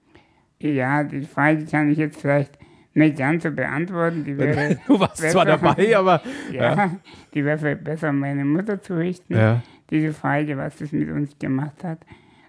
Ja, 0.58 1.04
die 1.04 1.22
Frage 1.22 1.64
kann 1.66 1.90
ich 1.90 1.98
jetzt 1.98 2.20
vielleicht 2.20 2.58
nicht 2.94 3.18
ganz 3.18 3.42
so 3.42 3.50
beantworten. 3.50 4.24
Die 4.24 4.36
wäre 4.36 4.78
du 4.86 4.98
warst 4.98 5.20
besser, 5.20 5.32
zwar 5.32 5.44
dabei, 5.44 5.96
aber. 5.96 6.22
Ja, 6.50 6.74
ja. 6.74 6.96
die 7.34 7.44
wäre 7.44 7.58
vielleicht 7.58 7.84
besser 7.84 8.12
meine 8.12 8.44
Mutter 8.44 8.80
zu 8.80 8.96
richten, 8.96 9.34
ja. 9.34 9.62
diese 9.90 10.12
Frage, 10.12 10.56
was 10.56 10.76
das 10.76 10.92
mit 10.92 11.10
uns 11.10 11.38
gemacht 11.38 11.84
hat. 11.84 11.98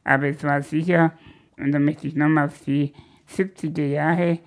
Aber 0.03 0.27
es 0.27 0.41
war 0.43 0.61
sicher, 0.61 1.11
und 1.57 1.73
da 1.73 1.79
möchte 1.79 2.07
ich 2.07 2.15
nochmal 2.15 2.47
auf 2.47 2.59
die 2.65 2.93
70er 3.29 3.85
Jahre 3.85 4.39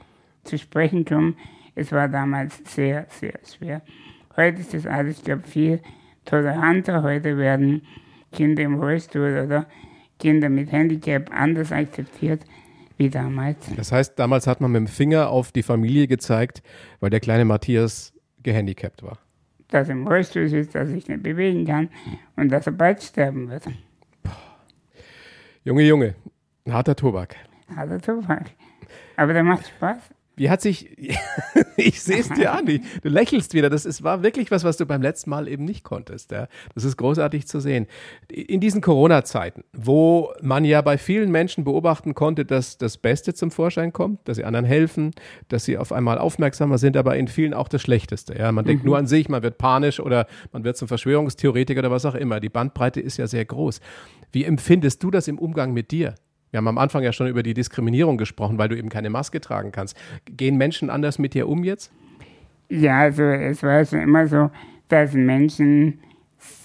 zu 0.44 0.58
sprechen 0.58 1.04
kommen, 1.04 1.36
es 1.74 1.92
war 1.92 2.08
damals 2.08 2.60
sehr, 2.64 3.06
sehr 3.08 3.38
schwer. 3.44 3.82
Heute 4.36 4.60
ist 4.60 4.74
das 4.74 4.86
alles, 4.86 5.18
ich 5.18 5.24
glaube, 5.24 5.42
viel 5.42 5.80
toleranter. 6.24 7.02
Heute 7.02 7.36
werden 7.36 7.82
Kinder 8.32 8.62
im 8.62 8.74
Rollstuhl 8.74 9.44
oder 9.46 9.66
Kinder 10.18 10.48
mit 10.48 10.70
Handicap 10.72 11.30
anders 11.32 11.72
akzeptiert 11.72 12.44
wie 12.96 13.08
damals. 13.08 13.58
Das 13.76 13.92
heißt, 13.92 14.18
damals 14.18 14.46
hat 14.46 14.60
man 14.60 14.72
mit 14.72 14.80
dem 14.80 14.86
Finger 14.86 15.30
auf 15.30 15.52
die 15.52 15.62
Familie 15.62 16.06
gezeigt, 16.06 16.62
weil 17.00 17.08
der 17.08 17.20
kleine 17.20 17.46
Matthias 17.46 18.12
gehandicapt 18.42 19.02
war. 19.02 19.18
Dass 19.68 19.88
er 19.88 19.94
im 19.94 20.06
Rollstuhl 20.06 20.48
sitzt, 20.48 20.74
dass 20.74 20.88
er 20.88 20.94
sich 20.94 21.08
nicht 21.08 21.22
bewegen 21.22 21.64
kann 21.64 21.88
und 22.36 22.50
dass 22.50 22.66
er 22.66 22.72
bald 22.72 23.02
sterben 23.02 23.48
wird. 23.48 23.64
Junge, 25.64 25.82
Junge, 25.82 26.14
harter 26.68 26.94
Tobak. 26.94 27.36
Harter 27.74 28.00
Tobak. 28.00 28.50
Aber 29.20 29.34
der 29.34 29.44
macht 29.44 29.68
Spaß. 29.68 29.98
Wie 30.36 30.48
hat 30.48 30.62
sich, 30.62 30.96
ich 31.76 32.00
sehe 32.00 32.20
es 32.20 32.30
dir 32.30 32.54
an, 32.54 32.64
du 32.64 32.80
lächelst 33.02 33.52
wieder. 33.52 33.68
Das 33.68 33.84
ist, 33.84 34.02
war 34.02 34.22
wirklich 34.22 34.50
was, 34.50 34.64
was 34.64 34.78
du 34.78 34.86
beim 34.86 35.02
letzten 35.02 35.28
Mal 35.28 35.46
eben 35.46 35.66
nicht 35.66 35.84
konntest. 35.84 36.30
Ja. 36.30 36.48
Das 36.74 36.84
ist 36.84 36.96
großartig 36.96 37.46
zu 37.46 37.60
sehen. 37.60 37.86
In 38.30 38.60
diesen 38.60 38.80
Corona-Zeiten, 38.80 39.62
wo 39.74 40.32
man 40.40 40.64
ja 40.64 40.80
bei 40.80 40.96
vielen 40.96 41.30
Menschen 41.30 41.64
beobachten 41.64 42.14
konnte, 42.14 42.46
dass 42.46 42.78
das 42.78 42.96
Beste 42.96 43.34
zum 43.34 43.50
Vorschein 43.50 43.92
kommt, 43.92 44.26
dass 44.26 44.38
sie 44.38 44.44
anderen 44.44 44.64
helfen, 44.64 45.10
dass 45.48 45.66
sie 45.66 45.76
auf 45.76 45.92
einmal 45.92 46.16
aufmerksamer 46.16 46.78
sind, 46.78 46.96
aber 46.96 47.14
in 47.18 47.28
vielen 47.28 47.52
auch 47.52 47.68
das 47.68 47.82
Schlechteste. 47.82 48.38
Ja. 48.38 48.50
Man 48.52 48.64
denkt 48.64 48.84
mhm. 48.84 48.88
nur 48.88 48.96
an 48.96 49.06
sich, 49.06 49.28
man 49.28 49.42
wird 49.42 49.58
panisch 49.58 50.00
oder 50.00 50.26
man 50.52 50.64
wird 50.64 50.78
zum 50.78 50.88
Verschwörungstheoretiker 50.88 51.80
oder 51.80 51.90
was 51.90 52.06
auch 52.06 52.14
immer. 52.14 52.40
Die 52.40 52.48
Bandbreite 52.48 53.02
ist 53.02 53.18
ja 53.18 53.26
sehr 53.26 53.44
groß. 53.44 53.80
Wie 54.32 54.44
empfindest 54.44 55.02
du 55.02 55.10
das 55.10 55.28
im 55.28 55.38
Umgang 55.38 55.74
mit 55.74 55.90
dir? 55.90 56.14
Wir 56.50 56.58
haben 56.58 56.68
am 56.68 56.78
Anfang 56.78 57.02
ja 57.02 57.12
schon 57.12 57.28
über 57.28 57.42
die 57.42 57.54
Diskriminierung 57.54 58.18
gesprochen, 58.18 58.58
weil 58.58 58.68
du 58.68 58.76
eben 58.76 58.88
keine 58.88 59.10
Maske 59.10 59.40
tragen 59.40 59.72
kannst. 59.72 59.96
Gehen 60.24 60.56
Menschen 60.56 60.90
anders 60.90 61.18
mit 61.18 61.34
dir 61.34 61.48
um 61.48 61.64
jetzt? 61.64 61.92
Ja, 62.68 63.00
also 63.00 63.22
es 63.22 63.62
war 63.62 63.84
schon 63.84 64.00
immer 64.00 64.26
so, 64.26 64.50
dass 64.88 65.14
Menschen 65.14 66.00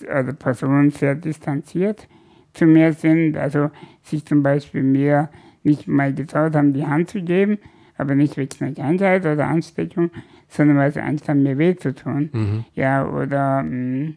oder 0.03 0.33
Personen 0.33 0.91
sehr 0.91 1.15
distanziert 1.15 2.07
zu 2.53 2.65
mir 2.65 2.93
sind, 2.93 3.37
also 3.37 3.69
sich 4.01 4.25
zum 4.25 4.41
Beispiel 4.41 4.81
mir 4.81 5.29
nicht 5.63 5.87
mal 5.87 6.13
getraut 6.13 6.55
haben, 6.55 6.73
die 6.73 6.85
Hand 6.85 7.09
zu 7.09 7.21
geben, 7.21 7.57
aber 7.97 8.15
nicht 8.15 8.37
wegen 8.37 8.51
einer 8.61 8.73
Krankheit 8.73 9.25
oder 9.25 9.47
Ansteckung, 9.47 10.11
sondern 10.47 10.77
weil 10.77 10.91
sie 10.91 11.01
Angst 11.01 11.27
haben, 11.27 11.43
mir 11.43 11.57
weh 11.57 11.75
zu 11.75 11.93
tun. 11.93 12.29
Mhm. 12.31 12.65
Ja, 12.75 13.07
oder 13.07 13.63
mh, 13.63 13.69
mm, 13.69 14.15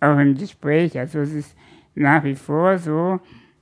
auch 0.00 0.18
im 0.18 0.36
Gespräch. 0.36 0.98
Also 0.98 1.20
es 1.20 1.32
ist 1.32 1.56
nach 1.94 2.24
wie 2.24 2.34
vor 2.34 2.78
so, 2.78 3.20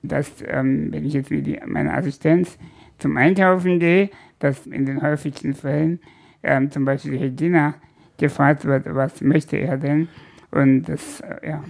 dass, 0.09 0.31
ähm, 0.47 0.93
wenn 0.93 1.05
ich 1.05 1.15
jetzt 1.15 1.31
mit 1.31 1.47
die, 1.47 1.61
meiner 1.67 1.95
Assistenz 1.95 2.59
zum 2.99 3.17
Einkaufen 3.17 3.79
gehe, 3.79 4.11
dass 4.39 4.67
in 4.67 4.87
den 4.87 5.03
häufigsten 5.03 5.55
Fällen 5.55 6.01
ähm, 6.43 6.71
zum 6.71 6.85
Beispiel 6.85 7.13
die 7.13 7.25
Regina 7.25 7.75
gefragt 8.19 8.65
wird, 8.65 8.85
was 8.87 9.21
möchte 9.21 9.57
er 9.57 9.77
denn? 9.77 10.09
Und 10.51 10.85
das, 10.85 11.21
äh, 11.21 11.49
ja. 11.49 11.65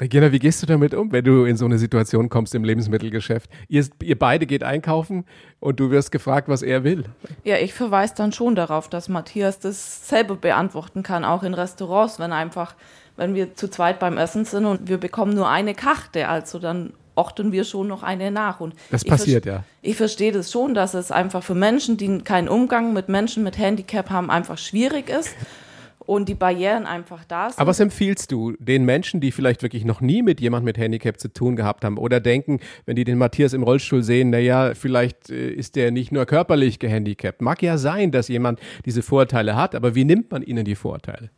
Regina, 0.00 0.32
wie 0.32 0.38
gehst 0.38 0.62
du 0.62 0.66
damit 0.66 0.94
um, 0.94 1.12
wenn 1.12 1.24
du 1.24 1.44
in 1.44 1.56
so 1.56 1.66
eine 1.66 1.76
Situation 1.76 2.30
kommst 2.30 2.54
im 2.54 2.64
Lebensmittelgeschäft? 2.64 3.50
Ihr, 3.68 3.86
ihr, 4.02 4.18
beide 4.18 4.46
geht 4.46 4.64
einkaufen 4.64 5.24
und 5.58 5.78
du 5.78 5.90
wirst 5.90 6.10
gefragt, 6.10 6.48
was 6.48 6.62
er 6.62 6.84
will. 6.84 7.04
Ja, 7.44 7.58
ich 7.58 7.74
verweise 7.74 8.14
dann 8.16 8.32
schon 8.32 8.54
darauf, 8.54 8.88
dass 8.88 9.10
Matthias 9.10 9.58
das 9.58 10.08
selber 10.08 10.36
beantworten 10.36 11.02
kann, 11.02 11.22
auch 11.24 11.42
in 11.42 11.52
Restaurants, 11.52 12.18
wenn 12.18 12.32
einfach, 12.32 12.76
wenn 13.18 13.34
wir 13.34 13.54
zu 13.54 13.68
zweit 13.68 13.98
beim 13.98 14.16
Essen 14.16 14.46
sind 14.46 14.64
und 14.64 14.88
wir 14.88 14.96
bekommen 14.96 15.34
nur 15.34 15.50
eine 15.50 15.74
Karte, 15.74 16.28
also 16.28 16.58
dann 16.58 16.94
orten 17.20 17.52
wir 17.52 17.64
schon 17.64 17.86
noch 17.86 18.02
eine 18.02 18.30
nach. 18.30 18.60
Und 18.60 18.74
das 18.90 19.04
passiert, 19.04 19.44
ja. 19.44 19.64
Ich 19.82 19.96
verstehe 19.96 20.32
das 20.32 20.50
schon, 20.50 20.72
dass 20.72 20.94
es 20.94 21.12
einfach 21.12 21.42
für 21.42 21.54
Menschen, 21.54 21.98
die 21.98 22.18
keinen 22.20 22.48
Umgang 22.48 22.94
mit 22.94 23.08
Menschen 23.08 23.42
mit 23.42 23.58
Handicap 23.58 24.08
haben, 24.08 24.30
einfach 24.30 24.56
schwierig 24.56 25.10
ist 25.10 25.34
und 25.98 26.30
die 26.30 26.34
Barrieren 26.34 26.86
einfach 26.86 27.24
da 27.24 27.50
sind. 27.50 27.58
Aber 27.58 27.68
was 27.68 27.80
empfiehlst 27.80 28.32
du 28.32 28.54
den 28.58 28.86
Menschen, 28.86 29.20
die 29.20 29.32
vielleicht 29.32 29.62
wirklich 29.62 29.84
noch 29.84 30.00
nie 30.00 30.22
mit 30.22 30.40
jemand 30.40 30.64
mit 30.64 30.78
Handicap 30.78 31.20
zu 31.20 31.30
tun 31.30 31.56
gehabt 31.56 31.84
haben 31.84 31.98
oder 31.98 32.20
denken, 32.20 32.58
wenn 32.86 32.96
die 32.96 33.04
den 33.04 33.18
Matthias 33.18 33.52
im 33.52 33.62
Rollstuhl 33.62 34.02
sehen, 34.02 34.30
naja, 34.30 34.72
vielleicht 34.74 35.28
äh, 35.28 35.50
ist 35.50 35.76
der 35.76 35.90
nicht 35.90 36.12
nur 36.12 36.24
körperlich 36.24 36.78
gehandicapt. 36.78 37.42
Mag 37.42 37.62
ja 37.62 37.76
sein, 37.76 38.12
dass 38.12 38.28
jemand 38.28 38.60
diese 38.86 39.02
Vorteile 39.02 39.56
hat, 39.56 39.74
aber 39.74 39.94
wie 39.94 40.04
nimmt 40.04 40.30
man 40.30 40.42
ihnen 40.42 40.64
die 40.64 40.74
Vorteile? 40.74 41.28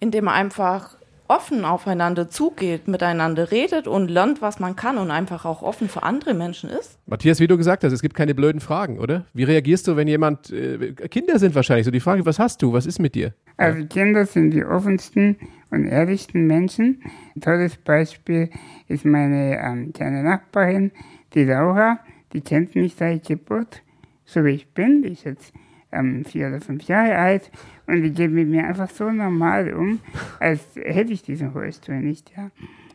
Indem 0.00 0.26
man 0.26 0.34
einfach 0.34 0.98
offen 1.28 1.64
aufeinander 1.64 2.28
zugeht, 2.28 2.86
miteinander 2.86 3.50
redet 3.50 3.88
und 3.88 4.10
lernt, 4.10 4.42
was 4.42 4.60
man 4.60 4.76
kann 4.76 4.98
und 4.98 5.10
einfach 5.10 5.44
auch 5.44 5.62
offen 5.62 5.88
für 5.88 6.02
andere 6.02 6.34
Menschen 6.34 6.68
ist. 6.68 6.98
Matthias, 7.06 7.40
wie 7.40 7.46
du 7.46 7.56
gesagt 7.56 7.84
hast, 7.84 7.92
es 7.92 8.02
gibt 8.02 8.14
keine 8.14 8.34
blöden 8.34 8.60
Fragen, 8.60 8.98
oder? 8.98 9.24
Wie 9.32 9.44
reagierst 9.44 9.88
du, 9.88 9.96
wenn 9.96 10.08
jemand, 10.08 10.50
äh, 10.50 10.92
Kinder 10.92 11.38
sind 11.38 11.54
wahrscheinlich 11.54 11.86
so 11.86 11.90
die 11.90 12.00
Frage, 12.00 12.26
was 12.26 12.38
hast 12.38 12.60
du, 12.62 12.72
was 12.72 12.86
ist 12.86 12.98
mit 12.98 13.14
dir? 13.14 13.32
Also 13.56 13.86
Kinder 13.86 14.26
sind 14.26 14.50
die 14.50 14.64
offensten 14.64 15.36
und 15.70 15.86
ehrlichsten 15.86 16.46
Menschen. 16.46 17.02
Ein 17.34 17.40
tolles 17.40 17.76
Beispiel 17.76 18.50
ist 18.88 19.04
meine 19.04 19.58
ähm, 19.58 19.92
kleine 19.92 20.22
Nachbarin, 20.22 20.92
die 21.34 21.44
Laura, 21.44 22.00
die 22.32 22.42
kennt 22.42 22.74
mich 22.74 22.94
seit 22.96 23.26
Geburt, 23.26 23.82
so 24.24 24.44
wie 24.44 24.50
ich 24.50 24.68
bin, 24.68 25.02
die 25.02 25.12
ist 25.12 25.24
jetzt 25.24 25.52
ähm, 25.94 26.24
vier 26.24 26.48
oder 26.48 26.60
fünf 26.60 26.84
Jahre 26.84 27.16
alt 27.16 27.50
und 27.86 28.02
die 28.02 28.12
gehen 28.12 28.34
mit 28.34 28.48
mir 28.48 28.64
einfach 28.66 28.90
so 28.90 29.10
normal 29.10 29.72
um, 29.74 30.00
als 30.40 30.60
hätte 30.74 31.12
ich 31.12 31.22
diesen 31.22 31.48
Rollstuhl 31.50 32.00
nicht. 32.00 32.32
Ja. 32.36 32.50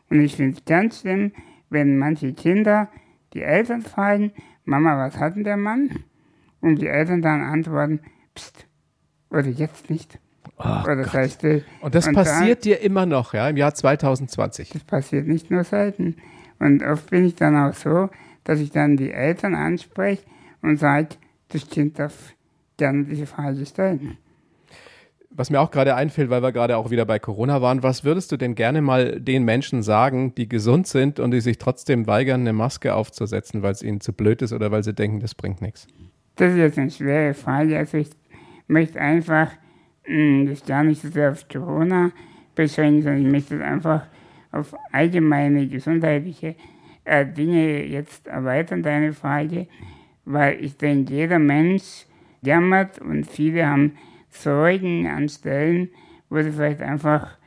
Und 0.09 0.21
ich 0.21 0.35
finde 0.35 0.57
es 0.57 0.65
ganz 0.65 1.01
schlimm, 1.01 1.31
wenn 1.69 1.97
manche 1.97 2.33
Kinder 2.33 2.89
die 3.33 3.41
Eltern 3.41 3.81
fragen, 3.81 4.31
Mama, 4.65 4.97
was 4.97 5.17
hat 5.17 5.35
denn 5.35 5.43
der 5.43 5.57
Mann? 5.57 6.03
Und 6.61 6.81
die 6.81 6.87
Eltern 6.87 7.21
dann 7.21 7.41
antworten, 7.41 8.01
Psst, 8.35 8.67
oder 9.29 9.47
jetzt 9.47 9.89
nicht. 9.89 10.19
Oh 10.57 10.81
oder 10.83 11.05
sei 11.05 11.29
still. 11.29 11.63
Und 11.81 11.95
das 11.95 12.07
und 12.07 12.15
passiert 12.15 12.59
da, 12.59 12.61
dir 12.63 12.81
immer 12.81 13.05
noch, 13.05 13.33
ja, 13.33 13.47
im 13.49 13.57
Jahr 13.57 13.73
2020. 13.73 14.69
Das 14.69 14.83
passiert 14.83 15.27
nicht 15.27 15.51
nur 15.51 15.63
selten. 15.63 16.17
Und 16.59 16.83
oft 16.83 17.09
bin 17.09 17.25
ich 17.25 17.35
dann 17.35 17.55
auch 17.55 17.73
so, 17.73 18.09
dass 18.43 18.59
ich 18.59 18.71
dann 18.71 18.97
die 18.97 19.11
Eltern 19.11 19.55
anspreche 19.55 20.23
und 20.61 20.77
sage, 20.77 21.09
das 21.49 21.69
Kind 21.69 21.99
darf 21.99 22.33
gerne 22.79 23.03
diese 23.03 23.27
Frage 23.27 23.65
stellen. 23.65 24.17
Was 25.29 25.51
mir 25.51 25.61
auch 25.61 25.69
gerade 25.69 25.93
einfällt, 25.93 26.31
weil 26.31 26.41
wir 26.41 26.51
gerade 26.51 26.75
auch 26.75 26.89
wieder 26.89 27.05
bei 27.05 27.19
Corona 27.19 27.61
waren, 27.61 27.83
was 27.83 28.03
würdest 28.03 28.31
du 28.31 28.37
denn 28.37 28.55
gerne 28.55 28.81
mal 28.81 29.21
den 29.21 29.45
Menschen 29.45 29.83
sagen, 29.83 30.33
die 30.33 30.49
gesund 30.49 30.87
sind 30.87 31.19
und 31.19 31.29
die 31.31 31.41
sich 31.41 31.59
trotzdem 31.59 32.07
weigern, 32.07 32.41
eine 32.41 32.53
Maske 32.53 32.95
aufzusetzen, 32.95 33.61
weil 33.61 33.73
es 33.73 33.83
ihnen 33.83 34.01
zu 34.01 34.11
blöd 34.11 34.41
ist 34.41 34.53
oder 34.53 34.71
weil 34.71 34.83
sie 34.83 34.93
denken, 34.93 35.19
das 35.19 35.35
bringt 35.35 35.61
nichts? 35.61 35.87
Das 36.35 36.53
ist 36.53 36.57
jetzt 36.57 36.79
eine 36.79 36.89
schwere 36.89 37.35
Frage. 37.35 37.77
Also 37.77 37.97
ich 37.97 38.09
möchte 38.67 38.99
einfach 38.99 39.51
mh, 40.07 40.15
hm, 40.15 40.47
das 40.49 40.65
gar 40.65 40.83
nicht 40.83 41.01
so 41.01 41.09
sehr 41.09 41.31
auf 41.31 41.47
Corona 41.47 42.11
beschränken, 42.55 43.03
sondern 43.03 43.25
ich 43.25 43.31
möchte 43.31 43.55
es 43.55 43.61
einfach 43.61 44.07
auf 44.51 44.75
allgemeine 44.91 45.67
gesundheitliche 45.67 46.55
äh, 47.03 47.25
Dinge 47.25 47.85
jetzt 47.85 48.27
erweitern, 48.27 48.83
deine 48.83 49.13
Frage, 49.13 49.67
weil 50.25 50.63
ich 50.63 50.77
denke, 50.77 51.13
jeder 51.13 51.39
Mensch 51.39 52.05
jammert 52.41 52.99
und 52.99 53.25
viele 53.25 53.67
haben 53.67 53.93
Sorgen 54.29 55.07
an 55.07 55.29
Stellen, 55.29 55.89
wo 56.29 56.41
sie 56.41 56.51
vielleicht 56.51 56.81
einfach 56.81 57.37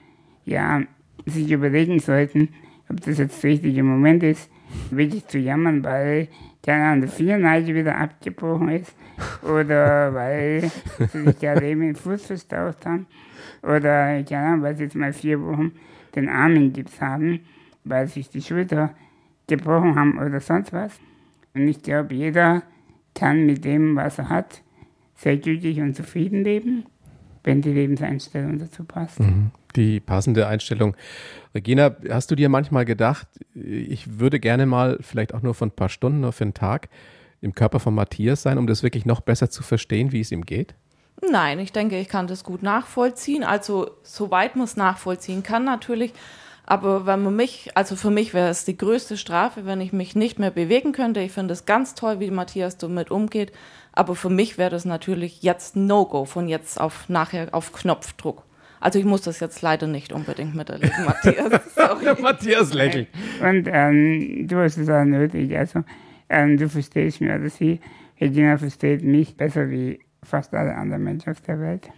ja, 0.45 0.83
sich 1.27 1.51
überlegen 1.51 2.01
sollten, 2.01 2.49
ob 2.89 3.01
das 3.01 3.19
jetzt 3.19 3.43
der 3.43 3.51
richtige 3.51 3.83
Moment 3.83 4.23
ist, 4.23 4.51
wirklich 4.91 5.27
zu 5.27 5.39
jammern, 5.39 5.85
weil 5.85 6.29
keine 6.65 6.85
Ahnung, 6.85 7.01
der 7.03 7.11
Fingernagel 7.11 7.75
wieder 7.75 7.97
abgebrochen 7.97 8.69
ist 8.69 8.95
oder 9.43 10.15
weil 10.15 10.71
sie 11.13 11.23
sich 11.25 11.39
gerade 11.39 11.67
eben 11.67 11.81
den 11.81 11.97
Fuß 11.97 12.27
verstaucht 12.27 12.87
haben 12.87 13.07
oder 13.63 14.23
keine 14.23 14.47
Ahnung, 14.47 14.63
weil 14.63 14.77
sie 14.77 14.85
jetzt 14.85 14.97
mal 14.97 15.13
vier 15.13 15.43
Wochen 15.43 15.73
den 16.15 16.29
Arm 16.29 16.55
in 16.57 16.73
Gips 16.73 17.01
haben, 17.01 17.41
weil 17.85 18.07
sich 18.07 18.29
die 18.29 18.43
Schulter 18.43 18.95
gebrochen 19.49 19.97
haben 19.97 20.19
oder 20.19 20.41
sonst 20.41 20.73
was. 20.73 20.99
Und 21.55 21.69
ich 21.69 21.83
glaube, 21.83 22.15
jeder 22.15 22.63
kann 23.15 23.47
mit 23.47 23.65
dem, 23.65 23.97
was 23.97 24.19
er 24.19 24.29
hat, 24.29 24.63
sehr 25.23 25.37
glücklich 25.37 25.81
und 25.81 25.95
zufrieden 25.95 26.45
leben, 26.45 26.85
wenn 27.45 27.63
die 27.63 27.73
Lebenseinstellung 27.73 28.59
dazu 28.59 28.85
passt. 28.85 29.21
Mhm. 29.21 29.51
Die 29.77 30.01
passende 30.01 30.47
Einstellung. 30.47 30.97
Regina, 31.55 31.97
hast 32.11 32.31
du 32.31 32.35
dir 32.35 32.49
manchmal 32.49 32.85
gedacht, 32.85 33.27
ich 33.55 34.19
würde 34.19 34.41
gerne 34.41 34.67
mal 34.67 34.99
vielleicht 35.01 35.33
auch 35.33 35.43
nur 35.43 35.55
für 35.55 35.67
ein 35.67 35.71
paar 35.71 35.89
Stunden, 35.89 36.21
nur 36.21 36.33
für 36.33 36.45
einen 36.45 36.55
Tag 36.55 36.89
im 37.41 37.55
Körper 37.55 37.81
von 37.81 37.95
Matthias 37.95 38.43
sein, 38.43 38.59
um 38.59 38.67
das 38.67 38.83
wirklich 38.83 39.07
noch 39.07 39.21
besser 39.21 39.51
zu 39.51 39.63
verstehen, 39.63 40.13
wie 40.13 40.21
es 40.21 40.31
ihm 40.31 40.45
geht? 40.45 40.75
Nein, 41.31 41.59
ich 41.59 41.73
denke, 41.73 41.99
ich 41.99 42.09
kann 42.09 42.27
das 42.27 42.45
gut 42.45 42.63
nachvollziehen. 42.63 43.45
Also, 43.45 43.91
soweit 44.03 44.57
man 44.57 44.65
es 44.65 44.77
nachvollziehen 44.77 45.43
kann, 45.43 45.65
natürlich. 45.65 46.13
Aber 46.65 47.07
wenn 47.07 47.23
man 47.23 47.35
mich, 47.35 47.71
also 47.77 47.97
für 47.97 48.11
mich 48.11 48.35
wäre 48.35 48.49
es 48.49 48.65
die 48.65 48.77
größte 48.77 49.17
Strafe, 49.17 49.67
wenn 49.67 49.81
ich 49.81 49.93
mich 49.93 50.15
nicht 50.15 50.39
mehr 50.39 50.51
bewegen 50.51 50.93
könnte. 50.93 51.21
Ich 51.21 51.33
finde 51.33 51.53
es 51.53 51.67
ganz 51.67 51.95
toll, 51.95 52.21
wie 52.21 52.31
Matthias 52.31 52.79
damit 52.79 53.11
umgeht. 53.11 53.53
Aber 53.93 54.15
für 54.15 54.31
mich 54.31 54.59
wäre 54.59 54.71
das 54.71 54.85
natürlich 54.85 55.43
jetzt 55.43 55.77
No-Go, 55.77 56.25
von 56.25 56.49
jetzt 56.49 56.81
auf 56.81 57.09
nachher 57.09 57.49
auf 57.53 57.73
Knopfdruck. 57.73 58.45
Also 58.81 58.99
ich 58.99 59.05
muss 59.05 59.23
das 59.23 59.39
jetzt 59.39 59.63
leider 59.63 59.87
nicht 59.87 60.13
unbedingt 60.13 60.55
miterleben, 60.55 61.05
Matthias. 61.05 62.21
Matthias 62.21 62.75
lächelt. 62.75 63.09
Und 63.41 63.69
ähm, 63.71 64.49
du 64.49 64.57
hast 64.57 64.77
es 64.77 64.89
auch 64.89 65.05
nötig. 65.05 65.57
Also 65.57 65.85
ähm, 66.29 66.57
du 66.57 66.69
verstehst 66.69 67.21
mich 67.21 67.31
oder 67.31 67.49
sie. 67.49 67.81
Regina 68.21 68.57
versteht 68.59 69.05
mich 69.05 69.37
besser 69.37 69.71
wie 69.71 70.01
fast 70.23 70.53
alle 70.55 70.75
anderen 70.75 71.05
Menschen 71.05 71.31
auf 71.31 71.41
der 71.43 71.61
Welt. 71.61 71.91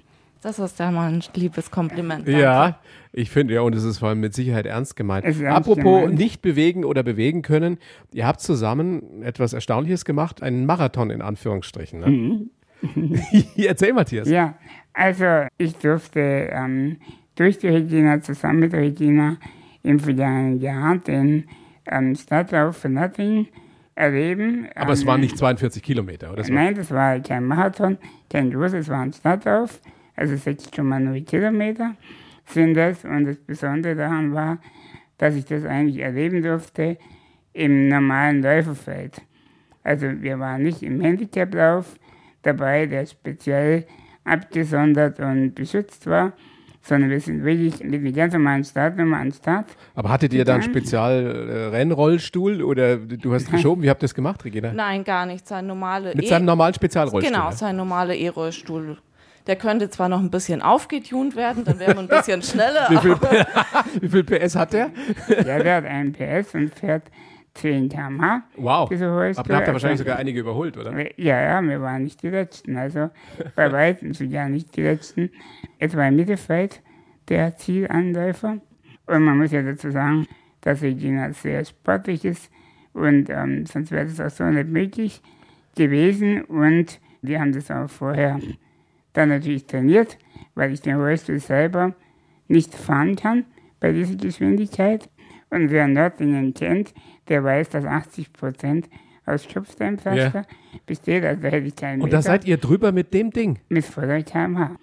Das 0.44 0.58
ist 0.58 0.78
ja 0.78 0.90
mal 0.90 1.10
ein 1.10 1.22
liebes 1.34 1.70
Kompliment. 1.70 2.28
Danke. 2.28 2.38
Ja, 2.40 2.78
ich 3.12 3.30
finde 3.30 3.54
ja, 3.54 3.62
und 3.62 3.74
es 3.74 3.82
ist 3.82 3.98
vor 3.98 4.10
allem 4.10 4.20
mit 4.20 4.34
Sicherheit 4.34 4.66
ernst 4.66 4.94
gemeint. 4.94 5.24
Es 5.24 5.40
ernst 5.40 5.56
Apropos 5.56 6.02
gemeint. 6.02 6.18
nicht 6.18 6.42
bewegen 6.42 6.84
oder 6.84 7.02
bewegen 7.02 7.40
können, 7.42 7.78
ihr 8.12 8.26
habt 8.26 8.40
zusammen 8.40 9.22
etwas 9.22 9.54
Erstaunliches 9.54 10.04
gemacht, 10.04 10.42
einen 10.42 10.66
Marathon 10.66 11.08
in 11.10 11.22
Anführungsstrichen. 11.22 12.00
Ne? 12.00 12.06
Mhm. 12.08 12.50
Erzähl, 13.56 13.94
Matthias. 13.94 14.28
Ja, 14.28 14.54
also 14.92 15.46
ich 15.56 15.76
durfte 15.76 16.20
ähm, 16.20 16.98
durch 17.36 17.58
die 17.58 17.68
Regina, 17.68 18.20
zusammen 18.20 18.58
mit 18.60 18.72
der 18.74 18.80
Regina, 18.82 19.38
im 19.82 19.98
vergangenen 19.98 20.60
Jahr 20.60 20.98
den 20.98 21.44
ähm, 21.86 22.14
Stadtlauf 22.14 22.76
für 22.76 22.90
Nothing 22.90 23.46
erleben. 23.94 24.68
Aber 24.74 24.92
es 24.92 25.00
Ähm, 25.02 25.06
waren 25.06 25.20
nicht 25.20 25.38
42 25.38 25.82
Kilometer, 25.82 26.32
oder? 26.32 26.42
Nein, 26.50 26.74
das 26.74 26.90
war 26.90 27.18
kein 27.20 27.46
Marathon, 27.46 27.96
kein 28.30 28.50
großes, 28.50 28.80
es 28.80 28.88
war 28.88 29.00
ein 29.00 29.12
Stadtlauf, 29.14 29.80
also 30.16 30.34
6,0 30.34 31.24
Kilometer 31.24 31.94
sind 32.46 32.74
das. 32.74 33.04
Und 33.04 33.24
das 33.26 33.36
Besondere 33.38 33.94
daran 33.96 34.32
war, 34.34 34.58
dass 35.18 35.34
ich 35.34 35.44
das 35.44 35.64
eigentlich 35.64 35.98
erleben 35.98 36.42
durfte 36.42 36.98
im 37.52 37.88
normalen 37.88 38.42
Läuferfeld. 38.42 39.20
Also 39.82 40.06
wir 40.20 40.38
waren 40.40 40.62
nicht 40.62 40.82
im 40.82 41.00
Handicaplauf 41.00 41.96
dabei, 42.42 42.86
der 42.86 43.06
speziell 43.06 43.86
abgesondert 44.24 45.20
und 45.20 45.54
beschützt 45.54 46.06
war, 46.06 46.32
sondern 46.80 47.10
wir 47.10 47.20
sind 47.20 47.44
wirklich 47.44 47.82
mit 47.82 48.00
einer 48.02 48.12
ganz 48.12 48.32
normalen 48.32 48.64
Startnummer 48.64 49.18
an 49.18 49.28
den 49.28 49.32
Start. 49.34 49.66
Aber 49.94 50.08
hattet 50.10 50.32
ihr 50.34 50.44
da 50.44 50.54
einen. 50.54 50.62
Spezial-Rennrollstuhl 50.62 52.62
oder 52.62 52.96
du 52.96 53.32
hast 53.34 53.50
geschoben? 53.50 53.82
Wie 53.82 53.90
habt 53.90 54.02
ihr 54.02 54.06
das 54.06 54.14
gemacht, 54.14 54.44
Regina? 54.44 54.72
Nein, 54.72 55.04
gar 55.04 55.26
nicht. 55.26 55.46
Sein 55.46 55.66
normale 55.66 56.14
Mit 56.14 56.24
E- 56.24 56.28
seinem 56.28 56.46
normalen 56.46 56.74
Spezialrollstuhl? 56.74 57.32
Genau, 57.32 57.50
sein 57.50 57.76
normaler 57.76 58.14
E-Rollstuhl. 58.14 58.96
Der 59.46 59.56
könnte 59.56 59.90
zwar 59.90 60.08
noch 60.08 60.20
ein 60.20 60.30
bisschen 60.30 60.62
aufgetunt 60.62 61.36
werden, 61.36 61.64
dann 61.64 61.78
wäre 61.78 61.94
man 61.94 62.08
ein 62.10 62.16
bisschen 62.16 62.42
schneller. 62.42 62.86
Wie 62.88 62.98
viel, 62.98 63.14
wie 64.00 64.08
viel 64.08 64.24
PS 64.24 64.56
hat 64.56 64.72
der? 64.72 64.90
Ja, 65.28 65.58
der 65.62 65.76
hat 65.76 65.84
einen 65.84 66.12
PS 66.12 66.54
und 66.54 66.74
fährt 66.74 67.04
10 67.54 67.88
km/h. 67.88 68.42
Wow. 68.56 68.88
Diese 68.88 69.08
Rollstuhl. 69.08 69.40
Aber 69.40 69.48
da 69.48 69.56
habt 69.56 69.68
ihr 69.68 69.72
wahrscheinlich 69.74 69.98
sogar 69.98 70.16
einige 70.16 70.40
überholt, 70.40 70.76
oder? 70.76 70.92
Ja, 71.20 71.40
ja, 71.40 71.62
wir 71.62 71.80
waren 71.80 72.04
nicht 72.04 72.22
die 72.22 72.30
Letzten. 72.30 72.76
Also 72.76 73.10
bei 73.54 73.70
weitem 73.70 74.14
sogar 74.14 74.48
nicht 74.48 74.74
die 74.76 74.82
Letzten. 74.82 75.30
Etwa 75.78 76.06
im 76.08 76.16
Mittelfeld 76.16 76.80
der 77.28 77.56
Zielanläufer. 77.56 78.58
Und 79.06 79.22
man 79.22 79.38
muss 79.38 79.52
ja 79.52 79.62
dazu 79.62 79.90
sagen, 79.90 80.26
dass 80.62 80.82
Regina 80.82 81.32
sehr 81.32 81.64
sportlich 81.64 82.24
ist 82.24 82.50
und 82.94 83.28
ähm, 83.28 83.66
sonst 83.66 83.90
wäre 83.90 84.06
das 84.06 84.20
auch 84.20 84.30
so 84.30 84.44
nicht 84.44 84.68
möglich 84.68 85.20
gewesen. 85.76 86.42
Und 86.44 87.00
wir 87.20 87.40
haben 87.40 87.52
das 87.52 87.70
auch 87.70 87.90
vorher 87.90 88.38
dann 89.14 89.30
natürlich 89.30 89.66
trainiert, 89.66 90.18
weil 90.54 90.72
ich 90.72 90.82
den 90.82 90.96
Rollstuhl 90.96 91.38
selber 91.38 91.94
nicht 92.48 92.74
fahren 92.74 93.16
kann 93.16 93.44
bei 93.80 93.92
dieser 93.92 94.16
Geschwindigkeit. 94.16 95.08
Und 95.50 95.70
wer 95.70 95.88
Nördlingen 95.88 96.52
kennt, 96.52 96.92
der 97.28 97.42
weiß, 97.42 97.70
dass 97.70 97.84
80 97.84 98.32
Prozent 98.32 98.88
aus 99.24 99.44
Schubsteinpflaster 99.50 100.44
besteht. 100.86 101.24
Also 101.24 101.40
da 101.42 101.48
hätte 101.48 101.66
ich 101.66 101.76
keinen 101.76 102.02
Und 102.02 102.12
da 102.12 102.18
Meter 102.18 102.22
seid 102.30 102.44
ihr 102.44 102.58
drüber 102.58 102.92
mit 102.92 103.14
dem 103.14 103.30
Ding. 103.30 103.58
mit 103.68 103.84
voller 103.84 104.22
kmh. 104.22 104.76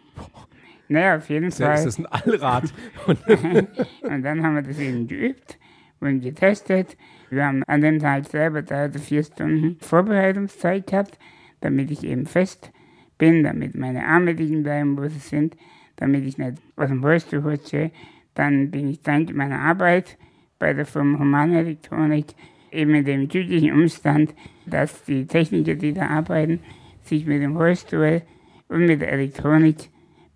Naja, 0.88 1.18
auf 1.18 1.30
jeden 1.30 1.46
Das 1.50 1.58
Fall. 1.58 1.88
ist 1.88 2.00
ein 2.00 2.06
Allrad. 2.08 2.74
Und 3.08 3.20
Und 4.02 4.24
dann 4.24 4.44
haben 4.44 4.56
wir 4.56 4.62
das 4.62 4.80
eben 4.80 5.08
geübt 5.08 5.58
und 6.00 6.22
getestet. 6.22 6.98
Wir 7.30 7.46
haben 7.46 7.64
an 7.66 7.82
dem 7.82 8.00
Tag 8.00 8.26
selber 8.26 8.62
drei 8.62 8.86
oder 8.86 9.00
vier 9.00 9.24
Stunden 9.24 9.78
Vorbereitungszeit 9.80 10.88
gehabt, 10.88 11.18
damit 11.62 11.92
ich 11.92 12.04
eben 12.04 12.26
fest 12.26 12.72
bin, 13.22 13.44
damit 13.44 13.76
meine 13.76 14.04
Arme 14.04 14.32
liegen 14.32 14.64
bleiben, 14.64 14.98
wo 14.98 15.08
sie 15.08 15.20
sind, 15.20 15.56
damit 15.96 16.26
ich 16.26 16.40
nicht 16.40 16.54
aus 16.76 16.90
dem 16.90 17.04
Rollstuhl 17.04 17.40
rutsche. 17.40 17.92
Dann 18.34 18.72
bin 18.72 18.90
ich 18.90 19.04
dank 19.04 19.32
meiner 19.36 19.60
Arbeit 19.60 20.18
bei 20.58 20.74
der 20.74 20.88
Firma 20.88 21.20
Humanelektronik 21.20 22.34
eben 22.72 22.96
in 22.96 23.06
dem 23.06 23.28
glücklichen 23.28 23.74
Umstand, 23.74 24.34
dass 24.66 25.04
die 25.04 25.28
Techniker, 25.28 25.76
die 25.76 25.94
da 25.94 26.08
arbeiten, 26.08 26.62
sich 27.04 27.28
mit 27.28 27.44
dem 27.44 27.56
Rollstuhl 27.56 28.24
und 28.70 28.88
mit 28.88 29.02
der 29.02 29.12
Elektronik 29.12 29.90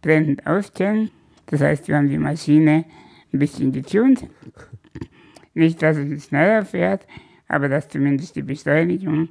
blendend 0.04 0.46
auskennen. 0.46 1.10
Das 1.48 1.62
heißt, 1.62 1.88
wir 1.88 1.98
haben 1.98 2.10
die 2.10 2.20
Maschine 2.20 2.86
ein 3.34 3.40
bisschen 3.40 3.72
getunt. 3.72 4.28
Nicht, 5.56 5.82
dass 5.82 5.98
es 5.98 6.26
schneller 6.26 6.64
fährt, 6.66 7.08
aber 7.48 7.68
dass 7.68 7.90
zumindest 7.90 8.36
die 8.36 8.44
Beschleunigung 8.44 9.30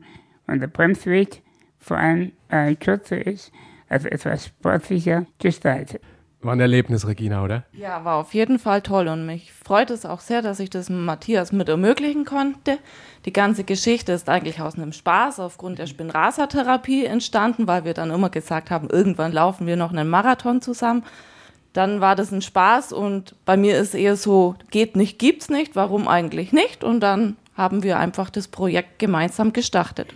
und 0.49 0.59
der 0.59 0.67
Bremsweg 0.67 1.44
vor 1.85 1.99
allem 1.99 2.33
äh, 2.49 2.75
kürzer 2.75 3.27
ist, 3.27 3.53
also 3.89 4.09
etwas 4.09 4.47
sportlicher 4.47 5.27
gestaltet. 5.39 6.01
war 6.41 6.55
ein 6.55 6.61
Erlebnis, 6.61 7.07
Regina, 7.07 7.45
oder? 7.45 7.65
Ja, 7.73 8.05
war 8.05 8.17
auf 8.17 8.33
jeden 8.33 8.59
Fall 8.59 8.81
toll 8.81 9.09
und 9.09 9.27
mich 9.27 9.53
freut 9.53 9.91
es 9.91 10.07
auch 10.07 10.21
sehr, 10.21 10.41
dass 10.41 10.61
ich 10.61 10.71
das 10.71 10.89
Matthias 10.89 11.53
mit 11.53 11.69
ermöglichen 11.69 12.25
konnte. 12.25 12.79
Die 13.27 13.33
ganze 13.33 13.65
Geschichte 13.65 14.13
ist 14.13 14.29
eigentlich 14.31 14.61
aus 14.61 14.77
einem 14.77 14.93
Spaß 14.93 15.41
aufgrund 15.41 15.79
der 15.79 15.87
Spinrasa-Therapie 15.87 17.05
entstanden, 17.05 17.69
weil 17.69 17.85
wir 17.85 17.95
dann 17.95 18.11
immer 18.11 18.31
gesagt 18.31 18.71
haben, 18.71 18.89
irgendwann 18.89 19.33
laufen 19.33 19.67
wir 19.67 19.77
noch 19.77 19.93
einen 19.93 20.09
Marathon 20.09 20.63
zusammen. 20.63 21.05
Dann 21.75 22.01
war 22.01 22.17
das 22.17 22.33
ein 22.33 22.43
Spaß 22.43 22.93
und 22.93 23.35
bei 23.45 23.57
mir 23.57 23.79
ist 23.79 23.95
eher 23.95 24.17
so, 24.17 24.55
geht 24.71 24.97
nicht, 24.97 25.19
gibt's 25.19 25.51
nicht, 25.51 25.77
warum 25.77 26.09
eigentlich 26.09 26.53
nicht? 26.53 26.85
Und 26.85 27.01
dann 27.01 27.37
haben 27.57 27.83
wir 27.83 27.99
einfach 27.99 28.31
das 28.31 28.49
Projekt 28.49 28.99
gemeinsam 28.99 29.53
gestartet. 29.53 30.15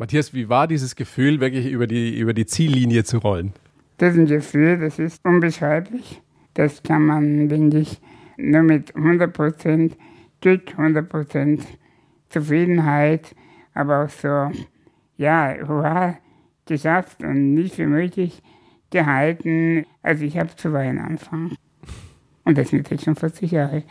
Matthias, 0.00 0.32
wie 0.32 0.48
war 0.48 0.66
dieses 0.66 0.96
Gefühl, 0.96 1.40
wirklich 1.40 1.70
über 1.70 1.86
die, 1.86 2.18
über 2.18 2.32
die 2.32 2.46
Ziellinie 2.46 3.04
zu 3.04 3.18
rollen? 3.18 3.52
Das 3.98 4.14
ist 4.14 4.18
ein 4.18 4.26
Gefühl, 4.28 4.78
das 4.78 4.98
ist 4.98 5.22
unbeschreiblich. 5.26 6.22
Das 6.54 6.82
kann 6.82 7.04
man, 7.04 7.50
denke 7.50 7.80
ich, 7.80 8.00
nur 8.38 8.62
mit 8.62 8.94
100% 8.94 9.90
Glück, 10.40 10.70
100% 10.78 11.60
Zufriedenheit, 12.30 13.36
aber 13.74 14.06
auch 14.06 14.08
so, 14.08 14.50
ja, 15.18 15.54
hurra, 15.68 16.16
geschafft 16.64 17.22
und 17.22 17.52
nicht 17.52 17.74
für 17.74 17.86
möglich 17.86 18.42
gehalten. 18.88 19.84
Also 20.02 20.24
ich 20.24 20.38
habe 20.38 20.56
zu 20.56 20.72
weinen 20.72 20.98
angefangen. 20.98 21.56
Und 22.44 22.56
das 22.56 22.72
mit 22.72 22.88
jetzt 22.88 23.04
schon 23.04 23.16
40 23.16 23.50
Jahre. 23.50 23.82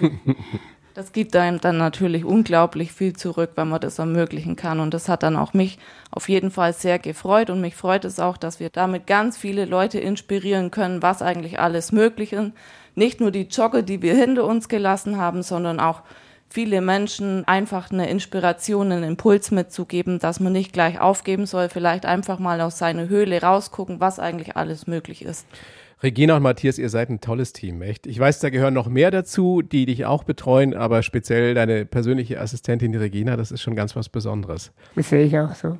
Das 0.94 1.12
gibt 1.12 1.34
einem 1.36 1.58
dann 1.58 1.78
natürlich 1.78 2.24
unglaublich 2.24 2.92
viel 2.92 3.14
zurück, 3.14 3.52
wenn 3.54 3.68
man 3.68 3.80
das 3.80 3.98
ermöglichen 3.98 4.56
kann. 4.56 4.78
Und 4.78 4.92
das 4.92 5.08
hat 5.08 5.22
dann 5.22 5.36
auch 5.36 5.54
mich 5.54 5.78
auf 6.10 6.28
jeden 6.28 6.50
Fall 6.50 6.74
sehr 6.74 6.98
gefreut. 6.98 7.48
Und 7.48 7.62
mich 7.62 7.74
freut 7.74 8.04
es 8.04 8.20
auch, 8.20 8.36
dass 8.36 8.60
wir 8.60 8.68
damit 8.68 9.06
ganz 9.06 9.38
viele 9.38 9.64
Leute 9.64 9.98
inspirieren 9.98 10.70
können, 10.70 11.00
was 11.00 11.22
eigentlich 11.22 11.58
alles 11.58 11.92
möglich 11.92 12.34
ist. 12.34 12.52
nicht 12.94 13.20
nur 13.20 13.30
die 13.30 13.48
Jogger, 13.48 13.80
die 13.80 14.02
wir 14.02 14.14
hinter 14.14 14.44
uns 14.44 14.68
gelassen 14.68 15.16
haben, 15.16 15.42
sondern 15.42 15.80
auch 15.80 16.02
viele 16.50 16.82
Menschen 16.82 17.48
einfach 17.48 17.90
eine 17.90 18.10
Inspiration, 18.10 18.92
einen 18.92 19.04
Impuls 19.04 19.50
mitzugeben, 19.50 20.18
dass 20.18 20.40
man 20.40 20.52
nicht 20.52 20.74
gleich 20.74 21.00
aufgeben 21.00 21.46
soll, 21.46 21.70
vielleicht 21.70 22.04
einfach 22.04 22.38
mal 22.38 22.60
aus 22.60 22.76
seiner 22.76 23.08
Höhle 23.08 23.40
rausgucken, 23.40 24.00
was 24.00 24.18
eigentlich 24.18 24.56
alles 24.56 24.86
möglich 24.86 25.24
ist. 25.24 25.46
Regina 26.02 26.36
und 26.36 26.42
Matthias, 26.42 26.78
ihr 26.78 26.88
seid 26.88 27.10
ein 27.10 27.20
tolles 27.20 27.52
Team, 27.52 27.80
echt. 27.80 28.08
Ich 28.08 28.18
weiß, 28.18 28.40
da 28.40 28.50
gehören 28.50 28.74
noch 28.74 28.88
mehr 28.88 29.12
dazu, 29.12 29.62
die 29.62 29.86
dich 29.86 30.04
auch 30.04 30.24
betreuen, 30.24 30.74
aber 30.74 31.04
speziell 31.04 31.54
deine 31.54 31.84
persönliche 31.84 32.40
Assistentin, 32.40 32.90
die 32.90 32.98
Regina, 32.98 33.36
das 33.36 33.52
ist 33.52 33.62
schon 33.62 33.76
ganz 33.76 33.94
was 33.94 34.08
Besonderes. 34.08 34.72
Das 34.96 35.10
sehe 35.10 35.24
ich 35.24 35.38
auch 35.38 35.54
so. 35.54 35.78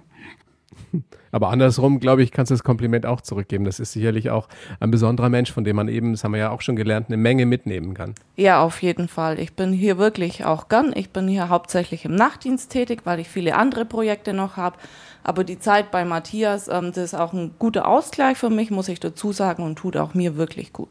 Aber 1.32 1.48
andersrum, 1.48 1.98
glaube 1.98 2.22
ich, 2.22 2.30
kannst 2.30 2.50
du 2.50 2.54
das 2.54 2.62
Kompliment 2.62 3.06
auch 3.06 3.20
zurückgeben. 3.20 3.64
Das 3.64 3.80
ist 3.80 3.92
sicherlich 3.92 4.30
auch 4.30 4.48
ein 4.80 4.90
besonderer 4.90 5.30
Mensch, 5.30 5.50
von 5.50 5.64
dem 5.64 5.76
man 5.76 5.88
eben, 5.88 6.12
das 6.12 6.24
haben 6.24 6.32
wir 6.32 6.40
ja 6.40 6.50
auch 6.50 6.60
schon 6.60 6.76
gelernt, 6.76 7.06
eine 7.08 7.16
Menge 7.16 7.46
mitnehmen 7.46 7.94
kann. 7.94 8.14
Ja, 8.36 8.62
auf 8.62 8.82
jeden 8.82 9.08
Fall. 9.08 9.38
Ich 9.38 9.54
bin 9.54 9.72
hier 9.72 9.98
wirklich 9.98 10.44
auch 10.44 10.68
gern. 10.68 10.92
Ich 10.94 11.10
bin 11.10 11.28
hier 11.28 11.48
hauptsächlich 11.48 12.04
im 12.04 12.14
Nachtdienst 12.14 12.70
tätig, 12.70 13.00
weil 13.04 13.20
ich 13.20 13.28
viele 13.28 13.56
andere 13.56 13.84
Projekte 13.84 14.34
noch 14.34 14.56
habe. 14.56 14.76
Aber 15.24 15.44
die 15.44 15.58
Zeit 15.58 15.90
bei 15.90 16.04
Matthias, 16.04 16.68
ähm, 16.68 16.92
das 16.94 16.98
ist 16.98 17.14
auch 17.14 17.32
ein 17.32 17.52
guter 17.58 17.88
Ausgleich 17.88 18.36
für 18.36 18.50
mich, 18.50 18.70
muss 18.70 18.88
ich 18.88 19.00
dazu 19.00 19.32
sagen, 19.32 19.62
und 19.62 19.76
tut 19.76 19.96
auch 19.96 20.14
mir 20.14 20.36
wirklich 20.36 20.72
gut. 20.72 20.88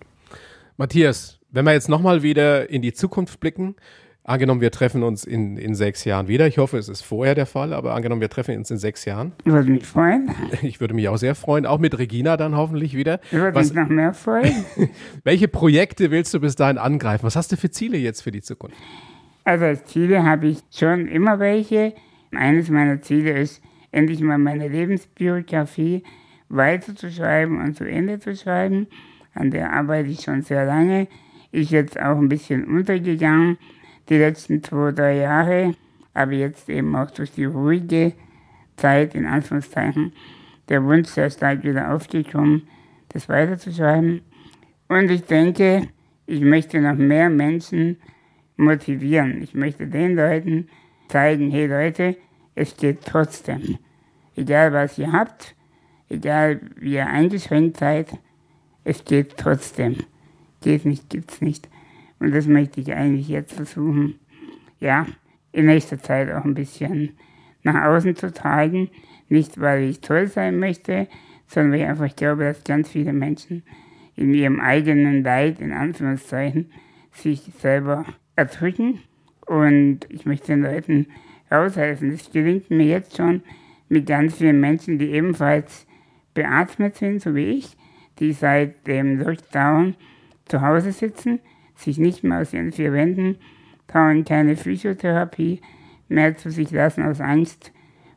Matthias, 0.77 1.39
wenn 1.51 1.65
wir 1.65 1.73
jetzt 1.73 1.89
nochmal 1.89 2.23
wieder 2.23 2.69
in 2.69 2.81
die 2.81 2.93
Zukunft 2.93 3.39
blicken, 3.39 3.75
Angenommen, 4.23 4.61
wir 4.61 4.69
treffen 4.69 5.01
uns 5.01 5.23
in, 5.23 5.57
in 5.57 5.73
sechs 5.73 6.05
Jahren 6.05 6.27
wieder. 6.27 6.45
Ich 6.45 6.59
hoffe, 6.59 6.77
es 6.77 6.89
ist 6.89 7.01
vorher 7.01 7.33
der 7.33 7.47
Fall, 7.47 7.73
aber 7.73 7.95
angenommen, 7.95 8.21
wir 8.21 8.29
treffen 8.29 8.55
uns 8.55 8.69
in 8.69 8.77
sechs 8.77 9.03
Jahren. 9.05 9.31
Ich 9.45 9.51
würde 9.51 9.71
mich 9.71 9.85
freuen. 9.85 10.29
Ich 10.61 10.79
würde 10.79 10.93
mich 10.93 11.09
auch 11.09 11.17
sehr 11.17 11.33
freuen, 11.33 11.65
auch 11.65 11.79
mit 11.79 11.97
Regina 11.97 12.37
dann 12.37 12.55
hoffentlich 12.55 12.95
wieder. 12.95 13.19
Ich 13.25 13.33
würde 13.33 13.57
mich 13.57 13.73
noch 13.73 13.89
mehr 13.89 14.13
freuen. 14.13 14.63
welche 15.23 15.47
Projekte 15.47 16.11
willst 16.11 16.33
du 16.35 16.39
bis 16.39 16.55
dahin 16.55 16.77
angreifen? 16.77 17.23
Was 17.23 17.35
hast 17.35 17.51
du 17.51 17.57
für 17.57 17.71
Ziele 17.71 17.97
jetzt 17.97 18.21
für 18.21 18.31
die 18.31 18.41
Zukunft? 18.41 18.77
Also 19.43 19.65
als 19.65 19.85
Ziele 19.85 20.23
habe 20.23 20.49
ich 20.49 20.59
schon 20.69 21.07
immer 21.07 21.39
welche. 21.39 21.93
Eines 22.31 22.69
meiner 22.69 23.01
Ziele 23.01 23.31
ist, 23.31 23.59
endlich 23.91 24.21
mal 24.21 24.37
meine 24.37 24.67
Lebensbiografie 24.67 26.03
weiterzuschreiben 26.47 27.59
und 27.59 27.75
zu 27.75 27.85
Ende 27.85 28.19
zu 28.19 28.35
schreiben. 28.35 28.85
An 29.33 29.49
der 29.49 29.73
arbeite 29.73 30.09
ich 30.09 30.21
schon 30.21 30.43
sehr 30.43 30.65
lange. 30.65 31.07
Ist 31.51 31.71
jetzt 31.71 31.99
auch 31.99 32.17
ein 32.17 32.29
bisschen 32.29 32.65
untergegangen 32.65 33.57
die 34.09 34.17
letzten 34.17 34.63
zwei, 34.63 34.91
drei 34.91 35.17
Jahre, 35.17 35.75
aber 36.13 36.33
jetzt 36.33 36.69
eben 36.69 36.95
auch 36.95 37.11
durch 37.11 37.31
die 37.31 37.45
ruhige 37.45 38.13
Zeit, 38.77 39.15
in 39.15 39.25
Anführungszeichen, 39.25 40.13
der 40.69 40.83
Wunsch 40.83 41.09
sehr 41.09 41.29
stark 41.29 41.63
wieder 41.63 41.93
aufgekommen, 41.93 42.67
das 43.09 43.29
weiterzuschreiben. 43.29 44.21
Und 44.87 45.09
ich 45.11 45.25
denke, 45.25 45.87
ich 46.25 46.41
möchte 46.41 46.79
noch 46.79 46.95
mehr 46.95 47.29
Menschen 47.29 47.97
motivieren. 48.57 49.41
Ich 49.41 49.53
möchte 49.53 49.87
den 49.87 50.15
Leuten 50.15 50.69
zeigen, 51.09 51.51
hey 51.51 51.67
Leute, 51.67 52.17
es 52.55 52.77
geht 52.77 53.05
trotzdem. 53.05 53.77
Egal 54.35 54.71
was 54.73 54.97
ihr 54.97 55.11
habt, 55.11 55.55
egal 56.09 56.61
wie 56.77 56.93
ihr 56.93 57.07
eingeschränkt 57.07 57.77
seid, 57.77 58.07
es 58.83 59.03
geht 59.03 59.37
trotzdem. 59.37 59.97
Geht 60.61 60.85
nicht, 60.85 61.09
gibt's 61.09 61.41
nicht. 61.41 61.67
Und 62.21 62.35
das 62.35 62.45
möchte 62.45 62.79
ich 62.79 62.93
eigentlich 62.93 63.27
jetzt 63.27 63.53
versuchen, 63.53 64.19
ja, 64.79 65.07
in 65.51 65.65
nächster 65.65 65.99
Zeit 65.99 66.31
auch 66.31 66.45
ein 66.45 66.53
bisschen 66.53 67.17
nach 67.63 67.83
außen 67.83 68.15
zu 68.15 68.31
tragen. 68.31 68.91
Nicht, 69.27 69.59
weil 69.59 69.89
ich 69.89 70.01
toll 70.01 70.27
sein 70.27 70.59
möchte, 70.59 71.07
sondern 71.47 71.73
weil 71.73 71.79
ich 71.79 71.87
einfach 71.87 72.15
glaube, 72.15 72.43
dass 72.43 72.63
ganz 72.63 72.89
viele 72.89 73.11
Menschen 73.11 73.63
in 74.15 74.35
ihrem 74.35 74.59
eigenen 74.59 75.23
Leid, 75.23 75.59
in 75.61 75.73
Anführungszeichen, 75.73 76.71
sich 77.11 77.41
selber 77.57 78.05
erdrücken. 78.35 78.99
Und 79.47 80.01
ich 80.09 80.27
möchte 80.27 80.53
den 80.53 80.61
Leuten 80.61 81.07
raushelfen. 81.51 82.11
Das 82.11 82.31
gelingt 82.31 82.69
mir 82.69 82.85
jetzt 82.85 83.17
schon 83.17 83.41
mit 83.89 84.05
ganz 84.05 84.35
vielen 84.35 84.61
Menschen, 84.61 84.99
die 84.99 85.09
ebenfalls 85.09 85.87
beatmet 86.35 86.97
sind, 86.97 87.19
so 87.19 87.33
wie 87.33 87.45
ich, 87.45 87.75
die 88.19 88.31
seit 88.31 88.85
dem 88.85 89.19
Lockdown 89.19 89.95
zu 90.45 90.61
Hause 90.61 90.91
sitzen 90.91 91.39
sich 91.81 91.97
nicht 91.97 92.23
mehr 92.23 92.39
aus 92.41 92.53
ihren 92.53 92.71
vier 92.71 92.93
Wänden 92.93 93.37
trauen, 93.87 94.25
keine 94.25 94.55
Physiotherapie 94.55 95.61
mehr 96.07 96.35
zu 96.37 96.51
sich 96.51 96.71
lassen 96.71 97.03
aus 97.03 97.21
Angst 97.21 97.71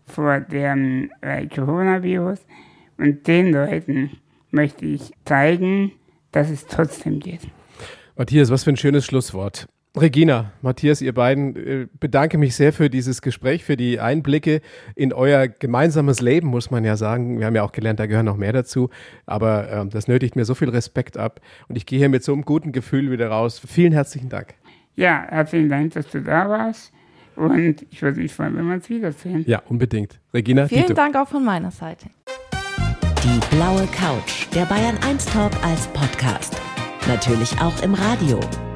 vor 0.05 0.41
dem 0.41 1.11
äh, 1.21 1.47
Coronavirus. 1.47 2.41
Und 2.99 3.27
den 3.27 3.53
Leuten 3.53 4.11
möchte 4.51 4.87
ich 4.87 5.13
zeigen, 5.25 5.93
dass 6.33 6.51
es 6.51 6.67
trotzdem 6.67 7.21
geht. 7.21 7.41
Matthias, 8.17 8.51
was 8.51 8.65
für 8.65 8.71
ein 8.71 8.77
schönes 8.77 9.05
Schlusswort. 9.05 9.69
Regina, 9.97 10.51
Matthias, 10.61 11.01
ihr 11.01 11.15
beiden, 11.15 11.55
äh, 11.55 11.87
bedanke 12.01 12.37
mich 12.37 12.57
sehr 12.57 12.73
für 12.73 12.91
dieses 12.91 13.23
Gespräch, 13.23 13.65
für 13.65 13.77
die 13.77 14.01
Einblicke 14.01 14.61
in 14.97 15.13
euer 15.13 15.47
gemeinsames 15.47 16.21
Leben, 16.21 16.49
muss 16.49 16.73
man 16.73 16.85
ja 16.85 16.97
sagen. 16.97 17.39
Wir 17.39 17.47
haben 17.47 17.55
ja 17.55 17.63
auch 17.63 17.71
gelernt, 17.71 18.01
da 18.01 18.07
gehören 18.07 18.27
noch 18.27 18.37
mehr 18.37 18.53
dazu. 18.53 18.91
Aber 19.25 19.71
äh, 19.71 19.87
das 19.87 20.09
nötigt 20.09 20.35
mir 20.35 20.45
so 20.45 20.57
viel 20.57 20.69
Respekt 20.69 21.17
ab. 21.17 21.41
Und 21.69 21.77
ich 21.77 21.87
gehe 21.87 22.01
hier 22.01 22.09
mit 22.09 22.25
so 22.25 22.33
einem 22.33 22.43
guten 22.43 22.73
Gefühl 22.73 23.13
wieder 23.13 23.29
raus. 23.29 23.61
Vielen 23.65 23.93
herzlichen 23.93 24.29
Dank. 24.29 24.55
Ja, 24.97 25.27
herzlichen 25.29 25.69
Dank, 25.69 25.93
dass 25.95 26.09
du 26.09 26.21
da 26.21 26.49
warst. 26.49 26.93
Und 27.37 27.87
ich 27.91 28.03
würde 28.03 28.21
mich 28.21 28.33
freuen, 28.33 28.57
wenn 28.57 28.67
wir 28.67 28.75
uns 28.75 28.89
wiedersehen. 28.89 29.45
Ja, 29.47 29.63
unbedingt. 29.69 30.21
Regina, 30.33 30.67
Vielen 30.67 30.83
Dito. 30.83 30.95
Dank 30.95 31.17
auch 31.17 31.29
von 31.29 31.45
meiner 31.45 31.71
Seite. 31.71 32.07
Die 33.23 33.57
blaue 33.57 33.87
Couch, 33.87 34.49
der 34.55 34.65
Bayern 34.67 34.99
1 35.09 35.27
Talk 35.27 35.53
als 35.65 35.87
Podcast. 35.89 36.61
Natürlich 37.07 37.53
auch 37.61 37.83
im 37.83 37.95
Radio. 37.95 38.41